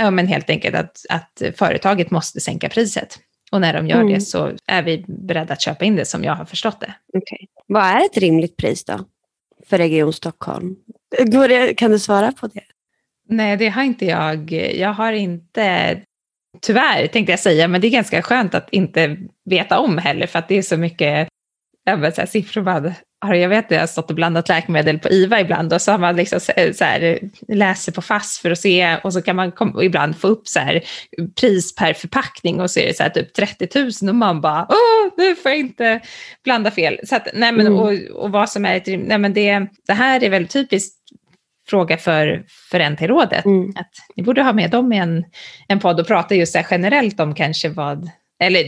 ja, 0.01 0.11
men 0.11 0.27
helt 0.27 0.49
enkelt 0.49 0.75
att, 0.75 1.05
att 1.09 1.41
företaget 1.57 2.11
måste 2.11 2.39
sänka 2.39 2.69
priset. 2.69 3.19
Och 3.53 3.61
när 3.61 3.73
de 3.73 3.87
gör 3.87 4.01
mm. 4.01 4.13
det 4.13 4.21
så 4.21 4.51
är 4.67 4.83
vi 4.83 5.05
beredda 5.07 5.53
att 5.53 5.61
köpa 5.61 5.85
in 5.85 5.95
det 5.95 6.05
som 6.05 6.23
jag 6.23 6.35
har 6.35 6.45
förstått 6.45 6.79
det. 6.79 6.93
Okay. 7.13 7.47
Vad 7.67 7.83
är 7.83 8.05
ett 8.05 8.17
rimligt 8.17 8.57
pris 8.57 8.85
då 8.85 8.99
för 9.65 9.77
Region 9.77 10.13
Stockholm? 10.13 10.75
Det, 11.25 11.73
kan 11.77 11.91
du 11.91 11.99
svara 11.99 12.31
på 12.31 12.47
det? 12.47 12.63
Nej, 13.29 13.57
det 13.57 13.69
har 13.69 13.83
inte 13.83 14.05
jag. 14.05 14.51
Jag 14.51 14.93
har 14.93 15.11
inte, 15.11 16.01
tyvärr 16.61 17.07
tänkte 17.07 17.31
jag 17.31 17.39
säga, 17.39 17.67
men 17.67 17.81
det 17.81 17.87
är 17.87 17.91
ganska 17.91 18.21
skönt 18.21 18.55
att 18.55 18.69
inte 18.69 19.17
veta 19.45 19.79
om 19.79 19.97
heller 19.97 20.27
för 20.27 20.39
att 20.39 20.47
det 20.47 20.57
är 20.57 20.61
så 20.61 20.77
mycket 20.77 21.27
jag 21.83 21.97
vet, 21.97 22.15
så 22.15 22.21
här, 22.21 22.27
siffror 22.27 22.61
bara, 22.61 22.93
jag 23.31 23.49
vet 23.49 23.65
att 23.65 23.71
jag 23.71 23.79
har 23.79 23.87
stått 23.87 24.09
och 24.09 24.15
blandat 24.15 24.49
läkemedel 24.49 24.99
på 24.99 25.09
IVA 25.09 25.39
ibland 25.39 25.73
och 25.73 25.81
så 25.81 25.91
har 25.91 25.99
man 25.99 26.15
liksom 26.15 26.39
så 26.39 26.83
här, 26.85 27.19
läser 27.47 27.91
på 27.91 28.01
FASS 28.01 28.39
för 28.39 28.51
att 28.51 28.59
se 28.59 28.97
och 29.03 29.13
så 29.13 29.21
kan 29.21 29.35
man 29.35 29.51
ibland 29.81 30.17
få 30.17 30.27
upp 30.27 30.47
så 30.47 30.59
här, 30.59 30.83
pris 31.39 31.75
per 31.75 31.93
förpackning 31.93 32.61
och 32.61 32.71
så 32.71 32.79
är 32.79 32.87
det 32.87 32.97
så 32.97 33.03
här, 33.03 33.09
typ 33.09 33.33
30 33.33 33.67
000 33.79 34.09
och 34.09 34.15
man 34.15 34.41
bara 34.41 34.67
åh, 34.69 35.13
nu 35.17 35.35
får 35.35 35.51
jag 35.51 35.59
inte 35.59 35.99
blanda 36.43 36.71
fel. 36.71 36.99
Så 37.03 37.15
att, 37.15 37.27
nej, 37.33 37.51
men, 37.51 37.67
mm. 37.67 37.79
och, 37.79 37.93
och 38.23 38.31
vad 38.31 38.49
som 38.49 38.65
är 38.65 38.75
ett 38.75 38.87
nej, 38.87 39.17
men 39.17 39.33
det, 39.33 39.67
det 39.87 39.93
här 39.93 40.23
är 40.23 40.29
väldigt 40.29 40.51
typiskt 40.51 40.97
fråga 41.67 41.97
för, 41.97 42.45
för 42.71 42.89
NT-rådet. 42.89 43.45
Mm. 43.45 43.73
Att 43.75 43.91
ni 44.15 44.23
borde 44.23 44.43
ha 44.43 44.53
med 44.53 44.71
dem 44.71 44.93
i 44.93 44.97
en, 44.97 45.25
en 45.67 45.79
podd 45.79 45.99
och 45.99 46.07
prata 46.07 46.35
just 46.35 46.53
så 46.53 46.61
generellt 46.71 47.19
om 47.19 47.35
kanske 47.35 47.69
vad, 47.69 48.09
eller 48.43 48.63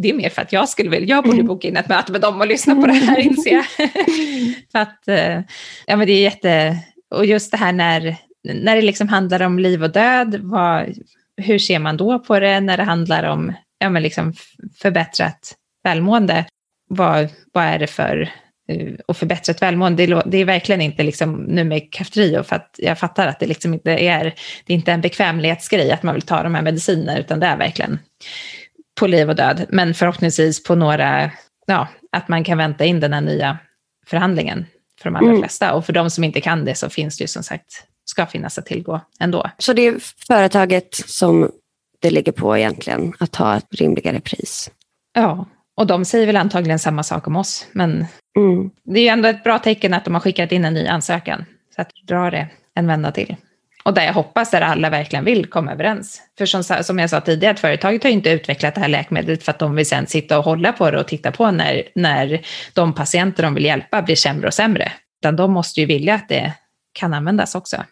det 0.00 0.10
är 0.10 0.14
mer 0.14 0.28
för 0.28 0.42
att 0.42 0.52
jag 0.52 0.68
skulle 0.68 0.90
vilja, 0.90 1.16
jag 1.16 1.24
borde 1.24 1.36
mm. 1.36 1.46
boka 1.46 1.68
in 1.68 1.76
ett 1.76 1.88
möte 1.88 2.12
med 2.12 2.20
dem 2.20 2.40
och 2.40 2.46
lyssna 2.46 2.74
på 2.74 2.86
det 2.86 2.92
här 2.92 3.18
inser 3.18 3.50
jag. 3.50 3.64
för 4.72 4.78
att, 4.78 5.08
eh, 5.08 5.40
ja 5.86 5.96
men 5.96 6.06
det 6.06 6.12
är 6.12 6.22
jätte, 6.22 6.78
och 7.14 7.26
just 7.26 7.50
det 7.50 7.56
här 7.56 7.72
när, 7.72 8.16
när 8.44 8.76
det 8.76 8.82
liksom 8.82 9.08
handlar 9.08 9.42
om 9.42 9.58
liv 9.58 9.84
och 9.84 9.90
död, 9.90 10.40
vad, 10.42 10.94
hur 11.36 11.58
ser 11.58 11.78
man 11.78 11.96
då 11.96 12.18
på 12.18 12.40
det 12.40 12.60
när 12.60 12.76
det 12.76 12.82
handlar 12.82 13.22
om 13.22 13.52
ja 13.78 13.90
men 13.90 14.02
liksom 14.02 14.34
förbättrat 14.82 15.54
välmående? 15.84 16.44
Vad, 16.88 17.28
vad 17.52 17.64
är 17.64 17.78
det 17.78 17.86
för 17.86 18.32
eh, 18.68 18.92
och 19.06 19.16
förbättrat 19.16 19.62
välmående, 19.62 20.06
det, 20.06 20.22
det 20.26 20.38
är 20.38 20.44
verkligen 20.44 20.80
inte 20.80 21.02
liksom 21.02 21.32
nu 21.32 21.64
med 21.64 21.92
Kaftrio, 21.92 22.42
för 22.42 22.56
att 22.56 22.74
jag 22.78 22.98
fattar 22.98 23.26
att 23.26 23.40
det 23.40 23.46
liksom 23.46 23.74
inte 23.74 23.90
är, 23.90 24.24
det 24.64 24.72
är 24.72 24.76
inte 24.76 24.92
en 24.92 25.00
bekvämlighetsgrej 25.00 25.92
att 25.92 26.02
man 26.02 26.14
vill 26.14 26.22
ta 26.22 26.42
de 26.42 26.54
här 26.54 26.62
medicinerna, 26.62 27.18
utan 27.18 27.40
det 27.40 27.46
är 27.46 27.56
verkligen 27.56 27.98
på 29.00 29.06
liv 29.06 29.30
och 29.30 29.36
död, 29.36 29.66
men 29.68 29.94
förhoppningsvis 29.94 30.62
på 30.62 30.74
några, 30.74 31.30
ja, 31.66 31.88
att 32.12 32.28
man 32.28 32.44
kan 32.44 32.58
vänta 32.58 32.84
in 32.84 33.00
den 33.00 33.12
här 33.12 33.20
nya 33.20 33.58
förhandlingen 34.06 34.66
för 34.98 35.10
de 35.10 35.16
allra 35.16 35.28
mm. 35.28 35.40
flesta. 35.40 35.74
Och 35.74 35.86
för 35.86 35.92
de 35.92 36.10
som 36.10 36.24
inte 36.24 36.40
kan 36.40 36.64
det 36.64 36.74
så 36.74 36.90
finns 36.90 37.18
det 37.18 37.24
ju 37.24 37.28
som 37.28 37.42
sagt, 37.42 37.84
ska 38.04 38.26
finnas 38.26 38.58
att 38.58 38.66
tillgå 38.66 39.00
ändå. 39.20 39.50
Så 39.58 39.72
det 39.72 39.82
är 39.82 39.96
företaget 40.26 40.94
som 40.94 41.50
det 42.00 42.10
ligger 42.10 42.32
på 42.32 42.56
egentligen, 42.56 43.12
att 43.18 43.32
ta 43.32 43.56
ett 43.56 43.66
rimligare 43.70 44.20
pris? 44.20 44.70
Ja, 45.14 45.46
och 45.76 45.86
de 45.86 46.04
säger 46.04 46.26
väl 46.26 46.36
antagligen 46.36 46.78
samma 46.78 47.02
sak 47.02 47.26
om 47.26 47.36
oss, 47.36 47.66
men 47.72 48.06
mm. 48.36 48.70
det 48.84 49.00
är 49.00 49.02
ju 49.02 49.08
ändå 49.08 49.28
ett 49.28 49.44
bra 49.44 49.58
tecken 49.58 49.94
att 49.94 50.04
de 50.04 50.14
har 50.14 50.20
skickat 50.20 50.52
in 50.52 50.64
en 50.64 50.74
ny 50.74 50.86
ansökan, 50.86 51.44
så 51.76 51.82
att 51.82 51.90
dra 52.08 52.30
det 52.30 52.48
en 52.74 52.86
vända 52.86 53.12
till. 53.12 53.36
Och 53.84 53.94
där 53.94 54.04
jag 54.04 54.12
hoppas 54.12 54.54
att 54.54 54.62
alla 54.62 54.90
verkligen 54.90 55.24
vill 55.24 55.46
komma 55.46 55.72
överens. 55.72 56.22
För 56.38 56.46
som, 56.46 56.64
som 56.84 56.98
jag 56.98 57.10
sa 57.10 57.20
tidigare, 57.20 57.54
att 57.54 57.60
företaget 57.60 58.02
har 58.02 58.10
ju 58.10 58.16
inte 58.16 58.30
utvecklat 58.30 58.74
det 58.74 58.80
här 58.80 58.88
läkemedlet 58.88 59.42
för 59.42 59.50
att 59.52 59.58
de 59.58 59.74
vill 59.74 59.86
sen 59.86 60.06
sitta 60.06 60.38
och 60.38 60.44
hålla 60.44 60.72
på 60.72 60.90
det 60.90 61.00
och 61.00 61.08
titta 61.08 61.32
på 61.32 61.50
när, 61.50 61.82
när 61.94 62.40
de 62.72 62.94
patienter 62.94 63.42
de 63.42 63.54
vill 63.54 63.64
hjälpa 63.64 64.02
blir 64.02 64.16
sämre 64.16 64.46
och 64.46 64.54
sämre. 64.54 64.92
Utan 65.22 65.36
de 65.36 65.52
måste 65.52 65.80
ju 65.80 65.86
vilja 65.86 66.14
att 66.14 66.28
det 66.28 66.52
kan 66.92 67.14
användas 67.14 67.54
också. 67.54 67.84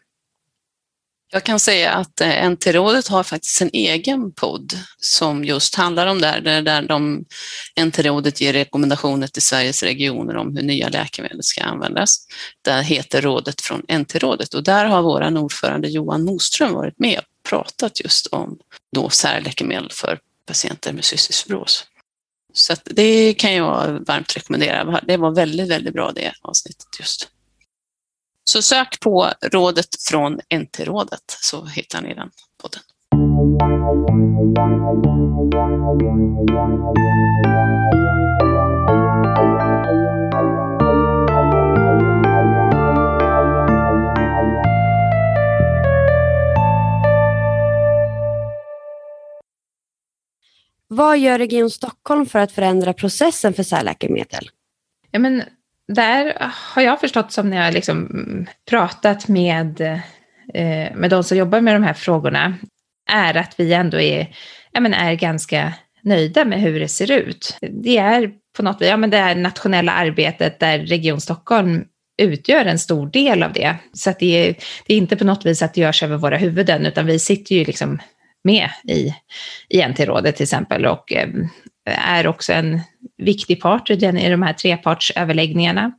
Jag 1.34 1.44
kan 1.44 1.60
säga 1.60 1.92
att 1.92 2.20
eh, 2.20 2.50
NT-rådet 2.50 3.08
har 3.08 3.22
faktiskt 3.22 3.62
en 3.62 3.70
egen 3.72 4.32
podd 4.32 4.72
som 4.98 5.44
just 5.44 5.74
handlar 5.74 6.06
om 6.06 6.20
det 6.20 6.26
här, 6.26 6.62
där 6.62 6.82
de, 6.82 7.24
NT-rådet 7.80 8.40
ger 8.40 8.52
rekommendationer 8.52 9.26
till 9.26 9.42
Sveriges 9.42 9.82
regioner 9.82 10.36
om 10.36 10.56
hur 10.56 10.62
nya 10.62 10.88
läkemedel 10.88 11.42
ska 11.42 11.62
användas. 11.62 12.26
Där 12.62 12.82
heter 12.82 13.22
Rådet 13.22 13.60
från 13.60 13.82
NT-rådet 13.92 14.54
och 14.54 14.62
där 14.62 14.84
har 14.84 15.02
vår 15.02 15.38
ordförande 15.38 15.88
Johan 15.88 16.24
Moström 16.24 16.72
varit 16.72 16.98
med 16.98 17.18
och 17.18 17.24
pratat 17.48 18.00
just 18.00 18.26
om 18.26 18.58
då 18.92 19.10
särläkemedel 19.10 19.90
för 19.92 20.18
patienter 20.46 20.92
med 20.92 21.04
cystisk 21.04 21.44
fibros. 21.44 21.84
Så 22.52 22.74
det 22.84 23.34
kan 23.34 23.54
jag 23.54 24.04
varmt 24.06 24.36
rekommendera. 24.36 25.00
Det 25.06 25.16
var 25.16 25.30
väldigt, 25.30 25.68
väldigt 25.68 25.94
bra 25.94 26.12
det 26.12 26.32
avsnittet 26.42 26.86
just. 27.00 27.28
Så 28.44 28.62
sök 28.62 29.00
på 29.00 29.30
rådet 29.52 30.02
från 30.10 30.40
NT-rådet 30.54 31.24
så 31.26 31.64
hittar 31.64 32.02
ni 32.02 32.14
den 32.14 32.30
podden. 32.62 32.80
Vad 50.88 51.18
gör 51.18 51.38
Region 51.38 51.70
Stockholm 51.70 52.26
för 52.26 52.38
att 52.38 52.52
förändra 52.52 52.92
processen 52.92 53.54
för 53.54 53.62
särläkemedel? 53.62 54.50
Ja, 55.10 55.18
men 55.18 55.42
där 55.88 56.36
har 56.74 56.82
jag 56.82 57.00
förstått 57.00 57.32
som 57.32 57.50
när 57.50 57.64
jag 57.64 57.74
liksom 57.74 58.46
pratat 58.70 59.28
med, 59.28 59.80
eh, 60.54 60.94
med 60.94 61.10
de 61.10 61.24
som 61.24 61.38
jobbar 61.38 61.60
med 61.60 61.74
de 61.74 61.82
här 61.82 61.94
frågorna, 61.94 62.54
är 63.10 63.36
att 63.36 63.54
vi 63.56 63.72
ändå 63.72 64.00
är, 64.00 64.34
ja, 64.72 64.80
men 64.80 64.94
är 64.94 65.14
ganska 65.14 65.72
nöjda 66.02 66.44
med 66.44 66.60
hur 66.60 66.80
det 66.80 66.88
ser 66.88 67.10
ut. 67.12 67.56
Det 67.60 67.98
är 67.98 68.30
på 68.56 68.62
något 68.62 68.82
vis, 68.82 68.88
ja 68.88 68.96
men 68.96 69.10
det 69.10 69.16
är 69.16 69.34
nationella 69.34 69.92
arbetet 69.92 70.60
där 70.60 70.78
Region 70.78 71.20
Stockholm 71.20 71.84
utgör 72.22 72.64
en 72.64 72.78
stor 72.78 73.06
del 73.06 73.42
av 73.42 73.52
det. 73.52 73.76
Så 73.92 74.10
att 74.10 74.18
det, 74.18 74.48
är, 74.48 74.54
det 74.86 74.94
är 74.94 74.98
inte 74.98 75.16
på 75.16 75.24
något 75.24 75.46
vis 75.46 75.62
att 75.62 75.74
det 75.74 75.80
görs 75.80 76.02
över 76.02 76.16
våra 76.16 76.36
huvuden, 76.36 76.86
utan 76.86 77.06
vi 77.06 77.18
sitter 77.18 77.54
ju 77.54 77.64
liksom 77.64 77.98
med 78.44 78.70
i, 78.88 79.14
i 79.68 79.88
NT-rådet 79.88 80.36
till 80.36 80.44
exempel 80.44 80.86
och 80.86 81.12
eh, 81.12 81.28
är 81.86 82.26
också 82.26 82.52
en 82.52 82.80
viktig 83.24 83.60
part 83.60 83.90
i 83.90 83.96
de 83.96 84.42
här 84.42 84.52
trepartsöverläggningarna. 84.52 85.92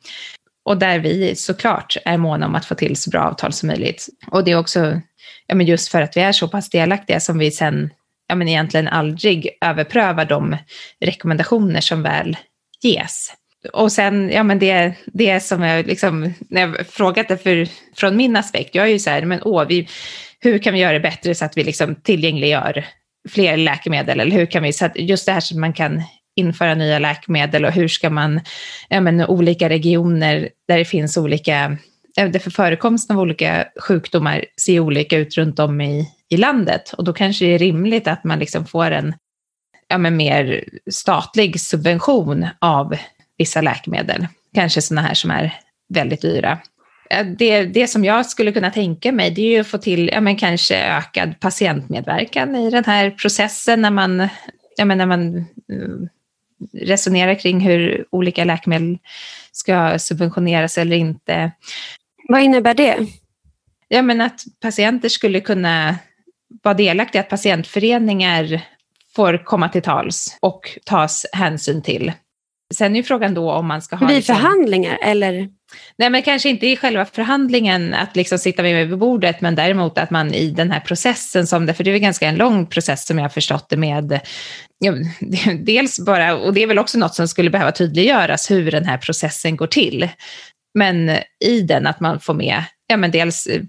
Och 0.66 0.78
där 0.78 1.00
vi 1.00 1.36
såklart 1.36 1.98
är 2.06 2.18
måna 2.18 2.46
om 2.46 2.56
att 2.56 2.66
få 2.66 2.76
till 2.76 2.96
så 2.96 3.10
bra 3.10 3.22
avtal 3.22 3.54
som 3.54 3.68
möjligt. 3.68 4.08
Och 4.32 4.44
det 4.44 4.52
är 4.52 4.60
också 4.60 5.02
ja, 5.48 5.56
men 5.56 5.66
just 5.66 5.90
för 5.90 6.02
att 6.02 6.18
vi 6.18 6.22
är 6.22 6.32
så 6.32 6.48
pass 6.48 6.70
delaktiga 6.70 7.20
som 7.20 7.38
vi 7.38 7.52
sen 7.52 7.90
ja, 8.28 8.36
men 8.36 8.48
egentligen 8.48 8.88
aldrig 8.88 9.50
överprövar 9.62 10.26
de 10.26 10.58
rekommendationer 11.02 11.82
som 11.82 12.04
väl 12.04 12.38
ges. 12.82 13.34
Och 13.74 13.92
sen, 13.92 14.30
ja 14.30 14.44
men 14.44 14.60
det, 14.60 14.94
det 15.06 15.40
som 15.40 15.62
jag 15.62 15.88
liksom, 15.88 16.34
när 16.50 16.62
jag 16.62 16.88
frågat 16.88 17.28
det 17.28 17.38
för, 17.38 17.68
från 17.96 18.18
min 18.18 18.36
aspekt, 18.36 18.76
jag 18.76 18.86
är 18.86 18.92
ju 18.92 19.00
så 19.00 19.10
här, 19.10 19.26
men 19.26 19.40
åh, 19.44 19.66
vi, 19.68 19.88
hur 20.40 20.58
kan 20.58 20.74
vi 20.74 20.80
göra 20.80 20.94
det 20.94 21.00
bättre 21.00 21.36
så 21.36 21.46
att 21.46 21.58
vi 21.58 21.64
liksom 21.64 21.96
tillgängliggör 21.96 22.86
fler 23.30 23.58
läkemedel? 23.58 24.20
Eller 24.20 24.36
hur 24.36 24.46
kan 24.46 24.64
vi, 24.64 24.74
så 24.74 24.86
att 24.86 24.98
just 24.98 25.26
det 25.26 25.32
här 25.32 25.40
så 25.40 25.56
att 25.56 25.60
man 25.60 25.74
kan 25.74 26.04
införa 26.36 26.76
nya 26.76 27.00
läkemedel 27.00 27.66
och 27.66 27.72
hur 27.72 27.88
ska 27.88 28.10
man, 28.10 28.42
ja 28.90 29.02
men 29.02 29.26
olika 29.26 29.70
regioner 29.70 30.50
där 30.68 30.78
det 30.78 30.86
finns 30.86 31.18
olika, 31.18 31.78
för 32.16 32.50
förekomsten 32.50 33.16
av 33.16 33.22
olika 33.22 33.66
sjukdomar 33.80 34.46
ser 34.62 34.80
olika 34.80 35.18
ut 35.18 35.38
runt 35.38 35.60
om 35.60 35.82
i, 35.82 36.10
i 36.30 36.38
landet 36.38 36.94
och 36.94 37.04
då 37.04 37.14
kanske 37.14 37.46
det 37.46 37.52
är 37.52 37.60
rimligt 37.60 38.08
att 38.08 38.24
man 38.24 38.40
liksom 38.40 38.66
får 38.66 38.92
en 38.92 39.16
ja 39.88 39.98
men 39.98 40.18
mer 40.18 40.64
statlig 40.92 41.60
subvention 41.62 42.48
av 42.62 42.96
vissa 43.38 43.62
läkemedel. 43.62 44.28
Kanske 44.56 44.82
sådana 44.82 45.08
här 45.08 45.14
som 45.14 45.32
är 45.32 45.54
väldigt 45.90 46.22
dyra 46.22 46.60
det, 47.38 47.66
det 47.66 47.88
som 47.88 48.06
jag 48.06 48.26
skulle 48.26 48.52
kunna 48.52 48.72
tänka 48.72 49.12
mig 49.12 49.32
det 49.32 49.42
är 49.42 49.50
ju 49.50 49.60
att 49.60 49.68
få 49.68 49.78
till 49.78 50.08
ja, 50.14 50.22
men 50.22 50.36
kanske 50.36 50.98
ökad 50.98 51.40
patientmedverkan 51.40 52.56
i 52.56 52.70
den 52.70 52.84
här 52.86 53.10
processen 53.10 53.82
när 53.82 53.92
man, 53.92 54.28
ja, 54.78 54.86
men 54.86 54.98
när 54.98 55.06
man 55.06 55.22
mm, 55.72 56.10
resonerar 56.74 57.36
kring 57.36 57.60
hur 57.60 58.06
olika 58.10 58.44
läkemedel 58.44 58.98
ska 59.52 60.00
subventioneras 60.00 60.78
eller 60.78 60.96
inte. 60.96 61.52
Vad 62.28 62.42
innebär 62.42 62.74
det? 62.74 62.98
Ja, 63.88 64.02
men 64.02 64.22
att 64.22 64.42
patienter 64.62 65.10
skulle 65.10 65.40
kunna 65.40 65.96
vara 66.64 66.74
delaktiga, 66.74 67.22
att 67.22 67.30
patientföreningar 67.30 68.62
får 69.16 69.46
komma 69.46 69.70
till 69.70 69.82
tals 69.82 70.38
och 70.40 70.78
tas 70.86 71.26
hänsyn 71.34 71.82
till. 71.82 72.12
Sen 72.74 72.92
är 72.92 72.98
ju 72.98 73.04
frågan 73.04 73.34
då 73.34 73.52
om 73.52 73.68
man 73.68 73.82
ska 73.82 73.96
ha... 73.96 74.08
Vid 74.08 74.16
liksom, 74.16 74.36
förhandlingar 74.36 74.98
eller? 75.02 75.50
Nej, 75.98 76.10
men 76.10 76.22
kanske 76.22 76.50
inte 76.50 76.68
i 76.68 76.78
själva 76.78 77.06
förhandlingen 77.06 77.94
att 77.94 78.16
liksom 78.16 78.40
sitta 78.40 78.64
med 78.64 78.88
vid 78.88 78.98
bordet, 78.98 79.42
men 79.42 79.56
däremot 79.56 79.98
att 79.98 80.10
man 80.10 80.34
i 80.34 80.50
den 80.50 80.72
här 80.72 80.80
processen, 80.80 81.48
som 81.48 81.66
det, 81.66 81.74
för 81.74 81.84
det 81.84 81.92
är 81.92 81.98
ganska 81.98 82.28
en 82.28 82.36
lång 82.36 82.66
process 82.66 83.06
som 83.06 83.18
jag 83.18 83.24
har 83.24 83.30
förstått 83.30 83.70
det 83.70 83.78
med, 83.78 84.20
ja, 84.84 84.94
dels 85.60 86.00
bara, 86.00 86.36
och 86.36 86.54
det 86.54 86.64
är 86.64 86.68
väl 86.68 86.80
också 86.80 86.98
något 86.98 87.16
som 87.16 87.28
skulle 87.28 87.50
behöva 87.50 87.72
tydliggöras, 87.72 88.52
hur 88.52 88.72
den 88.72 88.86
här 88.86 88.98
processen 88.98 89.58
går 89.58 89.68
till. 89.68 90.10
Men 90.74 91.10
i 91.46 91.62
den 91.62 91.88
att 91.88 92.00
man 92.00 92.20
får 92.20 92.34
med, 92.34 92.64
ja 92.88 92.98
men 92.98 93.12
dels 93.12 93.48
eh, 93.48 93.62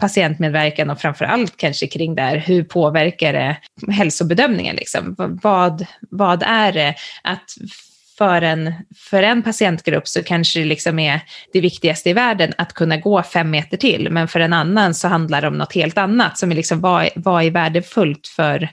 patientmedverkan 0.00 0.90
och 0.90 1.00
framför 1.00 1.24
allt 1.24 1.56
kanske 1.56 1.86
kring 1.86 2.14
där, 2.14 2.36
hur 2.36 2.64
påverkar 2.64 3.32
det 3.32 3.56
hälsobedömningen? 3.92 4.76
Liksom? 4.76 5.14
Vad, 5.42 5.86
vad 6.10 6.42
är 6.42 6.72
det 6.72 6.94
att 7.22 7.50
för 8.18 8.42
en, 8.42 8.72
för 8.96 9.22
en 9.22 9.42
patientgrupp 9.42 10.08
så 10.08 10.22
kanske 10.22 10.60
det 10.60 10.64
liksom 10.64 10.98
är 10.98 11.20
det 11.52 11.60
viktigaste 11.60 12.10
i 12.10 12.12
världen 12.12 12.52
att 12.58 12.72
kunna 12.72 12.96
gå 12.96 13.22
fem 13.22 13.50
meter 13.50 13.76
till, 13.76 14.10
men 14.10 14.28
för 14.28 14.40
en 14.40 14.52
annan 14.52 14.94
så 14.94 15.08
handlar 15.08 15.40
det 15.40 15.48
om 15.48 15.58
något 15.58 15.74
helt 15.74 15.98
annat 15.98 16.38
som 16.38 16.50
är 16.50 16.54
liksom 16.54 16.80
vad, 16.80 17.08
vad 17.14 17.44
är 17.44 17.50
värdefullt 17.50 18.26
för, 18.26 18.68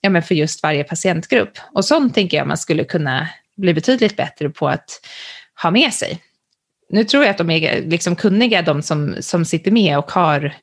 ja, 0.00 0.10
men 0.10 0.22
för 0.22 0.34
just 0.34 0.62
varje 0.62 0.84
patientgrupp. 0.84 1.58
Och 1.74 1.84
sånt 1.84 2.14
tänker 2.14 2.36
jag 2.36 2.46
man 2.46 2.58
skulle 2.58 2.84
kunna 2.84 3.28
bli 3.56 3.74
betydligt 3.74 4.16
bättre 4.16 4.50
på 4.50 4.68
att 4.68 5.00
ha 5.62 5.70
med 5.70 5.92
sig 5.92 6.20
nu 6.92 7.04
tror 7.04 7.24
jag 7.24 7.30
att 7.30 7.38
de 7.38 7.50
är 7.50 7.82
liksom 7.82 8.16
kunniga, 8.16 8.62
de 8.62 8.82
som, 8.82 9.16
som 9.20 9.44
sitter 9.44 9.70
med 9.70 9.98
och 9.98 10.10
har 10.10 10.54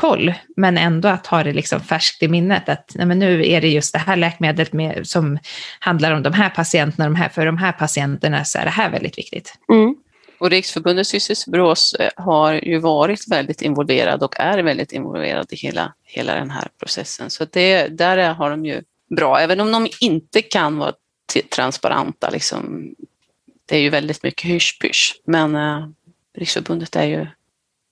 koll, 0.00 0.34
men 0.56 0.78
ändå 0.78 1.08
att 1.08 1.26
ha 1.26 1.44
det 1.44 1.52
liksom 1.52 1.80
färskt 1.80 2.22
i 2.22 2.28
minnet 2.28 2.68
att 2.68 2.92
nej, 2.94 3.06
men 3.06 3.18
nu 3.18 3.48
är 3.48 3.60
det 3.60 3.68
just 3.68 3.92
det 3.92 3.98
här 3.98 4.16
läkemedlet 4.16 4.72
med, 4.72 5.06
som 5.06 5.38
handlar 5.78 6.12
om 6.12 6.22
de 6.22 6.32
här 6.32 6.50
patienterna, 6.50 7.04
de 7.04 7.14
här, 7.14 7.28
för 7.28 7.46
de 7.46 7.58
här 7.58 7.72
patienterna 7.72 8.44
så 8.44 8.58
är 8.58 8.64
det 8.64 8.70
här 8.70 8.90
väldigt 8.90 9.18
viktigt. 9.18 9.54
Mm. 9.72 9.96
Och 10.38 10.50
Riksförbundet 10.50 11.06
cystisk 11.06 11.48
eh, 11.48 12.08
har 12.16 12.52
ju 12.52 12.78
varit 12.78 13.28
väldigt 13.30 13.62
involverad 13.62 14.22
och 14.22 14.40
är 14.40 14.58
väldigt 14.58 14.92
involverad 14.92 15.46
i 15.50 15.56
hela, 15.56 15.94
hela 16.04 16.34
den 16.34 16.50
här 16.50 16.68
processen. 16.78 17.30
Så 17.30 17.46
det, 17.52 17.86
där 17.86 18.34
har 18.34 18.50
de 18.50 18.64
ju 18.64 18.82
bra, 19.16 19.38
även 19.38 19.60
om 19.60 19.72
de 19.72 19.88
inte 20.00 20.42
kan 20.42 20.78
vara 20.78 20.92
transparenta 21.54 22.30
liksom, 22.30 22.94
det 23.66 23.76
är 23.76 23.80
ju 23.80 23.90
väldigt 23.90 24.22
mycket 24.22 24.50
hysch 24.50 24.78
men 25.24 25.56
eh, 25.56 25.88
Riksförbundet 26.38 26.96
är 26.96 27.04
ju 27.04 27.26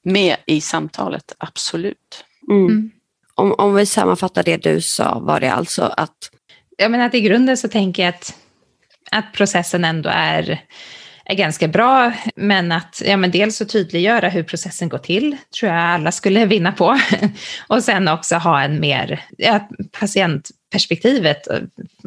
med 0.08 0.36
i 0.46 0.60
samtalet, 0.60 1.34
absolut. 1.38 2.24
Mm. 2.50 2.66
mm. 2.66 2.90
Om, 3.34 3.52
om 3.52 3.74
vi 3.74 3.86
sammanfattar 3.86 4.42
det 4.42 4.56
du 4.56 4.80
sa, 4.80 5.18
var 5.18 5.40
det 5.40 5.52
alltså 5.52 5.82
att... 5.96 6.30
Jag 6.76 6.90
menar 6.90 7.06
att 7.06 7.14
i 7.14 7.20
grunden 7.20 7.56
så 7.56 7.68
tänker 7.68 8.02
jag 8.02 8.14
att, 8.14 8.34
att 9.10 9.32
processen 9.32 9.84
ändå 9.84 10.10
är, 10.12 10.60
är 11.24 11.34
ganska 11.34 11.68
bra, 11.68 12.12
men 12.36 12.72
att 12.72 13.02
ja, 13.06 13.16
men 13.16 13.30
dels 13.30 13.56
så 13.56 13.64
tydliggöra 13.64 14.28
hur 14.28 14.42
processen 14.42 14.88
går 14.88 14.98
till, 14.98 15.36
tror 15.58 15.72
jag 15.72 15.80
alla 15.80 16.12
skulle 16.12 16.46
vinna 16.46 16.72
på. 16.72 16.98
och 17.66 17.82
sen 17.82 18.08
också 18.08 18.36
ha 18.36 18.62
en 18.62 18.80
mer 18.80 19.24
ja, 19.38 19.68
patient 20.00 20.50
perspektivet 20.72 21.46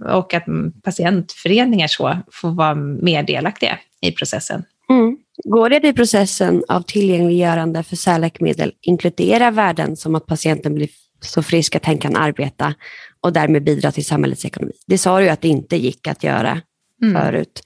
och 0.06 0.34
att 0.34 0.45
patientföreningar 0.84 1.88
så 1.88 2.18
får 2.32 2.49
vara 2.49 2.76
mer 2.76 3.24
delaktiga 3.24 3.80
i 4.02 4.12
processen. 4.12 4.64
Mm. 4.89 5.18
Går 5.44 5.70
det 5.70 5.88
i 5.88 5.94
processen 5.94 6.64
av 6.68 6.82
tillgängliggörande 6.82 7.84
för 7.84 7.96
särläkemedel 7.96 8.74
inkludera 8.82 9.52
värden 9.52 9.96
som 9.96 10.16
att 10.16 10.26
patienten 10.26 10.76
blir 10.76 10.89
så 11.22 11.44
frisk 11.44 11.76
att 11.76 11.86
hen 11.86 11.98
kan 11.98 12.16
arbeta 12.16 12.74
och 13.22 13.34
därmed 13.34 13.64
bidra 13.64 13.92
till 13.92 14.06
samhällets 14.06 14.46
ekonomi? 14.46 14.72
Det 14.88 14.98
sa 14.98 15.20
du 15.20 15.24
ju 15.24 15.30
att 15.30 15.42
det 15.42 15.48
inte 15.48 15.78
gick 15.78 16.08
att 16.08 16.24
göra 16.24 16.62
mm. 17.02 17.22
förut. 17.22 17.64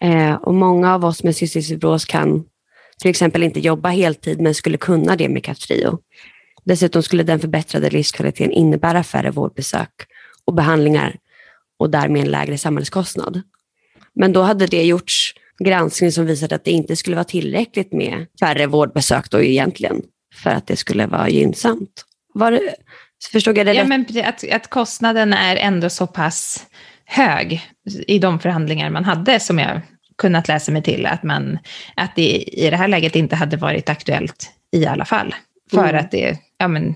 Eh, 0.00 0.34
och 0.34 0.54
många 0.54 0.94
av 0.94 1.04
oss 1.04 1.22
med 1.22 1.36
cystisk 1.36 1.68
fibros 1.68 2.04
kan 2.04 2.44
till 3.00 3.10
exempel 3.10 3.42
inte 3.42 3.60
jobba 3.60 3.88
heltid 3.88 4.40
men 4.40 4.54
skulle 4.54 4.76
kunna 4.76 5.16
det 5.16 5.28
med 5.28 5.44
Kaftrio. 5.44 5.98
Dessutom 6.64 7.02
skulle 7.02 7.22
den 7.22 7.40
förbättrade 7.40 7.90
livskvaliteten 7.90 8.52
innebära 8.52 9.02
färre 9.02 9.30
vårdbesök 9.30 9.90
och 10.44 10.54
behandlingar 10.54 11.16
och 11.78 11.90
därmed 11.90 12.22
en 12.22 12.30
lägre 12.30 12.58
samhällskostnad. 12.58 13.42
Men 14.14 14.32
då 14.32 14.42
hade 14.42 14.66
det 14.66 14.84
gjorts 14.84 15.34
granskning 15.64 16.12
som 16.12 16.26
visade 16.26 16.54
att 16.54 16.64
det 16.64 16.70
inte 16.70 16.96
skulle 16.96 17.16
vara 17.16 17.24
tillräckligt 17.24 17.92
med 17.92 18.26
färre 18.40 18.66
vårdbesök 18.66 19.30
då 19.30 19.42
egentligen 19.42 20.02
för 20.34 20.50
att 20.50 20.66
det 20.66 20.76
skulle 20.76 21.06
vara 21.06 21.28
gynnsamt. 21.28 22.04
Var 22.34 22.50
det, 22.50 22.74
förstod 23.32 23.58
jag 23.58 23.66
det 23.66 23.74
ja, 23.74 23.82
rätt? 23.82 23.88
Men 23.88 24.06
att, 24.24 24.44
att 24.52 24.70
kostnaden 24.70 25.32
är 25.32 25.56
ändå 25.56 25.90
så 25.90 26.06
pass 26.06 26.66
hög 27.04 27.62
i 28.06 28.18
de 28.18 28.38
förhandlingar 28.38 28.90
man 28.90 29.04
hade 29.04 29.40
som 29.40 29.58
jag 29.58 29.80
kunnat 30.18 30.48
läsa 30.48 30.72
mig 30.72 30.82
till 30.82 31.06
att, 31.06 31.22
man, 31.22 31.58
att 31.94 32.16
det 32.16 32.36
i 32.36 32.70
det 32.70 32.76
här 32.76 32.88
läget 32.88 33.16
inte 33.16 33.36
hade 33.36 33.56
varit 33.56 33.88
aktuellt 33.88 34.50
i 34.72 34.86
alla 34.86 35.04
fall. 35.04 35.34
För 35.70 35.88
mm. 35.88 36.00
att 36.00 36.10
det, 36.10 36.38
ja 36.58 36.68
men, 36.68 36.94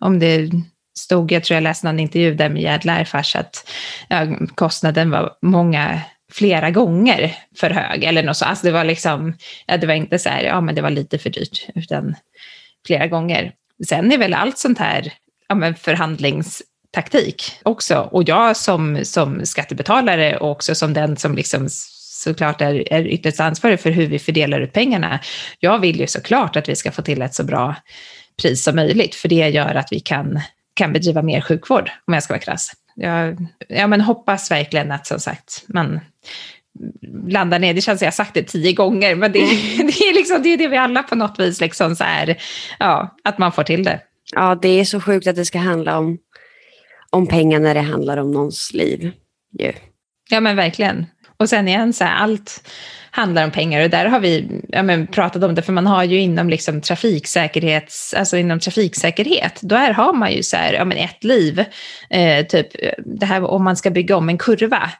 om 0.00 0.18
det 0.18 0.50
stod, 0.98 1.32
jag 1.32 1.44
tror 1.44 1.54
jag 1.54 1.62
läste 1.62 1.86
någon 1.86 2.00
intervju 2.00 2.34
där 2.34 2.48
med 2.48 2.62
Gerd 2.62 2.84
Lärfars, 2.84 3.36
att 3.36 3.70
ja, 4.08 4.26
kostnaden 4.54 5.10
var 5.10 5.32
många 5.42 6.00
flera 6.34 6.70
gånger 6.70 7.36
för 7.56 7.70
hög 7.70 8.04
eller 8.04 8.22
något 8.22 8.36
så. 8.36 8.44
Alltså 8.44 8.66
det 8.66 8.72
var 8.72 8.84
liksom, 8.84 9.36
det 9.80 9.86
var 9.86 9.94
inte 9.94 10.18
så 10.18 10.28
här, 10.28 10.42
ja 10.42 10.60
men 10.60 10.74
det 10.74 10.82
var 10.82 10.90
lite 10.90 11.18
för 11.18 11.30
dyrt, 11.30 11.66
utan 11.74 12.14
flera 12.86 13.06
gånger. 13.06 13.52
Sen 13.88 14.12
är 14.12 14.18
väl 14.18 14.34
allt 14.34 14.58
sånt 14.58 14.78
här 14.78 15.12
ja, 15.48 15.54
men 15.54 15.74
förhandlingstaktik 15.74 17.42
också. 17.62 18.08
Och 18.12 18.28
jag 18.28 18.56
som, 18.56 19.04
som 19.04 19.46
skattebetalare 19.46 20.36
och 20.36 20.50
också 20.50 20.74
som 20.74 20.92
den 20.92 21.16
som 21.16 21.34
liksom 21.34 21.68
såklart 22.24 22.60
är, 22.60 22.92
är 22.92 23.06
ytterst 23.06 23.40
ansvarig 23.40 23.80
för 23.80 23.90
hur 23.90 24.06
vi 24.06 24.18
fördelar 24.18 24.60
ut 24.60 24.72
pengarna. 24.72 25.20
Jag 25.58 25.78
vill 25.78 26.00
ju 26.00 26.06
såklart 26.06 26.56
att 26.56 26.68
vi 26.68 26.76
ska 26.76 26.92
få 26.92 27.02
till 27.02 27.22
ett 27.22 27.34
så 27.34 27.44
bra 27.44 27.76
pris 28.42 28.64
som 28.64 28.76
möjligt, 28.76 29.14
för 29.14 29.28
det 29.28 29.48
gör 29.48 29.74
att 29.74 29.88
vi 29.90 30.00
kan, 30.00 30.40
kan 30.74 30.92
bedriva 30.92 31.22
mer 31.22 31.40
sjukvård, 31.40 31.90
om 32.06 32.14
jag 32.14 32.22
ska 32.22 32.32
vara 32.32 32.42
krass. 32.42 32.72
Jag, 32.94 33.46
jag 33.68 33.90
men 33.90 34.00
hoppas 34.00 34.50
verkligen 34.50 34.92
att 34.92 35.06
som 35.06 35.20
sagt 35.20 35.64
man 35.66 36.00
landar 37.28 37.58
ner, 37.58 37.74
det 37.74 37.80
känns 37.80 37.98
som 37.98 38.04
jag 38.04 38.14
sagt 38.14 38.34
det 38.34 38.42
tio 38.42 38.72
gånger, 38.72 39.14
men 39.14 39.32
det, 39.32 39.38
det, 39.78 40.00
är, 40.08 40.14
liksom, 40.14 40.42
det 40.42 40.48
är 40.48 40.56
det 40.56 40.68
vi 40.68 40.76
alla 40.76 41.02
på 41.02 41.14
något 41.14 41.40
vis, 41.40 41.60
liksom 41.60 41.96
så 41.96 42.04
här, 42.04 42.36
ja, 42.78 43.16
att 43.24 43.38
man 43.38 43.52
får 43.52 43.62
till 43.62 43.84
det. 43.84 44.00
Ja, 44.32 44.58
det 44.62 44.80
är 44.80 44.84
så 44.84 45.00
sjukt 45.00 45.26
att 45.26 45.36
det 45.36 45.44
ska 45.44 45.58
handla 45.58 45.98
om, 45.98 46.18
om 47.10 47.26
pengar 47.26 47.60
när 47.60 47.74
det 47.74 47.80
handlar 47.80 48.16
om 48.16 48.30
någons 48.30 48.72
liv. 48.72 49.12
Yeah. 49.60 49.74
Ja, 50.30 50.40
men 50.40 50.56
verkligen. 50.56 51.06
Och 51.36 51.48
sen 51.48 51.68
igen, 51.68 51.92
så 51.92 52.04
här, 52.04 52.16
allt 52.16 52.68
handlar 53.16 53.44
om 53.44 53.50
pengar 53.50 53.84
och 53.84 53.90
där 53.90 54.06
har 54.06 54.20
vi 54.20 54.62
ja, 54.68 54.82
men, 54.82 55.06
pratat 55.06 55.42
om 55.44 55.54
det, 55.54 55.62
för 55.62 55.72
man 55.72 55.86
har 55.86 56.04
ju 56.04 56.20
inom 56.20 56.48
liksom 56.48 56.80
trafiksäkerhets, 56.80 58.14
alltså 58.14 58.36
inom 58.36 58.60
trafiksäkerhet, 58.60 59.60
då 59.62 59.74
är, 59.74 59.92
har 59.92 60.12
man 60.12 60.32
ju 60.32 60.42
så 60.42 60.56
här, 60.56 60.72
ja 60.72 60.84
men 60.84 60.98
ett 60.98 61.24
liv, 61.24 61.64
eh, 62.10 62.46
typ 62.46 62.66
det 63.04 63.26
här 63.26 63.44
om 63.44 63.64
man 63.64 63.76
ska 63.76 63.90
bygga 63.90 64.16
om 64.16 64.28
en 64.28 64.38
kurva 64.38 64.90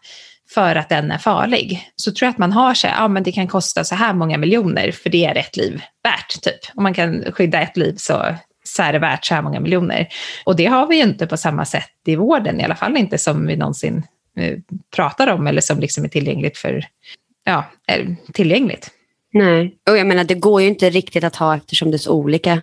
för 0.55 0.77
att 0.77 0.89
den 0.89 1.11
är 1.11 1.19
farlig, 1.19 1.91
så 1.97 2.12
tror 2.12 2.27
jag 2.27 2.31
att 2.31 2.39
man 2.39 2.53
har 2.53 2.75
så 2.75 2.87
här, 2.87 3.03
ja 3.03 3.09
men 3.09 3.23
det 3.23 3.33
kan 3.33 3.49
kosta 3.49 3.85
så 3.85 3.95
här 3.95 4.15
många 4.15 4.39
miljoner 4.39 4.93
för 4.93 5.11
det 5.11 5.25
är 5.25 5.35
ett 5.35 5.57
liv 5.57 5.83
värt, 6.03 6.43
typ. 6.43 6.61
Om 6.75 6.83
man 6.83 6.95
kan 6.95 7.25
skydda 7.33 7.61
ett 7.61 7.77
liv 7.77 7.95
så, 7.97 8.25
så 8.65 8.83
är 8.83 8.93
det 8.93 8.99
värt 8.99 9.25
så 9.25 9.35
här 9.35 9.43
många 9.43 9.61
miljoner. 9.61 10.09
Och 10.45 10.57
det 10.57 10.67
har 10.67 10.87
vi 10.87 10.97
ju 10.97 11.03
inte 11.03 11.27
på 11.27 11.37
samma 11.37 11.65
sätt 11.65 11.91
i 12.07 12.17
vården, 12.17 12.61
i 12.61 12.65
alla 12.65 12.77
fall 12.77 12.97
inte 12.97 13.19
som 13.19 13.47
vi 13.47 13.57
någonsin 13.57 14.03
eh, 14.39 14.59
pratar 14.97 15.27
om 15.27 15.47
eller 15.47 15.61
som 15.61 15.81
liksom 15.81 16.05
är 16.05 16.09
tillgängligt 16.09 16.59
för, 16.59 16.85
ja, 17.45 17.64
är 17.86 18.16
tillgängligt. 18.32 18.90
Nej, 19.32 19.74
och 19.90 19.99
jag 19.99 20.07
menar 20.07 20.24
det 20.24 20.34
går 20.34 20.62
ju 20.62 20.68
inte 20.68 20.90
riktigt 20.90 21.24
att 21.24 21.36
ha 21.36 21.57
eftersom 21.57 21.90
det 21.90 21.97
är 21.97 21.99
så 21.99 22.12
olika 22.12 22.62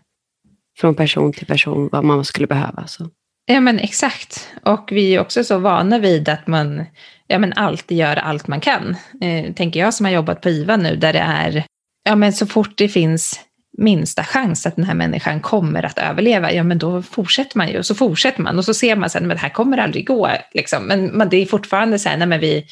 från 0.78 0.96
person 0.96 1.34
till 1.34 1.48
person 1.48 1.90
vad 1.92 2.04
man 2.04 2.26
skulle 2.26 2.48
behöva. 2.48 2.88
Så. 2.88 3.10
Ja 3.46 3.60
men 3.60 3.80
exakt. 3.80 4.50
Och 4.64 4.90
vi 4.92 5.16
är 5.16 5.20
också 5.20 5.44
så 5.44 5.58
vana 5.58 6.00
vid 6.00 6.30
att 6.30 6.48
man 6.48 6.86
ja, 7.32 7.40
men 7.40 7.54
alltid 7.54 7.98
gör 7.98 8.16
allt 8.16 8.48
man 8.48 8.60
kan. 8.60 8.96
Eh, 9.22 9.54
tänker 9.54 9.80
jag 9.80 9.94
som 9.94 10.06
har 10.06 10.14
jobbat 10.14 10.42
på 10.42 10.50
IVA 10.50 10.78
nu 10.78 10.96
där 10.96 11.14
det 11.14 11.20
är, 11.20 11.64
ja 12.04 12.16
men 12.16 12.34
så 12.34 12.46
fort 12.48 12.78
det 12.78 12.90
finns 12.90 13.40
minsta 13.78 14.24
chans 14.24 14.66
att 14.66 14.76
den 14.76 14.86
här 14.86 14.94
människan 14.94 15.40
kommer 15.40 15.86
att 15.86 15.98
överleva, 15.98 16.52
ja 16.52 16.64
men 16.64 16.78
då 16.78 17.02
fortsätter 17.02 17.58
man 17.58 17.70
ju 17.70 17.78
och 17.78 17.86
så 17.86 17.96
fortsätter 17.96 18.42
man 18.42 18.58
och 18.58 18.66
så 18.66 18.74
ser 18.74 18.96
man 18.96 19.10
sen, 19.10 19.28
men 19.28 19.38
det 19.38 19.42
här 19.42 19.50
kommer 19.50 19.78
aldrig 19.78 20.08
gå. 20.08 20.30
Liksom. 20.54 20.84
Men, 20.84 21.06
men 21.06 21.30
det 21.30 21.38
är 21.38 21.46
fortfarande 21.46 22.00
så 22.00 22.10
här, 22.10 22.18
nej 22.18 22.28
men 22.28 22.40
vi, 22.40 22.66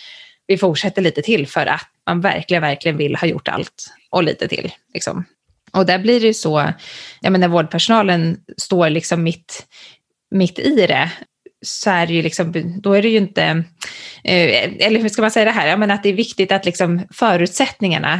vi 0.50 0.58
fortsätter 0.58 1.02
lite 1.02 1.22
till 1.22 1.48
för 1.48 1.66
att 1.66 1.88
man 2.06 2.22
verkligen, 2.22 2.62
verkligen 2.62 2.98
vill 2.98 3.16
ha 3.16 3.28
gjort 3.28 3.48
allt 3.48 3.94
och 4.10 4.24
lite 4.24 4.48
till. 4.48 4.72
Liksom. 4.94 5.26
Och 5.72 5.86
där 5.86 6.00
blir 6.00 6.20
det 6.20 6.28
ju 6.28 6.34
så, 6.34 6.74
jag 7.22 7.32
menar 7.32 7.48
vårdpersonalen 7.48 8.38
står 8.58 8.90
liksom 8.90 9.24
mitt, 9.24 9.68
mitt 10.32 10.60
i 10.60 10.88
det, 10.88 11.12
så 11.66 11.90
är 11.90 12.08
det 12.08 12.14
ju 12.14 12.22
liksom, 12.22 12.54
då 12.82 12.94
är 12.94 13.02
det 13.02 13.10
ju 13.10 13.18
inte, 13.18 13.44
eh, 14.24 14.86
eller 14.86 15.00
hur 15.00 15.10
ska 15.10 15.22
man 15.22 15.32
säga 15.32 15.46
det 15.46 15.52
här, 15.52 15.68
jag 15.68 15.80
menar 15.80 15.96
att 15.96 16.04
det 16.04 16.10
är 16.10 16.14
viktigt 16.14 16.52
att 16.52 16.66
liksom 16.66 17.02
förutsättningarna 17.12 18.14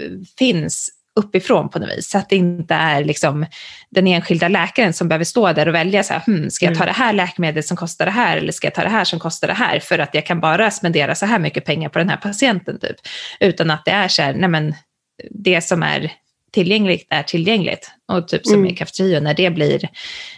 eh, 0.00 0.10
finns 0.38 0.90
uppifrån 1.16 1.68
på 1.68 1.78
något 1.78 1.90
vis. 1.90 2.10
Så 2.10 2.18
att 2.18 2.28
det 2.28 2.36
inte 2.36 2.74
är 2.74 3.04
liksom 3.04 3.46
den 3.90 4.06
enskilda 4.06 4.48
läkaren 4.48 4.92
som 4.92 5.08
behöver 5.08 5.24
stå 5.24 5.52
där 5.52 5.68
och 5.68 5.74
välja, 5.74 6.02
så 6.02 6.12
här, 6.12 6.22
hmm, 6.26 6.50
ska 6.50 6.66
jag 6.66 6.74
ta 6.74 6.82
mm. 6.82 6.92
det 6.94 6.98
här 6.98 7.12
läkemedlet 7.12 7.66
som 7.66 7.76
kostar 7.76 8.04
det 8.04 8.10
här 8.10 8.36
eller 8.36 8.52
ska 8.52 8.66
jag 8.66 8.74
ta 8.74 8.82
det 8.82 8.88
här 8.88 9.04
som 9.04 9.18
kostar 9.18 9.48
det 9.48 9.54
här 9.54 9.80
för 9.80 9.98
att 9.98 10.14
jag 10.14 10.26
kan 10.26 10.40
bara 10.40 10.70
spendera 10.70 11.14
så 11.14 11.26
här 11.26 11.38
mycket 11.38 11.64
pengar 11.64 11.88
på 11.88 11.98
den 11.98 12.08
här 12.08 12.16
patienten. 12.16 12.78
Typ. 12.78 12.96
Utan 13.40 13.70
att 13.70 13.84
det 13.84 13.90
är 13.90 14.08
så 14.08 14.22
här, 14.22 14.34
nej 14.34 14.48
men 14.48 14.74
det 15.30 15.60
som 15.60 15.82
är 15.82 16.12
tillgängligt 16.52 17.06
är 17.10 17.22
tillgängligt. 17.22 17.90
Och 18.08 18.28
typ 18.28 18.46
som 18.46 18.58
mm. 18.58 18.66
i 18.66 18.76
Kaftrio, 18.76 19.20
när 19.20 19.34
det 19.34 19.50
blir 19.50 19.88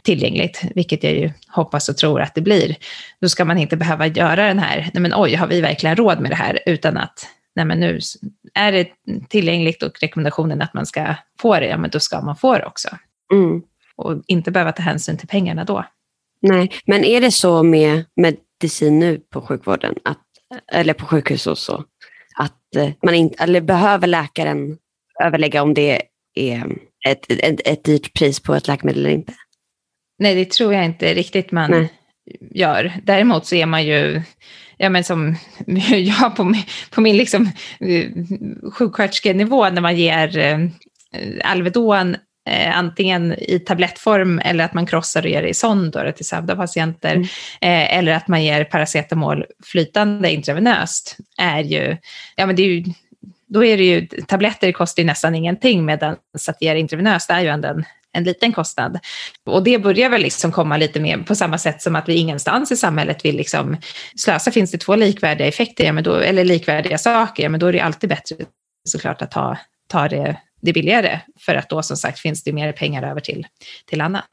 tillgängligt, 0.03 0.63
vilket 0.75 1.05
jag 1.05 1.13
ju 1.13 1.33
hoppas 1.49 1.89
och 1.89 1.97
tror 1.97 2.21
att 2.21 2.35
det 2.35 2.41
blir, 2.41 2.77
då 3.21 3.29
ska 3.29 3.45
man 3.45 3.59
inte 3.59 3.77
behöva 3.77 4.07
göra 4.07 4.47
den 4.47 4.59
här, 4.59 4.91
nej 4.95 5.03
men 5.03 5.13
oj, 5.15 5.35
har 5.35 5.47
vi 5.47 5.61
verkligen 5.61 5.97
råd 5.97 6.21
med 6.21 6.31
det 6.31 6.35
här? 6.35 6.59
Utan 6.67 6.97
att, 6.97 7.27
nej 7.59 7.67
men 7.67 7.81
nu 7.81 8.01
är 8.55 8.73
det 8.73 8.89
tillgängligt 9.29 9.83
och 9.83 10.01
rekommendationen 10.01 10.63
att 10.63 10.75
man 10.75 10.87
ska 10.87 11.15
få 11.41 11.61
det, 11.61 11.67
ja 11.67 11.77
men 11.77 11.91
då 11.91 12.01
ska 12.01 12.21
man 12.21 12.37
få 12.37 12.59
det 12.59 12.65
också. 12.65 12.89
Mm. 13.33 13.63
Och 13.97 14.23
inte 14.27 14.51
behöva 14.51 14.73
ta 14.73 14.83
hänsyn 14.83 15.19
till 15.19 15.29
pengarna 15.29 15.65
då. 15.65 15.85
Nej, 16.43 16.73
men 16.87 17.05
är 17.05 17.21
det 17.21 17.31
så 17.31 17.63
med 17.63 18.05
medicin 18.17 18.99
nu 18.99 19.19
på 19.19 19.41
sjukvården, 19.41 19.95
att, 20.05 20.23
eller 20.73 20.95
på 20.95 21.07
sjukhus 21.07 21.47
och 21.47 21.59
så, 21.59 21.85
att 22.37 22.77
eh, 22.77 22.91
man 23.03 23.15
inte, 23.15 23.43
eller 23.43 23.61
behöver 23.61 24.07
läkaren 24.07 24.79
överlägga 25.23 25.63
om 25.63 25.75
det 25.75 26.03
är 26.35 26.65
ett, 27.09 27.31
ett, 27.31 27.61
ett 27.65 27.85
dyrt 27.85 28.13
pris 28.13 28.41
på 28.41 28.55
ett 28.55 28.69
läkemedel 28.69 29.07
eller 29.07 29.15
inte. 29.15 29.33
Nej, 30.19 30.35
det 30.35 30.51
tror 30.51 30.75
jag 30.75 30.85
inte 30.85 31.15
riktigt 31.15 31.53
man 31.53 31.71
Nej. 31.71 31.93
gör. 32.51 32.93
Däremot 33.03 33.47
så 33.47 33.55
är 33.55 33.67
man 33.67 33.87
ju, 33.87 34.23
ja 34.79 34.89
men 34.89 35.05
som 35.05 35.37
jag 35.91 36.37
på, 36.37 36.55
på 36.91 37.01
min 37.01 37.17
liksom 37.17 37.51
eh, 37.81 38.11
sjuksköterskenivå 38.73 39.71
när 39.71 39.81
man 39.81 39.97
ger 39.97 40.39
eh, 40.39 40.59
Alvedon 41.45 42.17
eh, 42.49 42.79
antingen 42.79 43.33
i 43.33 43.59
tablettform 43.59 44.41
eller 44.45 44.65
att 44.65 44.75
man 44.75 44.87
krossar 44.87 45.23
och 45.23 45.29
ger 45.29 45.43
det 45.43 45.49
i 45.49 45.55
sond 45.55 45.97
till 46.17 46.27
sövda 46.27 46.57
patienter 46.57 47.15
mm. 47.15 47.25
eh, 47.61 47.99
eller 47.99 48.13
att 48.13 48.29
man 48.29 48.45
ger 48.45 48.65
paracetamol 48.65 49.45
flytande 49.65 50.31
intravenöst 50.31 51.17
är 51.39 51.61
ju, 51.61 51.97
ja 52.37 52.47
men 52.47 52.57
det 52.57 52.63
är 52.63 52.67
ju 52.67 52.85
då 53.49 53.65
är 53.65 53.77
det 53.77 53.85
ju, 53.85 54.07
tabletter 54.07 54.73
kostar 54.73 55.03
ju 55.03 55.07
nästan 55.07 55.35
ingenting 55.35 55.85
medan 55.85 56.17
att 56.49 56.63
ge 56.63 56.77
intravenöst 56.77 57.31
är 57.31 57.41
ju 57.41 57.49
ändå 57.49 57.69
en, 57.69 57.85
en 58.13 58.25
liten 58.25 58.53
kostnad. 58.53 58.99
Och 59.47 59.63
det 59.63 59.79
börjar 59.79 60.11
väl 60.11 60.23
liksom 60.23 60.53
komma 60.53 60.77
lite 60.77 61.01
mer 61.01 61.19
på 61.19 61.35
samma 61.35 61.59
sätt 61.59 61.83
som 61.83 61.97
att 61.97 62.09
vi 62.09 62.15
ingenstans 62.15 62.73
i 62.73 62.77
samhället 62.77 63.25
vill 63.25 63.37
liksom 63.37 63.77
slösa. 64.17 64.51
Finns 64.51 64.71
det 64.71 64.79
två 64.79 64.97
likvärdiga 64.97 65.47
effekter, 65.47 65.85
ja, 65.85 65.93
men 65.93 66.05
då, 66.05 66.15
eller 66.15 66.45
likvärdiga 66.45 66.99
saker, 66.99 67.43
ja, 67.43 67.49
men 67.49 67.61
då 67.61 67.67
är 67.67 67.73
det 67.73 67.81
alltid 67.81 68.11
bättre 68.11 68.37
såklart 68.85 69.23
att 69.23 69.31
ta, 69.31 69.59
ta 69.89 70.09
det, 70.09 70.37
det 70.61 70.73
billigare. 70.73 71.21
För 71.41 71.55
att 71.55 71.69
då 71.69 71.83
som 71.83 71.97
sagt 71.97 72.19
finns 72.19 72.43
det 72.45 72.53
mer 72.53 72.73
pengar 72.73 73.03
över 73.03 73.21
till, 73.21 73.47
till 73.87 74.01
annat. 74.01 74.31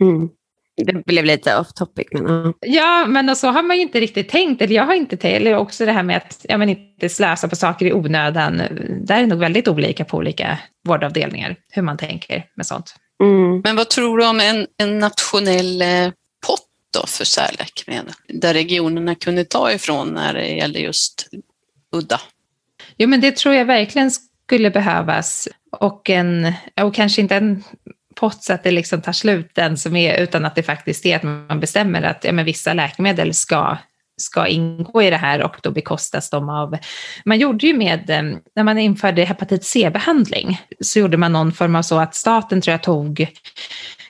Mm. 0.00 0.28
Det 0.76 1.06
blev 1.06 1.24
lite 1.24 1.58
off 1.58 1.72
topic. 1.72 2.06
Men. 2.10 2.54
Ja, 2.60 3.06
men 3.08 3.36
så 3.36 3.48
har 3.48 3.62
man 3.62 3.76
ju 3.76 3.82
inte 3.82 4.00
riktigt 4.00 4.28
tänkt. 4.28 4.62
Eller 4.62 4.74
jag 4.74 4.84
har 4.84 4.94
inte 4.94 5.16
tänkt. 5.16 5.36
Eller 5.36 5.56
också 5.56 5.86
det 5.86 5.92
här 5.92 6.02
med 6.02 6.16
att 6.16 6.46
ja, 6.48 6.58
men 6.58 6.68
inte 6.68 7.08
slösa 7.08 7.48
på 7.48 7.56
saker 7.56 7.86
i 7.86 7.92
onödan. 7.92 8.62
Det 9.06 9.14
är 9.14 9.26
nog 9.26 9.38
väldigt 9.38 9.68
olika 9.68 10.04
på 10.04 10.16
olika 10.16 10.58
vårdavdelningar, 10.88 11.56
hur 11.70 11.82
man 11.82 11.96
tänker 11.96 12.44
med 12.54 12.66
sånt. 12.66 12.94
Mm. 13.22 13.60
Men 13.64 13.76
vad 13.76 13.90
tror 13.90 14.18
du 14.18 14.26
om 14.26 14.40
en, 14.40 14.66
en 14.78 14.98
nationell 14.98 15.82
eh, 15.82 16.10
pott 16.46 16.66
då 16.90 17.06
för 17.06 17.24
särläkemedel? 17.24 18.12
Där 18.28 18.54
regionerna 18.54 19.14
kunde 19.14 19.44
ta 19.44 19.72
ifrån 19.72 20.08
när 20.14 20.34
det 20.34 20.48
gäller 20.48 20.80
just 20.80 21.28
udda? 21.92 22.20
Jo, 22.96 23.08
men 23.08 23.20
det 23.20 23.36
tror 23.36 23.54
jag 23.54 23.64
verkligen 23.64 24.10
skulle 24.10 24.70
behövas. 24.70 25.48
Och, 25.70 26.10
en, 26.10 26.52
och 26.80 26.94
kanske 26.94 27.20
inte 27.20 27.36
en 27.36 27.64
pott 28.14 28.44
så 28.44 28.52
att 28.52 28.62
det 28.62 28.70
liksom 28.70 29.02
tar 29.02 29.12
slut 29.12 29.50
den 29.54 29.78
som 29.78 29.96
är, 29.96 30.22
utan 30.22 30.44
att 30.44 30.54
det 30.54 30.62
faktiskt 30.62 31.06
är 31.06 31.16
att 31.16 31.22
man 31.22 31.60
bestämmer 31.60 32.02
att 32.02 32.24
ja, 32.24 32.32
men 32.32 32.44
vissa 32.44 32.72
läkemedel 32.72 33.34
ska 33.34 33.76
ska 34.22 34.46
ingå 34.46 35.02
i 35.02 35.10
det 35.10 35.16
här 35.16 35.42
och 35.42 35.56
då 35.62 35.70
bekostas 35.70 36.30
de 36.30 36.48
av... 36.48 36.76
Man 37.24 37.38
gjorde 37.38 37.66
ju 37.66 37.76
med, 37.76 38.10
eh, 38.10 38.22
när 38.56 38.62
man 38.62 38.78
införde 38.78 39.24
hepatit 39.24 39.64
C-behandling, 39.64 40.60
så 40.80 40.98
gjorde 40.98 41.16
man 41.16 41.32
någon 41.32 41.52
form 41.52 41.74
av 41.74 41.82
så 41.82 41.98
att 41.98 42.14
staten 42.14 42.60
tror 42.60 42.72
jag 42.72 42.82
tog 42.82 43.26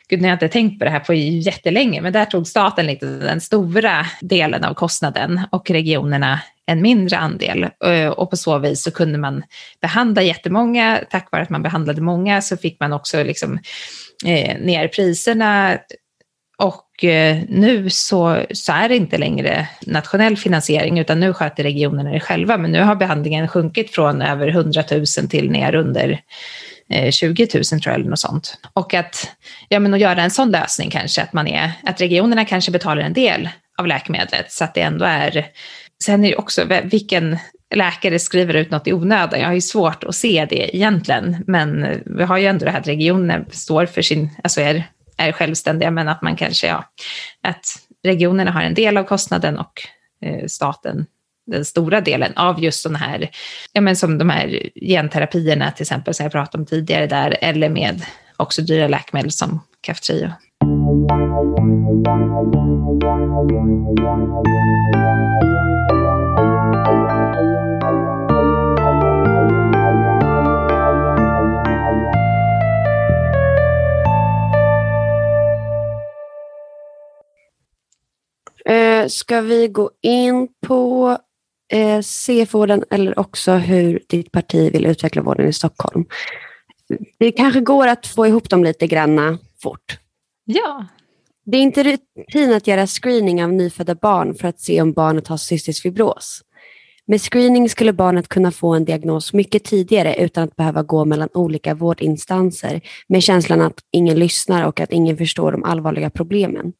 Gud, 0.08 0.20
nu 0.20 0.26
har 0.26 0.30
jag 0.30 0.36
inte 0.36 0.48
tänkt 0.48 0.78
på 0.78 0.84
det 0.84 0.90
här 0.90 1.00
på 1.00 1.14
jättelänge, 1.14 2.00
men 2.00 2.12
där 2.12 2.24
tog 2.24 2.46
staten 2.46 2.86
lite 2.86 3.06
den 3.06 3.40
stora 3.40 4.06
delen 4.20 4.64
av 4.64 4.74
kostnaden 4.74 5.40
och 5.50 5.70
regionerna 5.70 6.40
en 6.66 6.82
mindre 6.82 7.16
andel. 7.18 7.68
Eh, 7.84 8.08
och 8.08 8.30
på 8.30 8.36
så 8.36 8.58
vis 8.58 8.82
så 8.82 8.90
kunde 8.90 9.18
man 9.18 9.42
behandla 9.80 10.22
jättemånga. 10.22 11.00
Tack 11.10 11.32
vare 11.32 11.42
att 11.42 11.50
man 11.50 11.62
behandlade 11.62 12.00
många 12.00 12.42
så 12.42 12.56
fick 12.56 12.80
man 12.80 12.92
också 12.92 13.22
liksom, 13.22 13.58
eh, 14.26 14.58
ner 14.60 14.88
priserna. 14.88 15.78
Och 16.62 17.04
eh, 17.04 17.38
nu 17.48 17.90
så, 17.90 18.44
så 18.52 18.72
är 18.72 18.88
det 18.88 18.96
inte 18.96 19.18
längre 19.18 19.68
nationell 19.86 20.36
finansiering, 20.36 20.98
utan 20.98 21.20
nu 21.20 21.32
sköter 21.32 21.62
regionerna 21.62 22.10
det 22.10 22.20
själva. 22.20 22.58
Men 22.58 22.72
nu 22.72 22.82
har 22.82 22.94
behandlingen 22.94 23.48
sjunkit 23.48 23.90
från 23.90 24.22
över 24.22 24.48
100 24.48 24.84
000 24.90 25.06
till 25.06 25.50
ner 25.50 25.74
under 25.74 26.20
eh, 26.90 27.10
20 27.10 27.48
000 27.54 27.64
tror 27.64 27.80
jag, 27.84 27.94
eller 27.94 28.10
något 28.10 28.18
sånt. 28.18 28.58
Och 28.72 28.94
att, 28.94 29.30
ja, 29.68 29.80
men 29.80 29.94
att 29.94 30.00
göra 30.00 30.22
en 30.22 30.30
sån 30.30 30.50
lösning 30.50 30.90
kanske, 30.90 31.22
att, 31.22 31.32
man 31.32 31.46
är, 31.46 31.72
att 31.82 32.00
regionerna 32.00 32.44
kanske 32.44 32.70
betalar 32.70 33.02
en 33.02 33.12
del 33.12 33.48
av 33.78 33.86
läkemedlet, 33.86 34.52
så 34.52 34.64
att 34.64 34.74
det 34.74 34.80
ändå 34.80 35.04
är 35.04 35.46
Sen 36.04 36.24
är 36.24 36.28
det 36.28 36.36
också 36.36 36.64
vilken 36.84 37.38
läkare 37.74 38.18
skriver 38.18 38.54
ut 38.54 38.70
något 38.70 38.86
i 38.86 38.92
onödan. 38.92 39.40
Jag 39.40 39.46
har 39.46 39.54
ju 39.54 39.60
svårt 39.60 40.04
att 40.04 40.14
se 40.14 40.46
det 40.50 40.76
egentligen, 40.76 41.44
men 41.46 42.00
vi 42.06 42.24
har 42.24 42.38
ju 42.38 42.46
ändå 42.46 42.64
det 42.64 42.70
här 42.70 42.80
att 42.80 42.88
regionen 42.88 43.44
står 43.50 43.86
för 43.86 44.02
sin, 44.02 44.30
alltså 44.42 44.60
är, 44.60 44.84
är 45.28 45.32
självständiga, 45.32 45.90
men 45.90 46.08
att 46.08 46.22
man 46.22 46.36
kanske, 46.36 46.66
ja, 46.66 46.84
att 47.42 47.66
regionerna 48.04 48.50
har 48.50 48.62
en 48.62 48.74
del 48.74 48.96
av 48.96 49.04
kostnaden 49.04 49.58
och 49.58 49.72
eh, 50.24 50.46
staten 50.46 51.06
den 51.46 51.64
stora 51.64 52.00
delen 52.00 52.32
av 52.36 52.62
just 52.62 52.82
sådana 52.82 52.98
här, 52.98 53.30
ja 53.72 53.80
men 53.80 53.96
som 53.96 54.18
de 54.18 54.30
här 54.30 54.68
genterapierna 54.74 55.70
till 55.70 55.82
exempel 55.82 56.14
som 56.14 56.24
jag 56.24 56.32
pratade 56.32 56.62
om 56.62 56.66
tidigare 56.66 57.06
där, 57.06 57.38
eller 57.40 57.68
med 57.68 58.02
också 58.36 58.62
dyra 58.62 58.88
läkemedel 58.88 59.32
som 59.32 59.60
Kaftrio. 59.80 60.30
Eh, 78.64 79.08
ska 79.08 79.40
vi 79.40 79.68
gå 79.68 79.90
in 80.02 80.48
på 80.66 81.18
eh, 81.72 82.00
CF-vården 82.00 82.84
eller 82.90 83.18
också 83.18 83.52
hur 83.52 84.02
ditt 84.08 84.32
parti 84.32 84.72
vill 84.72 84.86
utveckla 84.86 85.22
vården 85.22 85.48
i 85.48 85.52
Stockholm? 85.52 86.04
Det 87.18 87.32
kanske 87.32 87.60
går 87.60 87.86
att 87.88 88.06
få 88.06 88.26
ihop 88.26 88.50
dem 88.50 88.64
lite 88.64 88.86
granna 88.86 89.38
fort. 89.62 89.98
Ja. 90.44 90.86
Det 91.44 91.56
är 91.56 91.62
inte 91.62 91.82
rutin 91.82 92.52
att 92.52 92.66
göra 92.66 92.86
screening 92.86 93.44
av 93.44 93.52
nyfödda 93.52 93.94
barn 93.94 94.34
för 94.34 94.48
att 94.48 94.60
se 94.60 94.82
om 94.82 94.92
barnet 94.92 95.28
har 95.28 95.36
cystisk 95.36 95.82
fibros. 95.82 96.42
Med 97.06 97.20
screening 97.20 97.68
skulle 97.68 97.92
barnet 97.92 98.28
kunna 98.28 98.50
få 98.52 98.74
en 98.74 98.84
diagnos 98.84 99.32
mycket 99.32 99.64
tidigare 99.64 100.14
utan 100.16 100.44
att 100.44 100.56
behöva 100.56 100.82
gå 100.82 101.04
mellan 101.04 101.28
olika 101.34 101.74
vårdinstanser 101.74 102.80
med 103.06 103.22
känslan 103.22 103.60
att 103.60 103.80
ingen 103.90 104.18
lyssnar 104.18 104.66
och 104.66 104.80
att 104.80 104.92
ingen 104.92 105.16
förstår 105.16 105.52
de 105.52 105.64
allvarliga 105.64 106.10
problemen. 106.10 106.72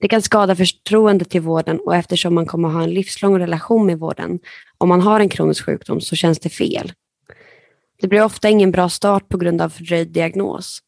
Det 0.00 0.08
kan 0.08 0.22
skada 0.22 0.56
förtroendet 0.56 1.30
till 1.30 1.40
vården 1.40 1.80
och 1.80 1.96
eftersom 1.96 2.34
man 2.34 2.46
kommer 2.46 2.68
ha 2.68 2.82
en 2.82 2.94
livslång 2.94 3.38
relation 3.38 3.86
med 3.86 3.98
vården, 3.98 4.38
om 4.78 4.88
man 4.88 5.00
har 5.00 5.20
en 5.20 5.28
kronisk 5.28 5.64
sjukdom 5.64 6.00
så 6.00 6.16
känns 6.16 6.38
det 6.38 6.48
fel. 6.48 6.92
Det 8.00 8.08
blir 8.08 8.24
ofta 8.24 8.48
ingen 8.48 8.70
bra 8.70 8.88
start 8.88 9.28
på 9.28 9.38
grund 9.38 9.62
av 9.62 9.68
fördröjd 9.68 10.08
diagnos. 10.08 10.78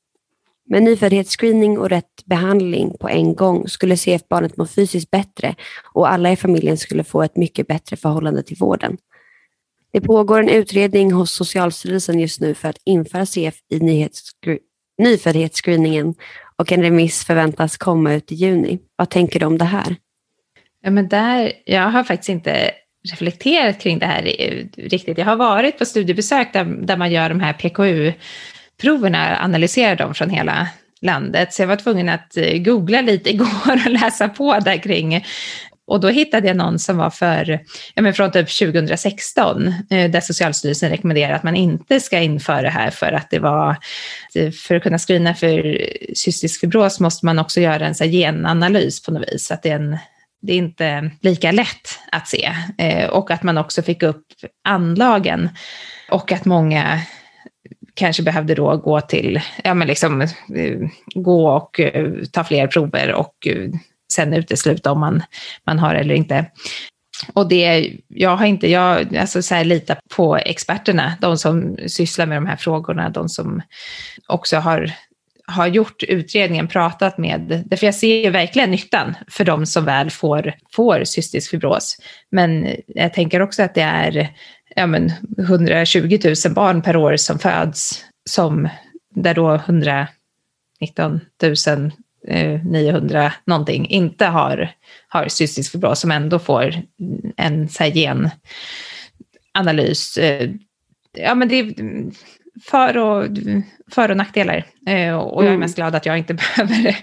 Med 0.68 0.82
nyföddhetsscreening 0.82 1.78
och 1.78 1.88
rätt 1.88 2.24
behandling 2.24 2.96
på 3.00 3.08
en 3.08 3.34
gång 3.34 3.68
skulle 3.68 3.96
CF-barnet 3.96 4.56
må 4.56 4.66
fysiskt 4.66 5.10
bättre 5.10 5.54
och 5.92 6.10
alla 6.10 6.32
i 6.32 6.36
familjen 6.36 6.76
skulle 6.76 7.04
få 7.04 7.22
ett 7.22 7.36
mycket 7.36 7.66
bättre 7.66 7.96
förhållande 7.96 8.42
till 8.42 8.56
vården. 8.56 8.96
Det 9.92 10.00
pågår 10.00 10.40
en 10.40 10.48
utredning 10.48 11.12
hos 11.12 11.32
Socialstyrelsen 11.32 12.20
just 12.20 12.40
nu 12.40 12.54
för 12.54 12.68
att 12.68 12.78
införa 12.84 13.26
CF 13.26 13.54
i 13.68 14.08
nyföddhetsscreeningen 15.02 16.14
och 16.62 16.72
en 16.72 16.82
remiss 16.82 17.24
förväntas 17.24 17.76
komma 17.76 18.14
ut 18.14 18.32
i 18.32 18.34
juni. 18.34 18.78
Vad 18.96 19.10
tänker 19.10 19.40
du 19.40 19.46
om 19.46 19.58
det 19.58 19.64
här? 19.64 19.96
Ja, 20.82 20.90
men 20.90 21.08
där, 21.08 21.52
jag 21.64 21.90
har 21.90 22.04
faktiskt 22.04 22.28
inte 22.28 22.70
reflekterat 23.10 23.80
kring 23.80 23.98
det 23.98 24.06
här 24.06 24.22
eh, 24.38 24.64
riktigt. 24.76 25.18
Jag 25.18 25.26
har 25.26 25.36
varit 25.36 25.78
på 25.78 25.84
studiebesök 25.84 26.52
där, 26.52 26.64
där 26.64 26.96
man 26.96 27.12
gör 27.12 27.28
de 27.28 27.40
här 27.40 27.52
PKU-proverna, 27.52 29.38
analyserar 29.40 29.96
dem 29.96 30.14
från 30.14 30.30
hela 30.30 30.68
landet. 31.00 31.52
Så 31.52 31.62
jag 31.62 31.66
var 31.66 31.76
tvungen 31.76 32.08
att 32.08 32.36
eh, 32.36 32.58
googla 32.58 33.00
lite 33.00 33.30
igår 33.34 33.72
och 33.86 33.90
läsa 33.90 34.28
på 34.28 34.58
där 34.58 34.76
kring 34.76 35.24
och 35.92 36.00
då 36.00 36.08
hittade 36.08 36.48
jag 36.48 36.56
någon 36.56 36.78
som 36.78 36.96
var 36.96 37.10
för, 37.10 37.60
ja 37.94 38.02
men 38.02 38.14
från 38.14 38.30
typ 38.30 38.58
2016, 38.58 39.74
eh, 39.90 40.10
där 40.10 40.20
Socialstyrelsen 40.20 40.90
rekommenderar 40.90 41.34
att 41.34 41.42
man 41.42 41.56
inte 41.56 42.00
ska 42.00 42.18
införa 42.18 42.62
det 42.62 42.70
här 42.70 42.90
för 42.90 43.12
att 43.12 43.30
det 43.30 43.38
var, 43.38 43.76
för 44.66 44.74
att 44.74 44.82
kunna 44.82 44.98
screena 44.98 45.34
för 45.34 45.86
cystisk 46.14 46.60
fibros 46.60 47.00
måste 47.00 47.26
man 47.26 47.38
också 47.38 47.60
göra 47.60 47.86
en 47.86 47.94
så 47.94 48.04
genanalys 48.04 49.02
på 49.02 49.12
något 49.12 49.32
vis, 49.32 49.46
så 49.46 49.54
att 49.54 49.62
det 49.62 49.70
är 49.70 49.76
en 49.76 49.98
det 50.42 50.52
är 50.52 50.56
inte 50.56 51.10
lika 51.20 51.52
lätt 51.52 51.98
att 52.12 52.28
se. 52.28 52.52
Eh, 52.78 53.08
och 53.08 53.30
att 53.30 53.42
man 53.42 53.58
också 53.58 53.82
fick 53.82 54.02
upp 54.02 54.26
anlagen. 54.64 55.48
Och 56.10 56.32
att 56.32 56.44
många 56.44 57.00
kanske 57.94 58.22
behövde 58.22 58.54
då 58.54 58.76
gå 58.76 59.00
till, 59.00 59.40
ja 59.64 59.74
men 59.74 59.88
liksom 59.88 60.20
eh, 60.20 60.28
gå 61.14 61.50
och 61.50 61.80
eh, 61.80 62.12
ta 62.32 62.44
fler 62.44 62.66
prover 62.66 63.12
och 63.12 63.46
eh, 63.46 63.70
sen 64.12 64.34
utesluta 64.34 64.92
om 64.92 65.00
man, 65.00 65.22
man 65.66 65.78
har 65.78 65.94
eller 65.94 66.14
inte. 66.14 66.46
Och 67.32 67.48
det, 67.48 67.92
jag 68.08 68.36
har 68.36 68.46
inte, 68.46 68.70
jag 68.70 69.16
alltså 69.16 69.42
så 69.42 69.54
här, 69.54 69.64
litar 69.64 69.98
på 70.16 70.36
experterna, 70.36 71.14
de 71.20 71.38
som 71.38 71.76
sysslar 71.86 72.26
med 72.26 72.36
de 72.36 72.46
här 72.46 72.56
frågorna, 72.56 73.10
de 73.10 73.28
som 73.28 73.62
också 74.26 74.56
har, 74.56 74.92
har 75.46 75.66
gjort 75.66 76.02
utredningen, 76.02 76.68
pratat 76.68 77.18
med, 77.18 77.62
därför 77.66 77.86
jag 77.86 77.94
ser 77.94 78.24
ju 78.24 78.30
verkligen 78.30 78.70
nyttan 78.70 79.14
för 79.28 79.44
de 79.44 79.66
som 79.66 79.84
väl 79.84 80.10
får, 80.10 80.54
får 80.72 81.04
cystisk 81.04 81.50
fibros. 81.50 81.96
Men 82.30 82.76
jag 82.86 83.14
tänker 83.14 83.42
också 83.42 83.62
att 83.62 83.74
det 83.74 83.82
är 83.82 84.30
ja, 84.76 84.86
men 84.86 85.12
120 85.38 86.18
000 86.24 86.54
barn 86.54 86.82
per 86.82 86.96
år 86.96 87.16
som 87.16 87.38
föds, 87.38 88.04
som, 88.30 88.68
där 89.14 89.34
då 89.34 89.54
119 89.54 91.20
000 91.42 91.92
900 92.64 93.24
eh, 93.24 93.32
någonting 93.44 93.86
inte 93.88 94.26
har, 94.26 94.70
har 95.08 95.28
cystisk 95.28 95.72
fibros, 95.72 96.00
som 96.00 96.10
ändå 96.10 96.38
får 96.38 96.74
en 97.36 97.68
så 97.68 97.84
här, 97.84 97.90
genanalys. 99.54 100.18
Eh, 100.18 100.50
ja, 101.12 101.34
men 101.34 101.48
det 101.48 101.58
är 101.58 101.74
för 102.64 102.98
och, 102.98 103.26
för 103.90 104.10
och 104.10 104.16
nackdelar. 104.16 104.64
Eh, 104.86 105.14
och 105.14 105.42
jag 105.42 105.48
är 105.48 105.48
mm. 105.48 105.60
mest 105.60 105.76
glad 105.76 105.94
att 105.94 106.06
jag 106.06 106.18
inte 106.18 106.34
behöver, 106.56 106.96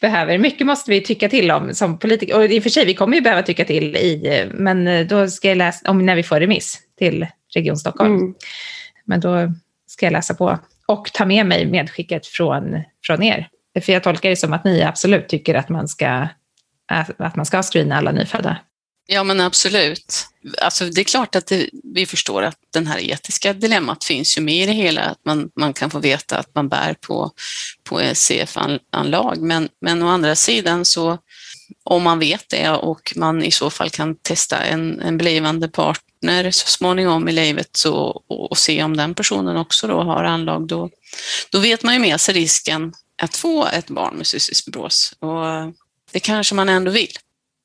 behöver. 0.00 0.38
Mycket 0.38 0.66
måste 0.66 0.90
vi 0.90 1.00
tycka 1.00 1.28
till 1.28 1.50
om 1.50 1.74
som 1.74 1.98
politiker. 1.98 2.36
Och 2.36 2.44
i 2.44 2.58
och 2.58 2.62
för 2.62 2.70
sig, 2.70 2.86
vi 2.86 2.94
kommer 2.94 3.16
ju 3.16 3.20
behöva 3.20 3.42
tycka 3.42 3.64
till 3.64 3.96
i, 3.96 4.44
men 4.54 5.08
då 5.08 5.28
ska 5.28 5.48
jag 5.48 5.58
läsa, 5.58 5.90
om 5.90 6.06
när 6.06 6.16
vi 6.16 6.22
får 6.22 6.40
remiss 6.40 6.78
till 6.98 7.26
Region 7.54 7.76
Stockholm. 7.76 8.16
Mm. 8.16 8.34
Men 9.04 9.20
då 9.20 9.52
ska 9.86 10.06
jag 10.06 10.12
läsa 10.12 10.34
på 10.34 10.58
och 10.86 11.12
ta 11.12 11.26
med 11.26 11.46
mig 11.46 11.66
medskicket 11.66 12.26
från, 12.26 12.82
från 13.06 13.22
er. 13.22 13.48
För 13.80 13.92
jag 13.92 14.02
tolkar 14.02 14.30
det 14.30 14.36
som 14.36 14.52
att 14.52 14.64
ni 14.64 14.82
absolut 14.82 15.28
tycker 15.28 15.54
att 15.54 15.68
man 15.68 15.88
ska, 15.88 16.28
att 17.18 17.36
man 17.36 17.46
ska 17.46 17.62
screena 17.62 17.96
alla 17.96 18.12
nyfödda. 18.12 18.56
Ja, 19.10 19.24
men 19.24 19.40
absolut. 19.40 20.26
Alltså, 20.58 20.84
det 20.84 21.00
är 21.00 21.04
klart 21.04 21.36
att 21.36 21.46
det, 21.46 21.68
vi 21.94 22.06
förstår 22.06 22.42
att 22.42 22.56
den 22.72 22.86
här 22.86 22.98
etiska 22.98 23.52
dilemmat 23.52 24.04
finns 24.04 24.38
ju 24.38 24.42
med 24.42 24.62
i 24.62 24.66
det 24.66 24.72
hela, 24.72 25.00
att 25.00 25.24
man, 25.24 25.50
man 25.56 25.72
kan 25.72 25.90
få 25.90 25.98
veta 25.98 26.38
att 26.38 26.54
man 26.54 26.68
bär 26.68 26.94
på, 26.94 27.30
på 27.84 28.00
CF-anlag. 28.14 29.38
Men, 29.38 29.68
men 29.80 30.02
å 30.02 30.08
andra 30.08 30.34
sidan 30.34 30.84
så, 30.84 31.18
om 31.84 32.02
man 32.02 32.18
vet 32.18 32.48
det 32.48 32.70
och 32.70 33.12
man 33.16 33.42
i 33.42 33.50
så 33.50 33.70
fall 33.70 33.90
kan 33.90 34.14
testa 34.14 34.58
en, 34.58 35.00
en 35.00 35.18
blivande 35.18 35.68
partner 35.68 36.50
så 36.50 36.68
småningom 36.68 37.28
i 37.28 37.32
livet 37.32 37.68
så, 37.72 37.94
och, 37.94 38.50
och 38.50 38.58
se 38.58 38.82
om 38.82 38.96
den 38.96 39.14
personen 39.14 39.56
också 39.56 39.86
då 39.86 40.02
har 40.02 40.24
anlag, 40.24 40.66
då, 40.66 40.90
då 41.50 41.58
vet 41.58 41.82
man 41.82 41.94
ju 41.94 42.00
med 42.00 42.20
sig 42.20 42.34
risken 42.34 42.92
att 43.18 43.36
få 43.36 43.66
ett 43.66 43.90
barn 43.90 44.16
med 44.16 44.26
cystisk 44.26 44.64
fibros. 44.64 45.12
Och 45.18 45.72
det 46.12 46.20
kanske 46.20 46.54
man 46.54 46.68
ändå 46.68 46.90
vill. 46.90 47.12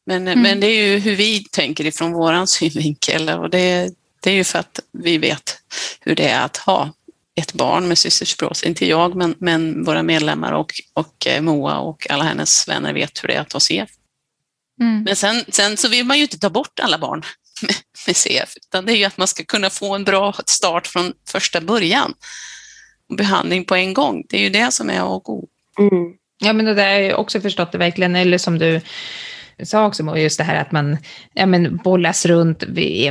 Men, 0.05 0.27
mm. 0.27 0.41
men 0.41 0.59
det 0.59 0.67
är 0.67 0.87
ju 0.87 0.99
hur 0.99 1.15
vi 1.15 1.43
tänker 1.51 1.85
ifrån 1.85 2.13
våran 2.13 2.47
synvinkel 2.57 3.29
och 3.29 3.49
det, 3.49 3.93
det 4.19 4.29
är 4.31 4.35
ju 4.35 4.43
för 4.43 4.59
att 4.59 4.79
vi 4.91 5.17
vet 5.17 5.57
hur 5.99 6.15
det 6.15 6.27
är 6.27 6.45
att 6.45 6.57
ha 6.57 6.93
ett 7.35 7.53
barn 7.53 7.87
med 7.87 7.97
cystisk 7.97 8.39
fibros. 8.39 8.63
Inte 8.63 8.85
jag, 8.85 9.15
men, 9.15 9.35
men 9.37 9.83
våra 9.83 10.03
medlemmar 10.03 10.51
och, 10.51 10.73
och 10.93 11.27
eh, 11.27 11.41
Moa 11.41 11.77
och 11.77 12.07
alla 12.09 12.23
hennes 12.23 12.67
vänner 12.67 12.93
vet 12.93 13.23
hur 13.23 13.27
det 13.27 13.33
är 13.33 13.41
att 13.41 13.53
ha 13.53 13.59
CF. 13.59 13.89
Mm. 14.81 15.03
Men 15.03 15.15
sen, 15.15 15.43
sen 15.47 15.77
så 15.77 15.87
vill 15.87 16.05
man 16.05 16.17
ju 16.17 16.23
inte 16.23 16.39
ta 16.39 16.49
bort 16.49 16.79
alla 16.79 16.97
barn 16.97 17.23
med, 17.61 17.75
med 18.07 18.15
CF, 18.15 18.53
utan 18.55 18.85
det 18.85 18.91
är 18.91 18.95
ju 18.95 19.03
att 19.03 19.17
man 19.17 19.27
ska 19.27 19.43
kunna 19.43 19.69
få 19.69 19.95
en 19.95 20.03
bra 20.03 20.33
start 20.45 20.87
från 20.87 21.13
första 21.27 21.61
början. 21.61 22.13
Behandling 23.17 23.65
på 23.65 23.75
en 23.75 23.93
gång, 23.93 24.23
det 24.29 24.37
är 24.37 24.41
ju 24.41 24.49
det 24.49 24.71
som 24.71 24.89
är 24.89 24.99
A 24.99 25.05
och 25.05 25.29
O. 25.29 25.47
Mm. 25.79 26.13
Ja, 26.43 26.53
men 26.53 26.65
det 26.65 26.73
där 26.73 26.93
har 26.93 26.99
jag 26.99 27.19
också 27.19 27.41
förstått 27.41 27.71
det 27.71 27.77
verkligen, 27.77 28.15
eller 28.15 28.37
som 28.37 28.59
du 28.59 28.81
sa 29.63 29.85
också, 29.85 30.17
just 30.17 30.37
det 30.37 30.43
här 30.43 30.61
att 30.61 30.71
man 30.71 30.97
ja, 31.33 31.45
men 31.45 31.77
bollas 31.77 32.25
runt 32.25 32.63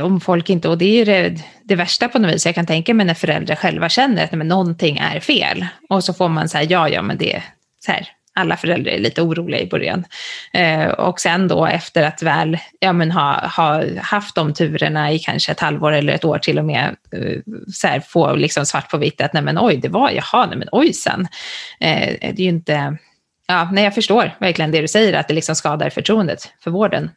om 0.03 0.21
folk 0.21 0.49
inte, 0.49 0.69
och 0.69 0.77
det 0.77 0.85
är 0.85 0.95
ju 0.95 1.05
det, 1.05 1.43
det 1.63 1.75
värsta 1.75 2.07
på 2.07 2.19
något 2.19 2.33
vis, 2.33 2.45
jag 2.45 2.55
kan 2.55 2.65
tänka 2.65 2.93
mig 2.93 3.05
när 3.05 3.13
föräldrar 3.13 3.55
själva 3.55 3.89
känner 3.89 4.23
att 4.23 4.31
men, 4.31 4.47
någonting 4.47 4.97
är 4.97 5.19
fel, 5.19 5.65
och 5.89 6.03
så 6.03 6.13
får 6.13 6.29
man 6.29 6.49
säga 6.49 6.63
ja, 6.63 6.89
ja, 6.89 7.01
men 7.01 7.17
det 7.17 7.33
är 7.33 7.43
så 7.85 7.91
här, 7.91 8.07
alla 8.35 8.57
föräldrar 8.57 8.91
är 8.91 8.99
lite 8.99 9.21
oroliga 9.21 9.61
i 9.61 9.67
början. 9.67 10.05
Eh, 10.53 10.87
och 10.87 11.19
sen 11.19 11.47
då 11.47 11.65
efter 11.65 12.03
att 12.03 12.23
väl 12.23 12.57
ja, 12.79 12.93
men 12.93 13.11
ha, 13.11 13.47
ha 13.47 13.83
haft 14.01 14.35
de 14.35 14.53
turerna 14.53 15.11
i 15.11 15.19
kanske 15.19 15.51
ett 15.51 15.59
halvår 15.59 15.91
eller 15.91 16.13
ett 16.13 16.25
år 16.25 16.37
till 16.37 16.59
och 16.59 16.65
med, 16.65 16.95
eh, 17.11 17.39
så 17.73 17.87
här, 17.87 17.99
få 17.99 18.35
liksom 18.35 18.65
svart 18.65 18.89
på 18.91 18.97
vitt 18.97 19.21
att 19.21 19.33
nej 19.33 19.43
men 19.43 19.57
oj, 19.59 19.77
det 19.77 19.89
var, 19.89 20.11
jaha, 20.11 20.45
nej 20.45 20.57
men 20.57 20.69
ojsan. 20.71 21.27
Eh, 21.79 22.13
det 22.19 22.39
är 22.39 22.43
ju 22.43 22.49
inte 22.49 22.97
ja, 23.47 23.69
nej, 23.71 23.83
jag 23.83 23.95
förstår 23.95 24.31
verkligen 24.39 24.71
det 24.71 24.81
du 24.81 24.87
säger, 24.87 25.13
att 25.13 25.27
det 25.27 25.33
liksom 25.33 25.55
skadar 25.55 25.89
förtroendet 25.89 26.53
för 26.63 26.71
vården. 26.71 27.09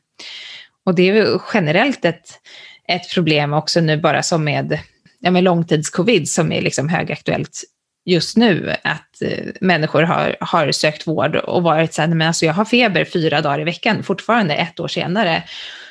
Och 0.84 0.94
det 0.94 1.02
är 1.02 1.14
ju 1.14 1.38
generellt 1.54 2.04
ett, 2.04 2.40
ett 2.88 3.14
problem 3.14 3.52
också 3.52 3.80
nu 3.80 3.96
bara 3.96 4.22
som 4.22 4.44
med, 4.44 4.78
ja, 5.20 5.30
med 5.30 5.44
långtidscovid 5.44 6.28
som 6.28 6.52
är 6.52 6.62
liksom 6.62 6.88
högaktuellt 6.88 7.62
just 8.06 8.36
nu, 8.36 8.74
att 8.84 9.22
eh, 9.22 9.46
människor 9.60 10.02
har, 10.02 10.36
har 10.40 10.72
sökt 10.72 11.06
vård 11.06 11.36
och 11.36 11.62
varit 11.62 11.94
så 11.94 12.02
här, 12.02 12.08
men 12.08 12.26
alltså 12.26 12.46
jag 12.46 12.52
har 12.52 12.64
feber 12.64 13.04
fyra 13.04 13.40
dagar 13.40 13.60
i 13.60 13.64
veckan, 13.64 14.02
fortfarande 14.02 14.54
ett 14.54 14.80
år 14.80 14.88
senare. 14.88 15.42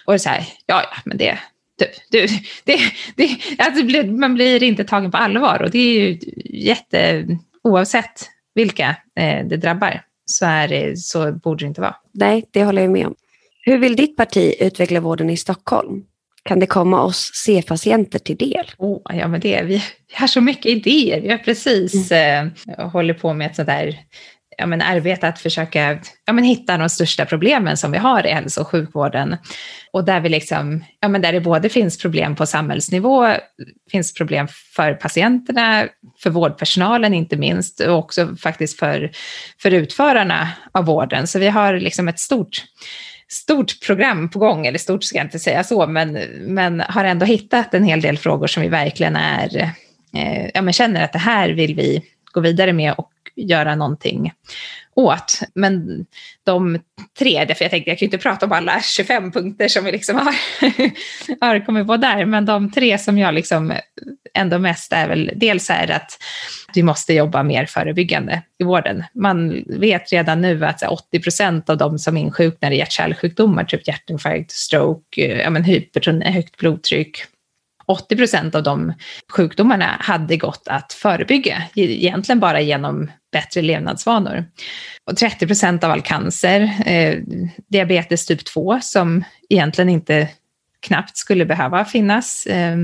Och 0.06 0.14
det 0.14 0.16
är 0.16 0.18
så 0.18 0.30
här, 0.30 0.44
ja, 0.66 0.82
ja, 0.92 0.98
men 1.06 1.18
det, 1.18 1.40
du, 1.78 1.86
du, 2.12 2.28
det, 2.64 2.80
det, 3.16 3.38
alltså 3.58 4.06
man 4.06 4.34
blir 4.34 4.64
inte 4.64 4.84
tagen 4.84 5.12
på 5.12 5.18
allvar 5.18 5.62
och 5.62 5.72
det 5.72 5.80
är 5.80 6.00
ju 6.00 6.20
jätte, 6.46 7.28
oavsett 7.64 8.30
vilka 8.54 8.96
eh, 9.20 9.46
det 9.46 9.58
drabbar 9.58 10.02
så, 10.26 10.46
är 10.46 10.96
så 10.96 11.32
borde 11.32 11.66
det 11.66 11.68
inte 11.68 11.82
vara. 11.82 11.96
Nej, 12.14 12.46
det 12.52 12.64
håller 12.64 12.82
jag 12.82 12.92
med 12.92 13.08
om. 13.08 13.16
Hur 13.62 13.78
vill 13.78 13.96
ditt 13.96 14.18
parti 14.18 14.56
utveckla 14.60 15.00
vården 15.00 15.30
i 15.30 15.38
Stockholm? 15.38 16.04
Kan 16.46 16.60
det 16.60 16.66
komma 16.66 17.02
oss 17.02 17.32
C-patienter 17.34 18.20
till 18.20 18.38
del? 18.38 18.72
Oh, 18.78 19.02
ja, 19.14 19.28
men 19.28 19.40
det, 19.40 19.62
vi 19.64 19.84
har 20.14 20.28
så 20.28 20.42
mycket 20.42 20.66
idéer. 20.66 21.22
Vi 21.22 21.32
har 21.32 21.38
precis 21.38 22.12
mm. 22.12 22.52
eh, 22.78 22.90
håller 22.90 23.14
på 23.14 23.34
med 23.34 23.48
ett 23.48 23.56
sånt 23.56 23.68
där 23.68 24.00
ja, 24.58 24.66
men 24.66 24.82
arbete 24.82 25.28
att 25.28 25.40
försöka 25.40 26.00
ja, 26.26 26.34
men 26.34 26.44
hitta 26.44 26.78
de 26.78 26.90
största 26.90 27.26
problemen 27.26 27.78
som 27.78 27.92
vi 27.92 27.98
har 27.98 28.26
i 28.26 28.30
hälso 28.30 28.62
och 28.62 28.68
sjukvården. 28.68 29.38
Och 29.92 30.06
där, 30.06 30.20
vi 30.20 30.30
liksom, 30.30 30.84
ja, 31.00 31.08
men 31.08 31.22
där 31.22 31.32
det 31.32 31.42
både 31.42 31.70
finns 31.70 31.98
problem 31.98 32.36
på 32.36 32.46
samhällsnivå, 32.46 33.28
finns 33.92 34.14
problem 34.14 34.48
för 34.76 34.94
patienterna, 34.94 35.88
för 36.24 36.30
vårdpersonalen 36.30 37.14
inte 37.14 37.38
minst, 37.38 37.80
och 37.80 37.98
också 37.98 38.36
faktiskt 38.36 38.80
för, 38.80 39.12
för 39.62 39.72
utförarna 39.72 40.50
av 40.72 40.86
vården. 40.86 41.28
Så 41.28 41.40
vi 41.40 41.48
har 41.48 41.80
liksom 41.80 42.08
ett 42.08 42.20
stort 42.20 42.64
stort 43.28 43.86
program 43.86 44.30
på 44.30 44.40
gång, 44.40 44.68
eller 44.68 44.80
stort 44.80 45.04
ska 45.04 45.18
jag 45.18 45.26
inte 45.26 45.40
säga 45.40 45.64
så, 45.64 45.88
men, 45.88 46.14
men 46.40 46.80
har 46.80 47.04
ändå 47.04 47.26
hittat 47.26 47.74
en 47.74 47.84
hel 47.84 48.02
del 48.02 48.18
frågor 48.18 48.48
som 48.48 48.64
vi 48.64 48.70
verkligen 48.70 49.16
är, 49.16 49.58
eh, 50.14 50.50
ja, 50.54 50.62
men 50.62 50.74
känner 50.74 51.04
att 51.04 51.14
det 51.14 51.20
här 51.20 51.50
vill 51.50 51.76
vi 51.76 52.02
gå 52.32 52.40
vidare 52.40 52.74
med 52.74 52.94
och 52.98 53.12
göra 53.36 53.76
någonting 53.76 54.32
åt. 54.96 55.40
Men 55.56 56.06
de 56.44 56.80
tre, 57.20 57.56
för 57.56 57.66
jag 57.66 57.72
tänkte 57.72 57.92
jag 57.92 58.00
kan 58.00 58.06
ju 58.06 58.06
inte 58.06 58.18
prata 58.18 58.46
om 58.46 58.52
alla 58.52 58.82
25 58.82 59.32
punkter 59.32 59.68
som 59.68 59.86
vi 59.86 59.92
liksom 59.92 60.16
har, 60.16 60.36
har 61.48 61.66
kommit 61.66 61.88
på 61.88 61.98
där, 61.98 62.26
men 62.26 62.46
de 62.46 62.72
tre 62.72 62.98
som 62.98 63.18
jag 63.18 63.34
liksom 63.34 63.74
ändå 64.34 64.60
mest 64.60 64.94
är 64.94 65.08
väl, 65.08 65.32
dels 65.36 65.70
är 65.70 65.92
att 65.92 66.12
vi 66.74 66.84
måste 66.84 67.14
jobba 67.14 67.44
mer 67.44 67.66
förebyggande 67.66 68.42
i 68.60 68.64
vården. 68.64 69.04
Man 69.14 69.64
vet 69.68 70.12
redan 70.12 70.42
nu 70.42 70.66
att 70.66 70.84
80 70.84 71.20
procent 71.20 71.70
av 71.70 71.78
de 71.78 72.00
som 72.00 72.18
insjuknar 72.18 72.72
i 72.72 72.78
hjärt-kärlsjukdomar, 72.78 73.64
typ 73.64 73.88
hjärtinfarkt, 73.88 74.52
stroke, 74.52 75.22
eh, 75.22 75.42
ja, 75.42 75.50
men 75.50 75.64
hypertoni, 75.64 76.32
högt 76.32 76.58
blodtryck, 76.58 77.24
80 77.86 78.16
procent 78.16 78.56
av 78.56 78.64
de 78.64 78.94
sjukdomarna 79.32 79.98
hade 80.00 80.38
gått 80.38 80.68
att 80.68 80.94
förebygga, 80.94 81.64
egentligen 81.76 82.40
bara 82.40 82.62
genom 82.62 83.12
bättre 83.32 83.62
levnadsvanor. 83.62 84.46
Och 85.06 85.18
30 85.18 85.48
procent 85.48 85.84
av 85.84 85.92
all 85.92 86.02
cancer, 86.02 86.74
eh, 86.86 87.20
diabetes 87.68 88.26
typ 88.26 88.46
2 88.46 88.80
som 88.82 89.24
egentligen 89.50 89.90
inte 89.90 90.30
knappt 90.80 91.18
skulle 91.18 91.46
behöva 91.46 91.86
finnas. 91.86 92.46
Eh, 92.46 92.78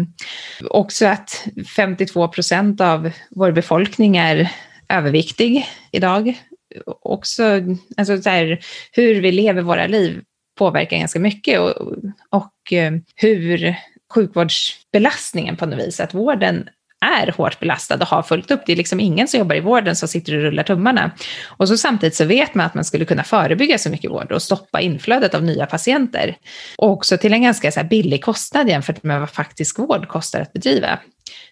också 0.70 1.06
att 1.06 1.48
52 1.76 2.28
procent 2.28 2.82
av 2.82 3.12
vår 3.30 3.52
befolkning 3.52 4.18
är 4.18 4.52
överviktig 4.90 5.68
idag. 5.92 6.42
Också 6.86 7.44
alltså 7.98 8.22
så 8.22 8.30
här, 8.30 8.60
hur 8.92 9.22
vi 9.22 9.32
lever 9.32 9.62
våra 9.62 9.88
liv 9.88 10.22
påverkar 10.58 10.98
ganska 10.98 11.20
mycket 11.20 11.60
och, 11.60 11.72
och 12.30 12.74
eh, 12.74 12.92
hur 13.16 13.76
sjukvårdsbelastningen 14.12 15.58
på 15.58 15.66
något 15.66 15.80
vis, 15.80 16.00
att 16.00 16.14
vården 16.14 16.70
är 17.06 17.32
hårt 17.32 17.60
belastad 17.60 17.96
och 17.96 18.08
har 18.08 18.24
fullt 18.24 18.52
upp. 18.52 18.62
Det 18.66 18.72
är 18.72 18.76
liksom 18.76 19.00
ingen 19.00 19.28
som 19.28 19.40
jobbar 19.40 19.56
i 19.56 19.60
vården 19.60 19.96
som 19.96 20.08
sitter 20.08 20.36
och 20.36 20.42
rullar 20.42 20.64
tummarna. 20.64 21.12
Och 21.48 21.68
så 21.68 21.78
samtidigt 21.78 22.16
så 22.16 22.26
vet 22.26 22.56
man 22.56 22.66
att 22.66 22.74
man 22.74 22.86
skulle 22.86 23.06
kunna 23.06 23.24
förebygga 23.24 23.78
så 23.78 23.90
mycket 23.90 24.12
vård 24.12 24.32
och 24.32 24.42
stoppa 24.42 24.82
inflödet 24.82 25.36
av 25.36 25.44
nya 25.44 25.66
patienter. 25.66 26.38
Och 26.78 26.92
också 26.92 27.18
till 27.18 27.34
en 27.34 27.42
ganska 27.42 27.72
så 27.72 27.84
billig 27.84 28.24
kostnad 28.24 28.70
jämfört 28.70 29.04
med 29.04 29.20
vad 29.20 29.30
faktisk 29.30 29.80
vård 29.80 30.08
kostar 30.08 30.42
att 30.42 30.54
bedriva. 30.54 31.00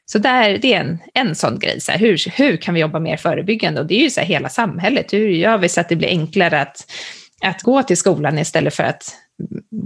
Så 0.05 0.17
där, 0.17 0.57
det 0.57 0.73
är 0.73 0.79
en, 0.79 0.99
en 1.13 1.35
sån 1.35 1.59
grej. 1.59 1.81
Så 1.81 1.91
här, 1.91 1.99
hur, 1.99 2.31
hur 2.37 2.57
kan 2.57 2.73
vi 2.73 2.79
jobba 2.79 2.99
mer 2.99 3.17
förebyggande? 3.17 3.81
Och 3.81 3.87
det 3.87 3.95
är 3.95 4.03
ju 4.03 4.09
så 4.09 4.19
här, 4.19 4.27
hela 4.27 4.49
samhället. 4.49 5.13
Hur 5.13 5.29
gör 5.29 5.57
vi 5.57 5.69
så 5.69 5.81
att 5.81 5.89
det 5.89 5.95
blir 5.95 6.07
enklare 6.07 6.61
att, 6.61 6.91
att 7.45 7.61
gå 7.61 7.83
till 7.83 7.97
skolan 7.97 8.39
istället 8.39 8.75
för 8.75 8.83
att 8.83 9.15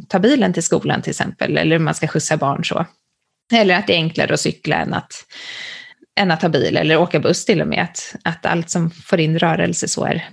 ta 0.08 0.20
bilen 0.20 0.54
till 0.54 0.64
skolan 0.64 1.02
till 1.02 1.10
exempel, 1.10 1.58
eller 1.58 1.80
man 1.80 1.96
ska 1.96 2.08
skjutsa 2.08 2.38
barn 2.38 2.66
så. 2.66 2.86
Eller 3.54 3.76
att 3.76 3.88
det 3.88 3.94
är 3.94 3.98
enklare 3.98 4.34
att 4.34 4.40
cykla 4.40 4.76
än 4.76 4.94
att, 4.94 5.14
än 6.20 6.32
att 6.32 6.42
ta 6.42 6.50
bil 6.50 6.78
eller 6.78 6.98
åka 6.98 7.20
buss 7.20 7.46
till 7.46 7.62
och 7.62 7.68
med. 7.68 7.84
Att, 7.84 8.16
att 8.24 8.46
allt 8.46 8.70
som 8.70 8.92
får 8.92 9.20
in 9.20 9.40
rörelse 9.40 9.88
så 9.88 10.06
är, 10.06 10.30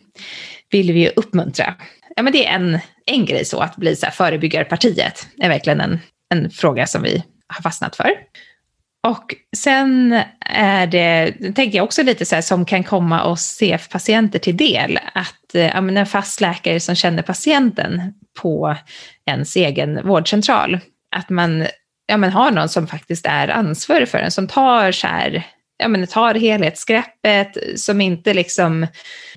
vill 0.71 0.93
vi 0.93 1.01
ju 1.01 1.09
uppmuntra. 1.17 1.75
Ja, 2.17 2.23
men 2.23 2.33
det 2.33 2.47
är 2.47 2.55
en, 2.55 2.79
en 3.07 3.25
grej 3.25 3.45
så, 3.45 3.61
att 3.61 3.77
bli 3.77 3.97
så 3.97 4.07
här 4.07 4.13
förebyggarpartiet 4.13 5.29
är 5.39 5.49
verkligen 5.49 5.81
en, 5.81 5.99
en 6.35 6.51
fråga 6.51 6.87
som 6.87 7.03
vi 7.03 7.25
har 7.47 7.63
fastnat 7.63 7.97
för. 7.97 8.11
Och 9.09 9.35
sen 9.57 10.21
är 10.47 10.87
det, 10.87 11.33
tänker 11.55 11.77
jag 11.77 11.85
också 11.85 12.03
lite 12.03 12.25
så 12.25 12.35
här, 12.35 12.43
som 12.43 12.65
kan 12.65 12.85
komma 12.85 13.25
oss 13.25 13.59
CF-patienter 13.59 14.39
till 14.39 14.57
del, 14.57 14.99
att 15.15 15.55
eh, 15.55 15.77
en 15.77 16.07
fast 16.07 16.41
läkare 16.41 16.81
som 16.81 16.95
känner 16.95 17.23
patienten 17.23 18.15
på 18.43 18.77
ens 19.27 19.57
egen 19.57 20.07
vårdcentral, 20.07 20.81
att 21.17 21.31
man 21.31 21.67
ja, 22.07 22.17
men 22.17 22.33
har 22.33 22.51
någon 22.51 22.69
som 22.69 22.87
faktiskt 22.87 23.27
är 23.27 23.49
ansvarig 23.49 24.09
för 24.09 24.19
en, 24.19 24.31
som 24.31 24.49
tar 24.49 24.93
så 24.93 25.07
här, 25.07 25.47
ja, 25.81 25.89
men 25.89 26.07
tar 26.07 26.35
helhetsgreppet, 26.35 27.57
som 27.77 28.01
inte 28.01 28.35
liksom, 28.35 28.87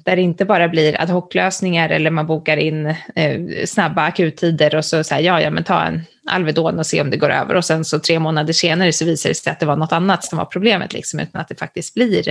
där 0.05 0.15
det 0.15 0.21
inte 0.21 0.45
bara 0.45 0.69
blir 0.69 1.01
ad 1.01 1.11
hoc-lösningar 1.11 1.89
eller 1.89 2.11
man 2.11 2.27
bokar 2.27 2.57
in 2.57 2.85
eh, 3.15 3.65
snabba 3.65 4.01
akuttider 4.01 4.75
och 4.75 4.85
så 4.85 5.03
säger 5.03 5.23
ja, 5.23 5.41
ja, 5.41 5.49
men 5.49 5.63
ta 5.63 5.83
en 5.83 6.01
Alvedon 6.25 6.79
och 6.79 6.85
se 6.85 7.01
om 7.01 7.09
det 7.09 7.17
går 7.17 7.29
över 7.29 7.55
och 7.55 7.65
sen 7.65 7.85
så 7.85 7.99
tre 7.99 8.19
månader 8.19 8.53
senare 8.53 8.93
så 8.93 9.05
visar 9.05 9.29
det 9.29 9.35
sig 9.35 9.51
att 9.51 9.59
det 9.59 9.65
var 9.65 9.75
något 9.75 9.91
annat 9.91 10.23
som 10.23 10.37
var 10.37 10.45
problemet, 10.45 10.93
liksom, 10.93 11.19
utan 11.19 11.41
att 11.41 11.47
det 11.47 11.59
faktiskt 11.59 11.93
blir 11.93 12.29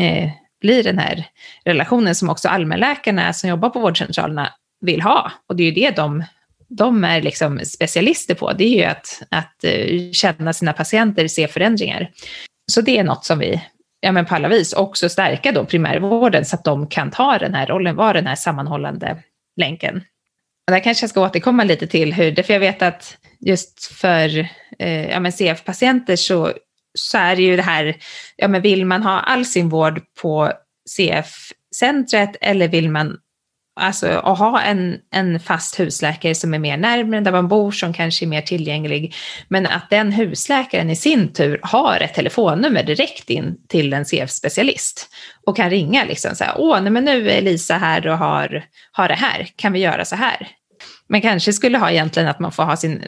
eh, 0.00 0.30
blir 0.60 0.82
den 0.82 0.98
här 0.98 1.26
relationen 1.64 2.14
som 2.14 2.30
också 2.30 2.48
allmänläkarna 2.48 3.32
som 3.32 3.50
jobbar 3.50 3.70
på 3.70 3.80
vårdcentralerna 3.80 4.52
vill 4.80 5.02
ha. 5.02 5.32
Och 5.48 5.56
det 5.56 5.62
är 5.62 5.64
ju 5.64 5.72
det 5.72 5.96
de 5.96 6.24
de 6.70 7.04
är 7.04 7.22
liksom 7.22 7.60
specialister 7.64 8.34
på, 8.34 8.52
det 8.52 8.64
är 8.64 8.76
ju 8.76 8.84
att, 8.84 9.22
att 9.28 9.64
eh, 9.64 10.12
känna 10.12 10.52
sina 10.52 10.72
patienter, 10.72 11.28
se 11.28 11.48
förändringar. 11.48 12.10
Så 12.70 12.80
det 12.80 12.98
är 12.98 13.04
något 13.04 13.24
som 13.24 13.38
vi 13.38 13.62
ja, 14.00 14.12
men 14.12 14.26
på 14.26 14.34
alla 14.34 14.48
vis 14.48 14.72
också 14.72 15.08
stärka 15.08 15.52
då 15.52 15.64
primärvården 15.64 16.44
så 16.44 16.56
att 16.56 16.64
de 16.64 16.86
kan 16.86 17.10
ta 17.10 17.38
den 17.38 17.54
här 17.54 17.66
rollen, 17.66 17.96
vara 17.96 18.12
den 18.12 18.26
här 18.26 18.34
sammanhållande 18.34 19.22
länken. 19.56 19.96
Och 20.66 20.72
där 20.72 20.80
kanske 20.80 21.04
jag 21.04 21.10
ska 21.10 21.24
återkomma 21.24 21.64
lite 21.64 21.86
till 21.86 22.14
hur, 22.14 22.42
för 22.42 22.52
jag 22.52 22.60
vet 22.60 22.82
att 22.82 23.16
just 23.40 23.84
för 23.84 24.48
eh, 24.78 25.10
ja, 25.10 25.30
CF-patienter 25.30 26.16
så, 26.16 26.52
så 26.94 27.18
är 27.18 27.36
det 27.36 27.42
ju 27.42 27.56
det 27.56 27.62
här, 27.62 27.96
ja, 28.36 28.48
men 28.48 28.62
vill 28.62 28.86
man 28.86 29.02
ha 29.02 29.20
all 29.20 29.46
sin 29.46 29.68
vård 29.68 30.02
på 30.22 30.52
CF-centret 30.96 32.36
eller 32.40 32.68
vill 32.68 32.90
man 32.90 33.18
alltså 33.80 34.06
att 34.06 34.38
ha 34.38 34.60
en, 34.60 34.98
en 35.10 35.40
fast 35.40 35.80
husläkare 35.80 36.34
som 36.34 36.54
är 36.54 36.58
mer 36.58 36.76
närmare 36.76 37.20
där 37.20 37.32
man 37.32 37.48
bor, 37.48 37.70
som 37.70 37.92
kanske 37.92 38.24
är 38.24 38.26
mer 38.26 38.42
tillgänglig, 38.42 39.14
men 39.48 39.66
att 39.66 39.90
den 39.90 40.12
husläkaren 40.12 40.90
i 40.90 40.96
sin 40.96 41.32
tur 41.32 41.60
har 41.62 42.00
ett 42.00 42.14
telefonnummer 42.14 42.82
direkt 42.82 43.30
in 43.30 43.56
till 43.68 43.92
en 43.92 44.04
CF-specialist 44.04 45.08
och 45.46 45.56
kan 45.56 45.70
ringa 45.70 46.04
liksom 46.04 46.36
så 46.36 46.44
här, 46.44 46.54
åh, 46.56 46.80
nej, 46.80 46.92
men 46.92 47.04
nu 47.04 47.30
är 47.30 47.42
Lisa 47.42 47.74
här 47.74 48.06
och 48.06 48.18
har, 48.18 48.64
har 48.92 49.08
det 49.08 49.14
här, 49.14 49.48
kan 49.56 49.72
vi 49.72 49.78
göra 49.78 50.04
så 50.04 50.16
här? 50.16 50.48
Men 51.06 51.20
kanske 51.20 51.52
skulle 51.52 51.78
ha 51.78 51.90
egentligen 51.90 52.28
att 52.28 52.40
man 52.40 52.52
får 52.52 52.62
ha 52.62 52.76
sin 52.76 53.04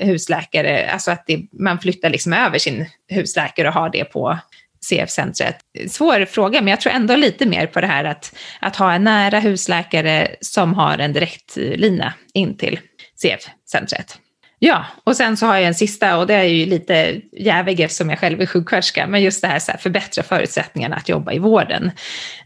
husläkare, 0.00 0.90
alltså 0.90 1.10
att 1.10 1.26
det, 1.26 1.40
man 1.52 1.78
flyttar 1.78 2.10
liksom 2.10 2.32
över 2.32 2.58
sin 2.58 2.86
husläkare 3.08 3.68
och 3.68 3.74
har 3.74 3.90
det 3.90 4.04
på 4.04 4.38
CF-centret. 4.86 5.56
Svår 5.88 6.24
fråga, 6.24 6.60
men 6.60 6.70
jag 6.70 6.80
tror 6.80 6.92
ändå 6.92 7.16
lite 7.16 7.46
mer 7.46 7.66
på 7.66 7.80
det 7.80 7.86
här 7.86 8.04
att, 8.04 8.34
att 8.60 8.76
ha 8.76 8.92
en 8.92 9.04
nära 9.04 9.38
husläkare 9.38 10.36
som 10.40 10.74
har 10.74 10.98
en 10.98 11.12
direktlina 11.12 12.14
in 12.34 12.56
till 12.56 12.80
CF-centret. 13.22 14.18
Ja, 14.64 14.84
och 15.04 15.16
sen 15.16 15.36
så 15.36 15.46
har 15.46 15.54
jag 15.54 15.64
en 15.64 15.74
sista 15.74 16.18
och 16.18 16.26
det 16.26 16.34
är 16.34 16.44
ju 16.44 16.66
lite 16.66 17.20
jävig 17.32 17.80
eftersom 17.80 18.10
jag 18.10 18.18
själv 18.18 18.40
är 18.40 18.46
sjuksköterska, 18.46 19.06
men 19.06 19.22
just 19.22 19.42
det 19.42 19.48
här, 19.48 19.58
så 19.58 19.72
här 19.72 19.78
förbättra 19.78 20.22
förutsättningarna 20.22 20.96
att 20.96 21.08
jobba 21.08 21.32
i 21.32 21.38
vården. 21.38 21.90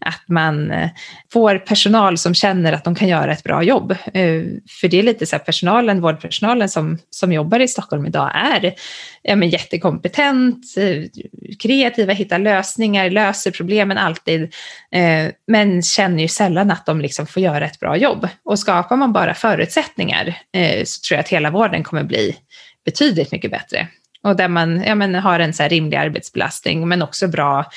Att 0.00 0.22
man 0.28 0.70
eh, 0.70 0.88
får 1.32 1.58
personal 1.58 2.18
som 2.18 2.34
känner 2.34 2.72
att 2.72 2.84
de 2.84 2.94
kan 2.94 3.08
göra 3.08 3.32
ett 3.32 3.42
bra 3.42 3.62
jobb. 3.62 3.90
Eh, 3.90 4.42
för 4.80 4.88
det 4.88 4.98
är 4.98 5.02
lite 5.02 5.26
så 5.26 5.36
här 5.36 5.44
personalen, 5.44 6.00
vårdpersonalen 6.00 6.68
som, 6.68 6.98
som 7.10 7.32
jobbar 7.32 7.60
i 7.60 7.68
Stockholm 7.68 8.06
idag 8.06 8.30
är 8.34 8.74
ja, 9.22 9.36
men 9.36 9.48
jättekompetent, 9.48 10.64
eh, 10.76 11.02
kreativa, 11.62 12.12
hittar 12.12 12.38
lösningar, 12.38 13.10
löser 13.10 13.50
problemen 13.50 13.98
alltid, 13.98 14.54
men 15.46 15.82
känner 15.82 16.22
ju 16.22 16.28
sällan 16.28 16.70
att 16.70 16.86
de 16.86 17.00
liksom 17.00 17.26
får 17.26 17.42
göra 17.42 17.66
ett 17.66 17.80
bra 17.80 17.96
jobb. 17.96 18.28
Och 18.44 18.58
skapar 18.58 18.96
man 18.96 19.12
bara 19.12 19.34
förutsättningar 19.34 20.38
så 20.84 21.00
tror 21.00 21.16
jag 21.16 21.20
att 21.20 21.28
hela 21.28 21.50
vården 21.50 21.84
kommer 21.84 22.05
bli 22.06 22.36
betydligt 22.84 23.32
mycket 23.32 23.50
bättre. 23.50 23.88
Och 24.22 24.36
där 24.36 24.48
man 24.48 24.82
ja, 24.82 24.94
men 24.94 25.14
har 25.14 25.40
en 25.40 25.54
så 25.54 25.62
rimlig 25.62 25.96
arbetsbelastning 25.96 26.88
men 26.88 27.02
också 27.02 27.28
bra 27.28 27.70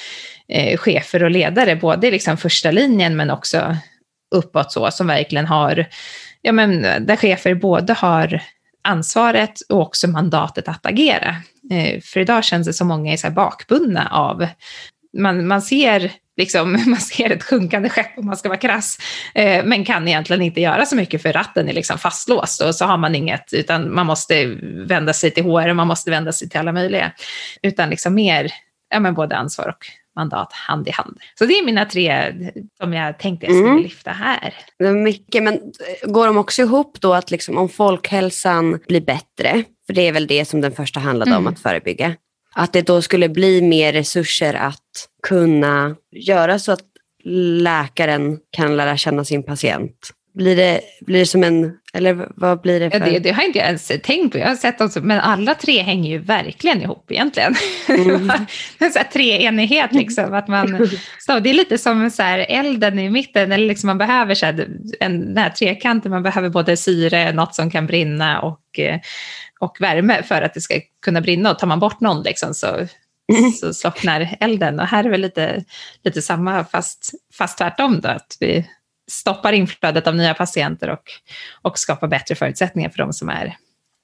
eh, 0.48 0.78
chefer 0.78 1.24
och 1.24 1.32
ledare, 1.32 1.76
både 1.76 2.12
liksom 2.12 2.38
första 2.38 2.72
linjen 2.72 3.16
men 3.16 3.30
också 3.30 3.78
uppåt 4.36 4.72
så, 4.72 4.92
som 4.92 5.08
verkligen 5.08 5.46
har, 5.46 5.86
ja 6.42 6.52
men 6.52 6.82
där 6.82 7.16
chefer 7.16 7.54
både 7.54 7.94
har 7.94 8.42
ansvaret 8.82 9.62
och 9.70 9.82
också 9.82 10.08
mandatet 10.08 10.68
att 10.68 10.86
agera. 10.86 11.36
Eh, 11.72 12.02
för 12.02 12.20
idag 12.20 12.44
känns 12.44 12.68
det 12.68 12.74
som 12.74 12.88
många 12.88 13.14
är 13.14 13.18
så 13.18 13.30
bakbundna 13.30 14.08
av, 14.12 14.48
man, 15.18 15.48
man 15.48 15.62
ser 15.62 16.12
liksom, 16.40 16.72
man 16.88 17.00
ser 17.00 17.30
ett 17.30 17.44
sjunkande 17.44 17.90
skepp 17.90 18.18
om 18.18 18.26
man 18.26 18.38
ska 18.38 18.50
vara 18.50 18.60
krass, 18.60 18.98
eh, 19.34 19.66
men 19.66 19.86
kan 19.86 20.08
egentligen 20.08 20.42
inte 20.42 20.62
göra 20.62 20.86
så 20.86 20.96
mycket 20.96 21.22
för 21.22 21.34
ratten 21.34 21.70
är 21.70 21.74
liksom 21.74 21.98
fastlåst 21.98 22.62
och 22.62 22.76
så 22.76 22.86
har 22.86 22.98
man 22.98 23.16
inget, 23.16 23.54
utan 23.54 23.94
man 23.94 24.06
måste 24.06 24.46
vända 24.88 25.14
sig 25.14 25.32
till 25.32 25.44
HR, 25.44 25.74
man 25.74 25.88
måste 25.88 26.12
vända 26.12 26.32
sig 26.32 26.50
till 26.50 26.60
alla 26.60 26.72
möjliga, 26.72 27.12
utan 27.62 27.90
liksom 27.90 28.14
mer, 28.14 28.52
ja 28.90 29.00
men 29.00 29.14
både 29.14 29.36
ansvar 29.36 29.68
och 29.68 29.86
mandat 30.16 30.54
hand 30.54 30.88
i 30.88 30.92
hand. 30.92 31.18
Så 31.40 31.46
det 31.46 31.54
är 31.54 31.66
mina 31.66 31.86
tre 31.86 32.34
som 32.78 32.94
jag 32.94 33.20
tänkte 33.20 33.46
jag 33.46 33.56
skulle 33.56 33.72
mm. 33.72 33.84
lyfta 33.84 34.12
här. 34.12 34.54
Det 34.80 34.86
är 34.86 34.94
mycket, 34.94 35.44
men 35.44 35.60
går 36.04 36.28
de 36.28 36.38
också 36.38 36.62
ihop 36.62 36.98
då 37.02 37.14
att 37.14 37.32
liksom 37.32 37.58
om 37.58 37.70
folkhälsan 37.70 38.80
blir 38.88 39.02
bättre, 39.02 39.64
för 39.88 39.94
det 39.94 40.08
är 40.08 40.12
väl 40.12 40.28
det 40.28 40.46
som 40.46 40.62
den 40.62 40.72
första 40.72 41.00
handlade 41.00 41.32
mm. 41.32 41.48
om 41.48 41.54
att 41.54 41.60
förebygga, 41.60 42.16
att 42.56 42.74
det 42.74 42.82
då 42.82 43.02
skulle 43.02 43.30
bli 43.30 43.62
mer 43.62 43.94
resurser 43.94 44.54
att 44.54 45.08
kunna 45.28 45.96
göra 46.12 46.60
så 46.60 46.72
att 46.72 46.86
läkaren 47.62 48.38
kan 48.52 48.78
lära 48.78 48.98
känna 48.98 49.26
sin 49.26 49.44
patient. 49.44 50.14
Blir 50.34 50.56
det, 50.56 50.82
blir 51.02 51.20
det 51.20 51.26
som 51.26 51.44
en, 51.44 51.74
eller 51.94 52.28
vad 52.36 52.62
blir 52.62 52.80
det 52.80 52.92
för? 52.92 53.00
Ja, 53.00 53.06
det, 53.06 53.20
det 53.20 53.32
har 53.32 53.44
inte 53.44 53.60
jag 53.60 53.68
ens 53.68 53.92
tänkt 54.04 54.32
på, 54.32 54.38
jag 54.38 54.48
har 54.48 54.56
sett 54.56 54.82
också, 54.82 55.02
men 55.02 55.20
alla 55.20 55.56
tre 55.56 55.82
hänger 55.82 56.10
ju 56.10 56.18
verkligen 56.18 56.82
ihop 56.82 57.12
egentligen. 57.12 57.56
Mm. 57.90 58.32
en 58.80 58.92
så 58.92 59.00
här 59.00 59.08
treenighet 59.14 59.94
liksom, 59.94 60.34
att 60.34 60.48
man, 60.48 60.90
så 61.20 61.40
det 61.40 61.50
är 61.50 61.54
lite 61.54 61.78
som 61.78 62.10
så 62.10 62.24
här 62.24 62.46
elden 62.50 63.00
i 63.00 63.10
mitten, 63.10 63.52
eller 63.52 63.68
liksom 63.68 63.88
man 63.88 63.98
behöver 63.98 64.36
så 64.36 64.46
här, 64.46 64.68
en, 65.00 65.20
den 65.26 65.38
här 65.38 65.50
trekanten, 65.50 66.12
man 66.12 66.24
behöver 66.24 66.50
både 66.50 66.78
syre, 66.78 67.32
något 67.32 67.56
som 67.56 67.72
kan 67.72 67.88
brinna 67.88 68.42
och 68.42 68.80
eh, 68.80 69.00
och 69.60 69.78
värme 69.80 70.24
för 70.24 70.42
att 70.42 70.54
det 70.54 70.62
ska 70.62 70.82
kunna 71.02 71.22
brinna. 71.22 71.52
Och 71.52 71.60
tar 71.60 71.68
man 71.68 71.80
bort 71.80 72.00
någon 72.00 72.24
liksom 72.24 72.54
så, 72.54 72.68
mm. 73.34 73.52
så 73.52 73.74
slocknar 73.74 74.38
elden. 74.40 74.80
Och 74.80 74.88
här 74.88 75.04
är 75.04 75.10
väl 75.10 75.22
lite, 75.22 75.64
lite 76.04 76.22
samma 76.22 76.66
fast, 76.66 77.12
fast 77.34 77.58
tvärtom 77.58 78.02
då, 78.02 78.10
att 78.10 78.38
vi 78.40 78.70
stoppar 79.12 79.54
inflödet 79.54 80.08
av 80.08 80.16
nya 80.16 80.34
patienter 80.34 80.90
och, 80.90 81.04
och 81.62 81.80
skapar 81.80 82.08
bättre 82.08 82.36
förutsättningar 82.36 82.90
för 82.90 82.98
de 82.98 83.14
som 83.14 83.30
är, 83.30 83.58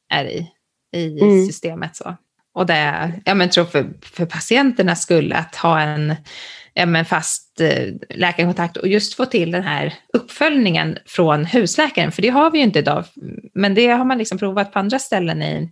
är 0.09 0.25
i, 0.25 0.51
i 0.95 1.21
mm. 1.21 1.45
systemet. 1.45 1.95
Så. 1.95 2.17
Och 2.53 2.65
det, 2.65 3.11
jag 3.25 3.37
men, 3.37 3.49
tror 3.49 3.65
för, 3.65 3.93
för 4.01 4.25
patienternas 4.25 5.01
skull 5.01 5.33
att 5.33 5.55
ha 5.55 5.81
en 5.81 6.15
men 6.75 7.05
fast 7.05 7.61
eh, 7.61 7.93
läkarkontakt 8.09 8.77
och 8.77 8.87
just 8.87 9.13
få 9.13 9.25
till 9.25 9.51
den 9.51 9.63
här 9.63 9.93
uppföljningen 10.13 10.97
från 11.05 11.45
husläkaren, 11.45 12.11
för 12.11 12.21
det 12.21 12.29
har 12.29 12.51
vi 12.51 12.57
ju 12.57 12.63
inte 12.63 12.79
idag. 12.79 13.05
Men 13.53 13.75
det 13.75 13.87
har 13.87 14.05
man 14.05 14.17
liksom 14.17 14.37
provat 14.37 14.73
på 14.73 14.79
andra 14.79 14.99
ställen 14.99 15.41
i, 15.41 15.69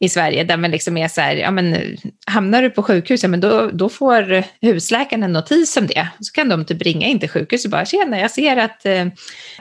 i 0.00 0.08
Sverige 0.08 0.44
där 0.44 0.56
man 0.56 0.70
liksom 0.70 0.96
är 0.96 1.08
så 1.08 1.20
här, 1.20 1.36
ja 1.36 1.50
men 1.50 1.96
hamnar 2.26 2.62
du 2.62 2.70
på 2.70 2.82
sjukhus, 2.82 3.22
ja 3.22 3.28
men 3.28 3.40
då, 3.40 3.70
då 3.72 3.88
får 3.88 4.44
husläkaren 4.60 5.22
en 5.22 5.32
notis 5.32 5.76
om 5.76 5.86
det. 5.86 6.08
Så 6.20 6.32
kan 6.32 6.48
de 6.48 6.64
typ 6.64 6.82
ringa 6.82 7.06
in 7.06 7.20
till 7.20 7.30
sjukhuset 7.30 7.64
och 7.64 7.70
bara, 7.70 7.84
tjena 7.84 8.20
jag 8.20 8.30
ser 8.30 8.56
att 8.56 8.86
eh, 8.86 9.06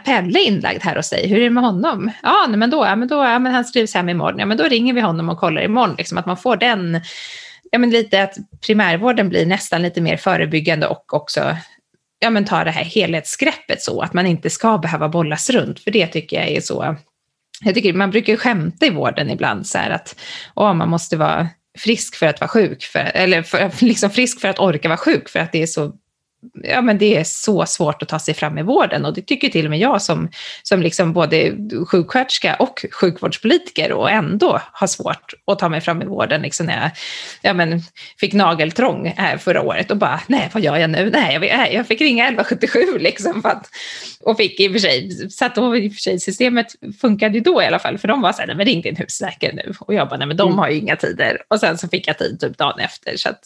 Pelle 0.05 0.39
är 0.39 0.47
inlagd 0.47 0.83
här 0.83 0.95
hos 0.95 1.09
dig, 1.09 1.27
hur 1.27 1.37
är 1.37 1.43
det 1.43 1.49
med 1.49 1.63
honom? 1.63 2.11
Ja, 2.23 2.45
nej, 2.49 2.57
men 2.57 2.69
då, 2.69 2.85
ja 2.85 2.95
men 2.95 3.07
då, 3.07 3.15
ja 3.15 3.39
men 3.39 3.53
han 3.53 3.65
skrivs 3.65 3.93
hem 3.93 4.09
imorgon, 4.09 4.39
ja 4.39 4.45
men 4.45 4.57
då 4.57 4.63
ringer 4.63 4.93
vi 4.93 5.01
honom 5.01 5.29
och 5.29 5.39
kollar 5.39 5.61
imorgon, 5.61 5.95
liksom 5.97 6.17
att 6.17 6.25
man 6.25 6.37
får 6.37 6.57
den, 6.57 7.01
ja 7.71 7.79
men 7.79 7.89
lite 7.89 8.23
att 8.23 8.37
primärvården 8.65 9.29
blir 9.29 9.45
nästan 9.45 9.81
lite 9.81 10.01
mer 10.01 10.17
förebyggande 10.17 10.87
och 10.87 11.13
också 11.13 11.57
ja, 12.19 12.29
men 12.29 12.45
ta 12.45 12.63
det 12.63 12.71
här 12.71 12.83
helhetsgreppet 12.83 13.81
så 13.81 14.01
att 14.01 14.13
man 14.13 14.25
inte 14.25 14.49
ska 14.49 14.77
behöva 14.77 15.09
bollas 15.09 15.49
runt, 15.49 15.79
för 15.79 15.91
det 15.91 16.07
tycker 16.07 16.37
jag 16.37 16.47
är 16.47 16.61
så 16.61 16.95
jag 17.61 17.75
tycker 17.75 17.93
man 17.93 18.11
brukar 18.11 18.35
skämta 18.35 18.85
i 18.85 18.89
vården 18.89 19.29
ibland 19.29 19.67
så 19.67 19.77
här 19.77 19.89
att 19.89 20.15
åh, 20.55 20.73
man 20.73 20.89
måste 20.89 21.17
vara 21.17 21.49
frisk 21.77 22.15
för 22.15 22.25
att 22.25 22.39
vara 22.39 22.47
sjuk, 22.47 22.83
för, 22.83 22.99
eller 22.99 23.43
för, 23.43 23.71
liksom 23.85 24.09
frisk 24.09 24.41
för 24.41 24.47
att 24.47 24.59
orka 24.59 24.87
vara 24.87 24.97
sjuk, 24.97 25.29
för 25.29 25.39
att 25.39 25.51
det 25.51 25.61
är 25.61 25.67
så 25.67 25.93
ja, 26.63 26.81
men 26.81 26.97
det 26.97 27.17
är 27.17 27.23
så 27.23 27.65
svårt 27.65 28.01
att 28.01 28.09
ta 28.09 28.19
sig 28.19 28.33
fram 28.33 28.57
i 28.57 28.63
vården 28.63 29.05
och 29.05 29.13
det 29.13 29.21
tycker 29.21 29.49
till 29.49 29.65
och 29.65 29.69
med 29.69 29.79
jag 29.79 30.01
som, 30.01 30.29
som 30.63 30.81
liksom 30.81 31.13
både 31.13 31.55
sjuksköterska 31.87 32.55
och 32.55 32.85
sjukvårdspolitiker 32.91 33.91
och 33.91 34.11
ändå 34.11 34.61
har 34.71 34.87
svårt 34.87 35.33
att 35.47 35.59
ta 35.59 35.69
mig 35.69 35.81
fram 35.81 36.01
i 36.01 36.05
vården 36.05 36.41
liksom 36.41 36.65
när 36.65 36.81
jag 36.81 36.91
ja, 37.41 37.53
men, 37.53 37.81
fick 38.19 38.33
nageltrång 38.33 39.13
här 39.17 39.37
förra 39.37 39.61
året 39.61 39.91
och 39.91 39.97
bara 39.97 40.21
nej 40.27 40.49
vad 40.53 40.63
gör 40.63 40.77
jag 40.77 40.89
nu? 40.89 41.09
Nej 41.13 41.33
jag, 41.33 41.73
jag 41.73 41.87
fick 41.87 42.01
ringa 42.01 42.23
1177 42.23 42.79
liksom 42.99 43.41
för 43.41 43.49
att, 43.49 43.69
och 44.21 44.37
fick 44.37 44.59
i 44.59 44.67
och 44.67 44.71
för 44.71 44.79
sig, 44.79 45.29
så 45.29 45.45
att 45.45 45.55
då, 45.55 45.77
i 45.77 45.89
och 45.89 45.93
för 45.93 45.99
sig 45.99 46.19
systemet 46.19 46.67
funkade 47.01 47.33
ju 47.33 47.39
då 47.39 47.61
i 47.61 47.65
alla 47.65 47.79
fall 47.79 47.97
för 47.97 48.07
de 48.07 48.21
var 48.21 48.33
så 48.33 48.39
här, 48.39 48.47
nej 48.47 48.55
men 48.55 48.65
ring 48.65 48.81
din 48.81 48.95
husläkare 48.95 49.53
nu 49.53 49.73
och 49.79 49.93
jag 49.93 50.09
bara 50.09 50.17
nej 50.17 50.27
men 50.27 50.37
de 50.37 50.47
mm. 50.47 50.59
har 50.59 50.69
ju 50.69 50.77
inga 50.77 50.95
tider 50.95 51.41
och 51.47 51.59
sen 51.59 51.77
så 51.77 51.87
fick 51.87 52.07
jag 52.07 52.17
tid 52.17 52.39
typ 52.39 52.57
dagen 52.57 52.79
efter 52.79 53.17
så 53.17 53.29
att 53.29 53.41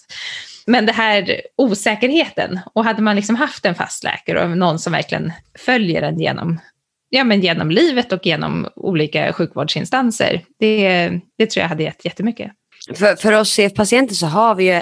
men 0.69 0.85
det 0.85 0.91
här 0.91 1.41
osäkerheten, 1.55 2.59
och 2.73 2.83
hade 2.83 3.01
man 3.01 3.15
liksom 3.15 3.35
haft 3.35 3.65
en 3.65 3.75
fast 3.75 4.03
läkare 4.03 4.43
och 4.43 4.57
någon 4.57 4.79
som 4.79 4.93
verkligen 4.93 5.31
följer 5.59 6.01
en 6.01 6.19
genom, 6.19 6.59
ja, 7.09 7.23
men 7.23 7.41
genom 7.41 7.71
livet 7.71 8.11
och 8.11 8.25
genom 8.25 8.67
olika 8.75 9.33
sjukvårdsinstanser, 9.33 10.43
det, 10.59 11.09
det 11.37 11.45
tror 11.45 11.61
jag 11.61 11.69
hade 11.69 11.83
gett 11.83 12.05
jättemycket. 12.05 12.51
För, 12.95 13.15
för 13.15 13.33
oss 13.33 13.49
CF-patienter 13.49 14.15
så 14.15 14.25
har 14.25 14.55
vi 14.55 14.73
ju, 14.73 14.81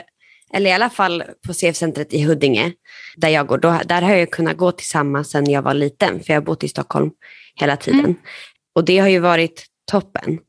eller 0.53 0.69
i 0.69 0.73
alla 0.73 0.89
fall 0.89 1.23
på 1.47 1.53
CF-centret 1.53 2.13
i 2.13 2.23
Huddinge, 2.23 2.73
där 3.17 3.29
jag 3.29 3.47
går, 3.47 3.57
då, 3.57 3.79
där 3.85 4.01
har 4.01 4.15
jag 4.15 4.31
kunnat 4.31 4.57
gå 4.57 4.71
tillsammans 4.71 5.29
sedan 5.29 5.51
jag 5.51 5.61
var 5.61 5.73
liten, 5.73 6.23
för 6.23 6.33
jag 6.33 6.41
har 6.41 6.45
bott 6.45 6.63
i 6.63 6.67
Stockholm 6.67 7.11
hela 7.55 7.77
tiden. 7.77 7.99
Mm. 7.99 8.15
Och 8.75 8.85
det 8.85 8.97
har 8.97 9.07
ju 9.07 9.19
varit 9.19 9.65
toppen. 9.91 10.39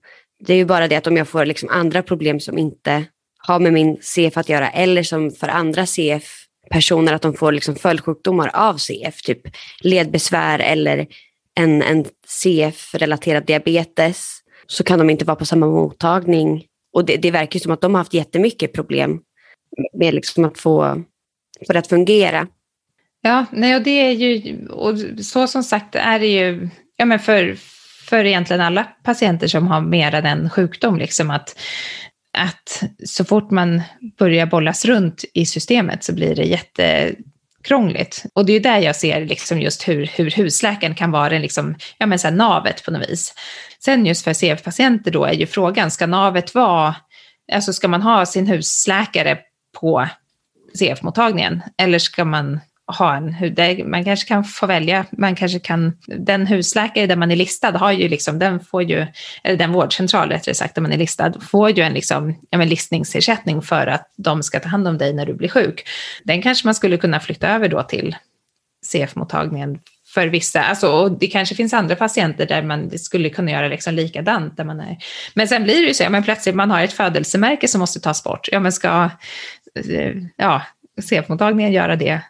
Det 0.46 0.52
är 0.52 0.56
ju 0.56 0.64
bara 0.64 0.88
det 0.88 0.96
att 0.96 1.06
om 1.06 1.16
jag 1.16 1.28
får 1.28 1.46
liksom 1.46 1.68
andra 1.68 2.02
problem 2.02 2.40
som 2.40 2.58
inte 2.58 3.04
har 3.48 3.60
med 3.60 3.72
min 3.72 3.96
CF 4.00 4.36
att 4.36 4.48
göra 4.48 4.70
eller 4.70 5.02
som 5.02 5.30
för 5.30 5.48
andra 5.48 5.86
CF-personer 5.86 7.12
att 7.12 7.22
de 7.22 7.34
får 7.34 7.52
liksom 7.52 7.76
följdsjukdomar 7.76 8.50
av 8.54 8.76
CF, 8.76 9.22
typ 9.22 9.40
ledbesvär 9.80 10.58
eller 10.58 11.06
en, 11.54 11.82
en 11.82 12.04
CF-relaterad 12.26 13.46
diabetes 13.46 14.38
så 14.66 14.84
kan 14.84 14.98
de 14.98 15.10
inte 15.10 15.24
vara 15.24 15.36
på 15.36 15.44
samma 15.44 15.66
mottagning. 15.66 16.64
Och 16.92 17.04
det, 17.04 17.16
det 17.16 17.30
verkar 17.30 17.60
som 17.60 17.72
att 17.72 17.80
de 17.80 17.94
har 17.94 17.98
haft 17.98 18.14
jättemycket 18.14 18.72
problem 18.72 19.20
med 19.92 20.14
liksom 20.14 20.44
att 20.44 20.58
få, 20.58 21.02
för 21.66 21.74
att 21.74 21.86
fungera. 21.86 22.46
Ja, 23.20 23.46
nej, 23.52 23.76
och 23.76 23.82
det 23.82 23.90
är 23.90 24.12
ju, 24.12 24.66
och 24.68 24.98
så 25.24 25.46
som 25.46 25.62
sagt 25.62 25.94
är 25.94 26.18
det 26.18 26.26
ju, 26.26 26.68
ja 26.96 27.04
men 27.04 27.18
för, 27.18 27.56
för 28.08 28.24
egentligen 28.24 28.62
alla 28.62 28.84
patienter 29.04 29.46
som 29.46 29.66
har 29.66 29.80
mer 29.80 30.14
än 30.14 30.26
en 30.26 30.50
sjukdom, 30.50 30.98
liksom 30.98 31.30
att 31.30 31.58
att 32.38 32.82
så 33.04 33.24
fort 33.24 33.50
man 33.50 33.82
börjar 34.18 34.46
bollas 34.46 34.84
runt 34.84 35.24
i 35.34 35.46
systemet 35.46 36.04
så 36.04 36.14
blir 36.14 36.34
det 36.34 36.44
jättekrångligt. 36.44 38.24
Och 38.34 38.46
det 38.46 38.52
är 38.52 38.60
där 38.60 38.78
jag 38.78 38.96
ser 38.96 39.24
liksom 39.24 39.60
just 39.60 39.88
hur, 39.88 40.06
hur 40.06 40.30
husläkaren 40.30 40.94
kan 40.94 41.10
vara 41.10 41.38
liksom, 41.38 41.74
ja 41.98 42.06
men 42.06 42.18
så 42.18 42.30
navet 42.30 42.84
på 42.84 42.90
något 42.90 43.08
vis. 43.08 43.34
Sen 43.84 44.06
just 44.06 44.24
för 44.24 44.32
CF-patienter 44.32 45.10
då 45.10 45.24
är 45.24 45.32
ju 45.32 45.46
frågan, 45.46 45.90
ska 45.90 46.06
navet 46.06 46.54
vara, 46.54 46.94
alltså 47.52 47.72
ska 47.72 47.88
man 47.88 48.02
ha 48.02 48.26
sin 48.26 48.46
husläkare 48.46 49.38
på 49.80 50.08
CF-mottagningen 50.78 51.62
eller 51.78 51.98
ska 51.98 52.24
man 52.24 52.60
ha 52.88 53.16
en, 53.16 53.90
man 53.90 54.04
kanske 54.04 54.28
kan 54.28 54.44
få 54.44 54.66
välja, 54.66 55.04
man 55.10 55.34
kanske 55.34 55.58
kan, 55.58 55.98
den 56.06 56.46
husläkare 56.46 57.06
där 57.06 57.16
man 57.16 57.30
är 57.30 57.36
listad 57.36 57.70
har 57.70 57.92
ju 57.92 58.08
liksom, 58.08 58.38
den 58.38 58.60
får 58.60 58.82
ju, 58.82 59.06
eller 59.44 59.56
den 59.56 59.72
vårdcentral 59.72 60.28
rättare 60.28 60.54
sagt 60.54 60.74
där 60.74 60.82
man 60.82 60.92
är 60.92 60.98
listad, 60.98 61.32
får 61.40 61.70
ju 61.70 61.82
en 61.82 61.92
liksom, 61.92 62.34
ja, 62.50 62.58
men 62.58 62.68
listningsersättning 62.68 63.62
för 63.62 63.86
att 63.86 64.12
de 64.16 64.42
ska 64.42 64.60
ta 64.60 64.68
hand 64.68 64.88
om 64.88 64.98
dig 64.98 65.12
när 65.12 65.26
du 65.26 65.34
blir 65.34 65.48
sjuk. 65.48 65.88
Den 66.24 66.42
kanske 66.42 66.66
man 66.66 66.74
skulle 66.74 66.96
kunna 66.96 67.20
flytta 67.20 67.48
över 67.48 67.68
då 67.68 67.82
till 67.82 68.16
CF-mottagningen 68.86 69.78
för 70.14 70.26
vissa, 70.26 70.62
alltså, 70.62 70.88
och 70.88 71.18
det 71.18 71.26
kanske 71.26 71.54
finns 71.54 71.74
andra 71.74 71.96
patienter 71.96 72.46
där 72.46 72.62
man 72.62 72.98
skulle 72.98 73.30
kunna 73.30 73.50
göra 73.50 73.68
liksom 73.68 73.94
likadant. 73.94 74.56
Där 74.56 74.64
man 74.64 74.80
är. 74.80 74.96
Men 75.34 75.48
sen 75.48 75.64
blir 75.64 75.80
det 75.80 75.88
ju 75.88 75.94
så, 75.94 76.02
ja, 76.02 76.10
men 76.10 76.22
plötsligt 76.22 76.54
man 76.54 76.70
har 76.70 76.82
ett 76.82 76.92
födelsemärke 76.92 77.68
som 77.68 77.78
måste 77.78 78.00
tas 78.00 78.24
bort. 78.24 78.48
Ja, 78.52 78.60
men 78.60 78.72
ska 78.72 79.10
eh, 79.74 80.12
ja, 80.36 80.62
CF-mottagningen 81.02 81.72
göra 81.72 81.96
det 81.96 82.22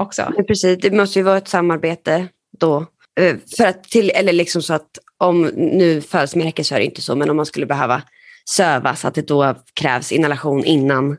också. 0.00 0.32
Ja, 0.36 0.42
precis, 0.42 0.78
det 0.80 0.90
måste 0.90 1.18
ju 1.18 1.22
vara 1.22 1.38
ett 1.38 1.48
samarbete 1.48 2.28
då. 2.58 2.86
Eh, 3.20 3.36
för 3.56 3.66
att 3.66 3.84
till, 3.84 4.10
eller 4.10 4.32
liksom 4.32 4.62
så 4.62 4.74
att 4.74 4.98
om 5.18 5.42
nu 5.56 6.00
födelsemärke 6.00 6.64
så 6.64 6.74
är 6.74 6.78
det 6.78 6.84
inte 6.84 7.02
så, 7.02 7.16
men 7.16 7.30
om 7.30 7.36
man 7.36 7.46
skulle 7.46 7.66
behöva 7.66 8.02
sövas, 8.48 9.04
att 9.04 9.14
det 9.14 9.28
då 9.28 9.54
krävs 9.74 10.12
inhalation 10.12 10.64
innan 10.64 11.16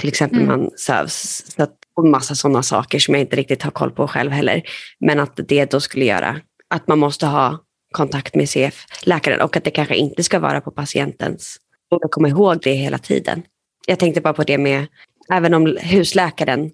till 0.00 0.08
exempel 0.08 0.42
mm. 0.42 0.48
man 0.48 0.70
sövs. 0.76 1.44
Så 1.56 1.62
att, 1.62 1.74
och 1.96 2.06
massa 2.06 2.34
sådana 2.34 2.62
saker 2.62 2.98
som 2.98 3.14
jag 3.14 3.20
inte 3.20 3.36
riktigt 3.36 3.62
har 3.62 3.70
koll 3.70 3.90
på 3.90 4.08
själv 4.08 4.30
heller. 4.30 4.62
Men 5.00 5.20
att 5.20 5.40
det 5.48 5.70
då 5.70 5.80
skulle 5.80 6.04
göra 6.04 6.40
att 6.70 6.88
man 6.88 6.98
måste 6.98 7.26
ha 7.26 7.58
kontakt 7.92 8.34
med 8.34 8.48
CF-läkaren 8.48 9.40
och 9.40 9.56
att 9.56 9.64
det 9.64 9.70
kanske 9.70 9.96
inte 9.96 10.22
ska 10.22 10.38
vara 10.38 10.60
på 10.60 10.70
patientens. 10.70 11.56
Och 11.90 12.10
komma 12.10 12.28
ihåg 12.28 12.58
det 12.62 12.72
hela 12.72 12.98
tiden. 12.98 13.42
Jag 13.86 13.98
tänkte 13.98 14.20
bara 14.20 14.34
på 14.34 14.42
det 14.42 14.58
med, 14.58 14.86
även 15.32 15.54
om 15.54 15.78
husläkaren 15.80 16.70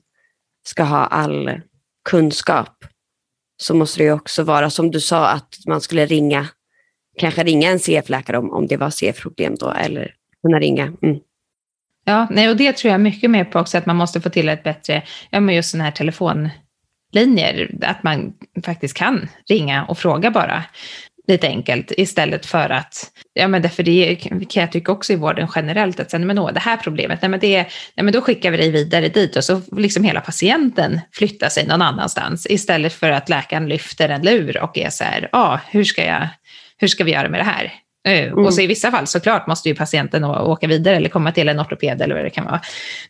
ska 0.64 0.82
ha 0.82 1.06
all 1.06 1.60
kunskap 2.08 2.84
så 3.56 3.74
måste 3.74 4.00
det 4.00 4.04
ju 4.04 4.12
också 4.12 4.42
vara 4.42 4.70
som 4.70 4.90
du 4.90 5.00
sa 5.00 5.28
att 5.28 5.58
man 5.66 5.80
skulle 5.80 6.06
ringa, 6.06 6.48
kanske 7.18 7.44
ringa 7.44 7.70
en 7.70 7.78
CF-läkare 7.78 8.38
om, 8.38 8.50
om 8.50 8.66
det 8.66 8.76
var 8.76 8.90
CF-problem 8.90 9.54
då 9.54 9.70
eller 9.70 10.14
kunna 10.42 10.60
ringa. 10.60 10.92
Mm. 11.02 11.18
Ja, 12.04 12.26
nej, 12.30 12.48
och 12.48 12.56
det 12.56 12.72
tror 12.76 12.92
jag 12.92 13.00
mycket 13.00 13.30
mer 13.30 13.44
på 13.44 13.58
också 13.58 13.78
att 13.78 13.86
man 13.86 13.96
måste 13.96 14.20
få 14.20 14.30
till 14.30 14.48
ett 14.48 14.62
bättre, 14.62 15.02
ja 15.30 15.40
men 15.40 15.54
just 15.54 15.70
sådana 15.70 15.84
här 15.84 15.92
telefonlinjer, 15.92 17.78
att 17.82 18.02
man 18.02 18.32
faktiskt 18.64 18.94
kan 18.96 19.28
ringa 19.48 19.84
och 19.84 19.98
fråga 19.98 20.30
bara 20.30 20.64
lite 21.28 21.46
enkelt 21.46 21.92
istället 21.96 22.46
för 22.46 22.70
att, 22.70 23.10
ja 23.32 23.48
men 23.48 23.62
därför 23.62 23.82
det 23.82 24.16
kan 24.16 24.62
jag 24.62 24.72
tycka 24.72 24.92
också 24.92 25.12
i 25.12 25.16
vården 25.16 25.48
generellt, 25.54 26.00
att 26.00 26.10
säga, 26.10 26.24
men 26.24 26.38
åh, 26.38 26.52
det 26.52 26.60
här 26.60 26.76
problemet, 26.76 27.22
nej 27.22 27.28
men, 27.28 27.40
det, 27.40 27.56
nej 27.96 28.04
men 28.04 28.12
då 28.12 28.20
skickar 28.20 28.50
vi 28.50 28.56
dig 28.56 28.70
vidare 28.70 29.08
dit 29.08 29.36
och 29.36 29.44
så 29.44 29.60
liksom 29.72 30.04
hela 30.04 30.20
patienten 30.20 31.00
flyttar 31.12 31.48
sig 31.48 31.66
någon 31.66 31.82
annanstans 31.82 32.46
istället 32.50 32.92
för 32.92 33.10
att 33.10 33.28
läkaren 33.28 33.68
lyfter 33.68 34.08
en 34.08 34.22
lur 34.22 34.62
och 34.62 34.78
är 34.78 34.90
så 34.90 35.04
här, 35.04 35.28
ja, 35.32 35.38
ah, 35.38 35.60
hur, 35.70 35.84
ska 35.84 36.04
jag, 36.04 36.28
hur 36.76 36.88
ska 36.88 37.04
vi 37.04 37.12
göra 37.12 37.28
med 37.28 37.40
det 37.40 37.44
här? 37.44 37.72
Eh, 38.08 38.32
mm. 38.32 38.44
Och 38.44 38.54
så 38.54 38.60
i 38.60 38.66
vissa 38.66 38.90
fall 38.90 39.06
såklart 39.06 39.46
måste 39.46 39.68
ju 39.68 39.74
patienten 39.74 40.24
åka 40.24 40.66
vidare 40.66 40.96
eller 40.96 41.08
komma 41.08 41.32
till 41.32 41.48
en 41.48 41.60
ortoped 41.60 42.02
eller 42.02 42.14
vad 42.14 42.24
det 42.24 42.30
kan 42.30 42.44
vara. 42.44 42.60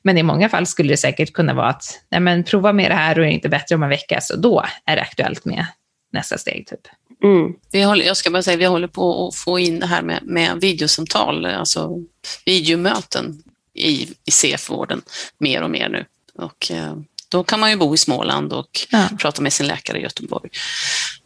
Men 0.03 0.19
i 0.19 0.23
många 0.23 0.49
fall 0.49 0.67
skulle 0.67 0.93
det 0.93 0.97
säkert 0.97 1.33
kunna 1.33 1.55
vara 1.55 1.69
att 1.69 1.85
nej 2.11 2.21
men 2.21 2.45
prova 2.45 2.73
med 2.73 2.91
det 2.91 2.95
här 2.95 3.19
och 3.19 3.25
är 3.25 3.29
det 3.29 3.35
inte 3.35 3.49
bättre 3.49 3.75
om 3.75 3.83
en 3.83 3.89
vecka, 3.89 4.21
så 4.21 4.37
då 4.37 4.65
är 4.87 4.97
det 4.97 5.03
aktuellt 5.03 5.45
med 5.45 5.67
nästa 6.13 6.39
steg. 6.39 6.67
Typ. 6.67 6.81
Mm. 7.23 7.53
Vi 7.71 7.83
håller, 7.83 8.05
jag 8.05 8.17
ska 8.17 8.31
bara 8.31 8.43
säga, 8.43 8.57
vi 8.57 8.65
håller 8.65 8.89
på 8.89 9.29
att 9.29 9.35
få 9.35 9.59
in 9.59 9.81
det 9.81 9.87
här 9.87 10.03
med, 10.03 10.23
med 10.23 10.61
videosamtal, 10.61 11.47
alltså 11.47 12.05
videomöten 12.45 13.43
i, 13.75 14.09
i 14.25 14.31
CF-vården 14.31 15.03
mer 15.39 15.63
och 15.63 15.71
mer 15.71 15.89
nu. 15.89 16.05
Och, 16.35 16.71
eh, 16.71 16.97
då 17.29 17.45
kan 17.45 17.61
man 17.61 17.71
ju 17.71 17.77
bo 17.77 17.95
i 17.95 17.99
Småland 17.99 18.53
och 18.53 18.87
ja. 18.91 19.09
prata 19.19 19.43
med 19.43 19.53
sin 19.53 19.67
läkare 19.67 19.99
i 19.99 20.03
Göteborg 20.03 20.51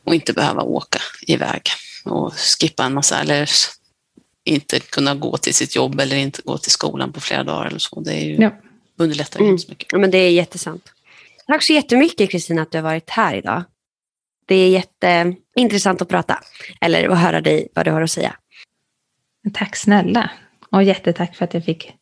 och 0.04 0.14
inte 0.14 0.32
behöva 0.32 0.62
åka 0.62 0.98
iväg 1.26 1.62
och 2.04 2.34
skippa 2.34 2.84
en 2.84 2.94
massa, 2.94 3.20
eller 3.20 3.50
inte 4.44 4.80
kunna 4.80 5.14
gå 5.14 5.36
till 5.36 5.54
sitt 5.54 5.76
jobb 5.76 6.00
eller 6.00 6.16
inte 6.16 6.42
gå 6.44 6.58
till 6.58 6.70
skolan 6.70 7.12
på 7.12 7.20
flera 7.20 7.44
dagar 7.44 7.66
eller 7.66 7.78
så. 7.78 8.00
Det 8.00 8.14
är 8.14 8.24
ju, 8.24 8.36
ja. 8.36 8.50
underlättar 8.96 9.40
ju 9.40 9.46
mm. 9.46 9.58
mycket. 9.68 9.86
Ja, 9.92 9.98
men 9.98 10.10
det 10.10 10.18
är 10.18 10.30
jättesant. 10.30 10.92
Tack 11.46 11.62
så 11.62 11.72
jättemycket 11.72 12.30
Kristina 12.30 12.62
att 12.62 12.70
du 12.70 12.78
har 12.78 12.82
varit 12.82 13.10
här 13.10 13.34
idag. 13.34 13.62
Det 14.52 14.56
är 14.56 14.68
jätteintressant 14.68 16.02
att 16.02 16.08
prata 16.08 16.38
eller 16.80 17.08
att 17.08 17.18
höra 17.18 17.40
dig 17.40 17.68
vad 17.74 17.84
du 17.84 17.90
har 17.90 18.02
att 18.02 18.10
säga. 18.10 18.36
Tack 19.52 19.76
snälla. 19.76 20.30
Och 20.70 20.82
jättetack 20.82 21.36
för 21.36 21.44
att 21.44 21.54
jag 21.54 21.64
fick, 21.64 21.92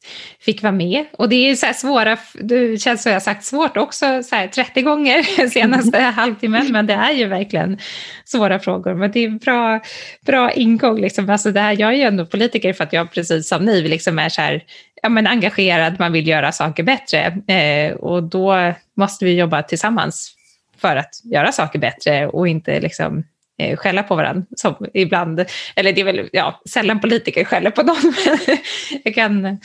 fick 0.40 0.62
vara 0.62 0.72
med. 0.72 1.05
Och 1.12 1.28
det 1.28 1.36
är 1.36 1.55
så 1.55 1.66
här 1.66 1.72
svåra, 1.72 2.18
det 2.34 2.80
känns 2.80 3.03
som 3.03 3.12
jag 3.12 3.22
sagt 3.22 3.44
svårt 3.44 3.76
också 3.76 4.22
så 4.22 4.36
här 4.36 4.48
30 4.48 4.82
gånger 4.82 5.48
senaste 5.48 5.98
halvtimmen, 6.16 6.72
men 6.72 6.86
det 6.86 6.94
är 6.94 7.12
ju 7.12 7.26
verkligen 7.26 7.78
svåra 8.24 8.59
frågor. 8.59 8.94
Men 8.94 9.12
det 9.12 9.24
är 9.24 9.28
bra, 9.30 9.80
bra 10.26 10.53
ingång. 10.53 11.01
Liksom. 11.01 11.30
Alltså 11.30 11.53
det 11.53 11.61
här, 11.61 11.80
jag 11.80 11.92
är 11.92 11.96
ju 11.96 12.03
ändå 12.03 12.26
politiker 12.26 12.72
för 12.72 12.84
att 12.84 12.92
jag 12.92 13.12
precis 13.12 13.48
som 13.48 13.64
ni 13.64 13.82
liksom 13.82 14.18
är 14.18 14.28
så 14.28 14.40
här, 14.40 14.64
ja, 15.03 15.09
men 15.09 15.26
engagerad, 15.26 15.96
man 15.98 16.12
vill 16.12 16.28
göra 16.28 16.53
saker 16.53 16.82
bättre. 16.82 17.55
Eh, 17.55 17.92
och 17.92 18.22
då 18.22 18.74
måste 18.96 19.24
vi 19.24 19.38
jobba 19.38 19.62
tillsammans 19.62 20.36
för 20.81 20.97
att 20.97 21.20
göra 21.24 21.53
saker 21.53 21.78
bättre 21.78 22.26
och 22.26 22.49
inte 22.49 22.81
liksom 22.81 23.24
eh, 23.59 23.76
skälla 23.76 24.03
på 24.03 24.16
varandra. 24.16 24.47
Som 24.57 24.87
ibland, 24.95 25.45
eller 25.76 25.93
det 25.93 26.01
är 26.01 26.05
väl 26.05 26.28
ja, 26.33 26.61
sällan 26.70 27.01
politiker 27.01 27.45
skäller 27.45 27.70
på 27.70 27.83
någon, 27.83 28.14
men 28.26 28.59
jag 29.05 29.14
kan 29.14 29.59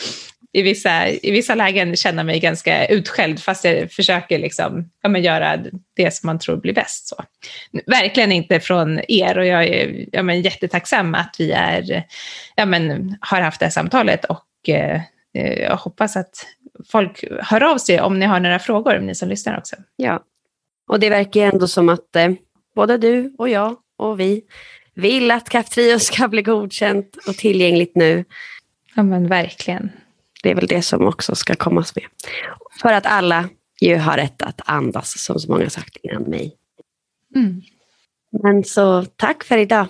i 0.55 0.61
vissa, 0.61 1.07
i 1.09 1.31
vissa 1.31 1.55
lägen 1.55 1.95
känna 1.95 2.23
mig 2.23 2.39
ganska 2.39 2.85
utskälld 2.85 3.39
fast 3.39 3.65
jag 3.65 3.91
försöker 3.91 4.39
liksom, 4.39 4.89
ja, 5.01 5.09
men 5.09 5.23
göra 5.23 5.59
det 5.95 6.13
som 6.13 6.27
man 6.27 6.39
tror 6.39 6.57
blir 6.57 6.73
bäst. 6.73 7.07
Så. 7.07 7.15
Verkligen 7.85 8.31
inte 8.31 8.59
från 8.59 8.99
er 9.07 9.37
och 9.37 9.45
jag 9.45 9.63
är 9.67 10.05
ja, 10.11 10.23
men 10.23 10.41
jättetacksam 10.41 11.15
att 11.15 11.35
vi 11.39 11.51
är, 11.51 12.03
ja, 12.55 12.65
men, 12.65 13.17
har 13.21 13.41
haft 13.41 13.59
det 13.59 13.65
här 13.65 13.71
samtalet 13.71 14.25
och 14.25 14.69
eh, 14.69 15.01
jag 15.33 15.77
hoppas 15.77 16.17
att 16.17 16.45
folk 16.91 17.23
hör 17.41 17.63
av 17.63 17.77
sig 17.77 18.01
om 18.01 18.19
ni 18.19 18.25
har 18.25 18.39
några 18.39 18.59
frågor, 18.59 18.99
ni 18.99 19.15
som 19.15 19.29
lyssnar 19.29 19.57
också. 19.57 19.75
Ja, 19.95 20.23
och 20.87 20.99
det 20.99 21.09
verkar 21.09 21.41
ändå 21.41 21.67
som 21.67 21.89
att 21.89 22.15
eh, 22.15 22.31
både 22.75 22.97
du 22.97 23.35
och 23.37 23.49
jag 23.49 23.75
och 23.97 24.19
vi 24.19 24.41
vill 24.93 25.31
att 25.31 25.49
Kaftrio 25.49 25.99
ska 25.99 26.27
bli 26.27 26.41
godkänt 26.41 27.17
och 27.27 27.35
tillgängligt 27.35 27.95
nu. 27.95 28.25
Ja 28.95 29.03
men 29.03 29.27
verkligen. 29.27 29.91
Det 30.43 30.51
är 30.51 30.55
väl 30.55 30.67
det 30.67 30.81
som 30.81 31.07
också 31.07 31.35
ska 31.35 31.55
komma 31.55 31.85
med. 31.95 32.05
För 32.81 32.93
att 32.93 33.05
alla 33.05 33.49
ju 33.81 33.95
har 33.95 34.17
rätt 34.17 34.41
att 34.41 34.61
andas, 34.65 35.13
som 35.17 35.39
så 35.39 35.51
många 35.51 35.69
sagt 35.69 35.97
innan 36.03 36.23
mig. 36.23 36.55
Mm. 37.35 37.61
Men 38.43 38.63
så 38.63 39.05
tack 39.05 39.43
för 39.43 39.57
idag. 39.57 39.87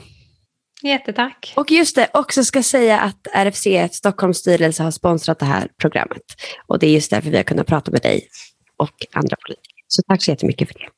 Jättetack. 0.84 1.54
Och 1.56 1.72
just 1.72 1.96
det, 1.96 2.10
också 2.14 2.44
ska 2.44 2.64
säga 2.64 3.00
att 3.00 3.28
RFC 3.34 3.68
Stockholms 3.92 4.38
styrelse 4.38 4.84
har 4.84 4.92
sponsrat 4.92 5.40
det 5.40 5.46
här 5.46 5.68
programmet. 5.78 6.22
Och 6.68 6.80
det 6.80 6.88
är 6.88 6.92
just 6.92 7.12
därför 7.12 7.30
vi 7.30 7.38
har 7.38 7.44
kunnat 7.44 7.68
prata 7.68 7.92
med 7.92 8.02
dig 8.02 8.28
och 8.78 9.06
andra 9.14 9.38
politiker. 9.48 9.75
Så 9.88 10.02
tack 10.08 10.24
så 10.24 10.32
jättemycket 10.32 10.68
för 10.68 10.80
det. 10.80 10.90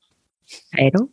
Hej 0.72 0.92
då. 0.92 1.08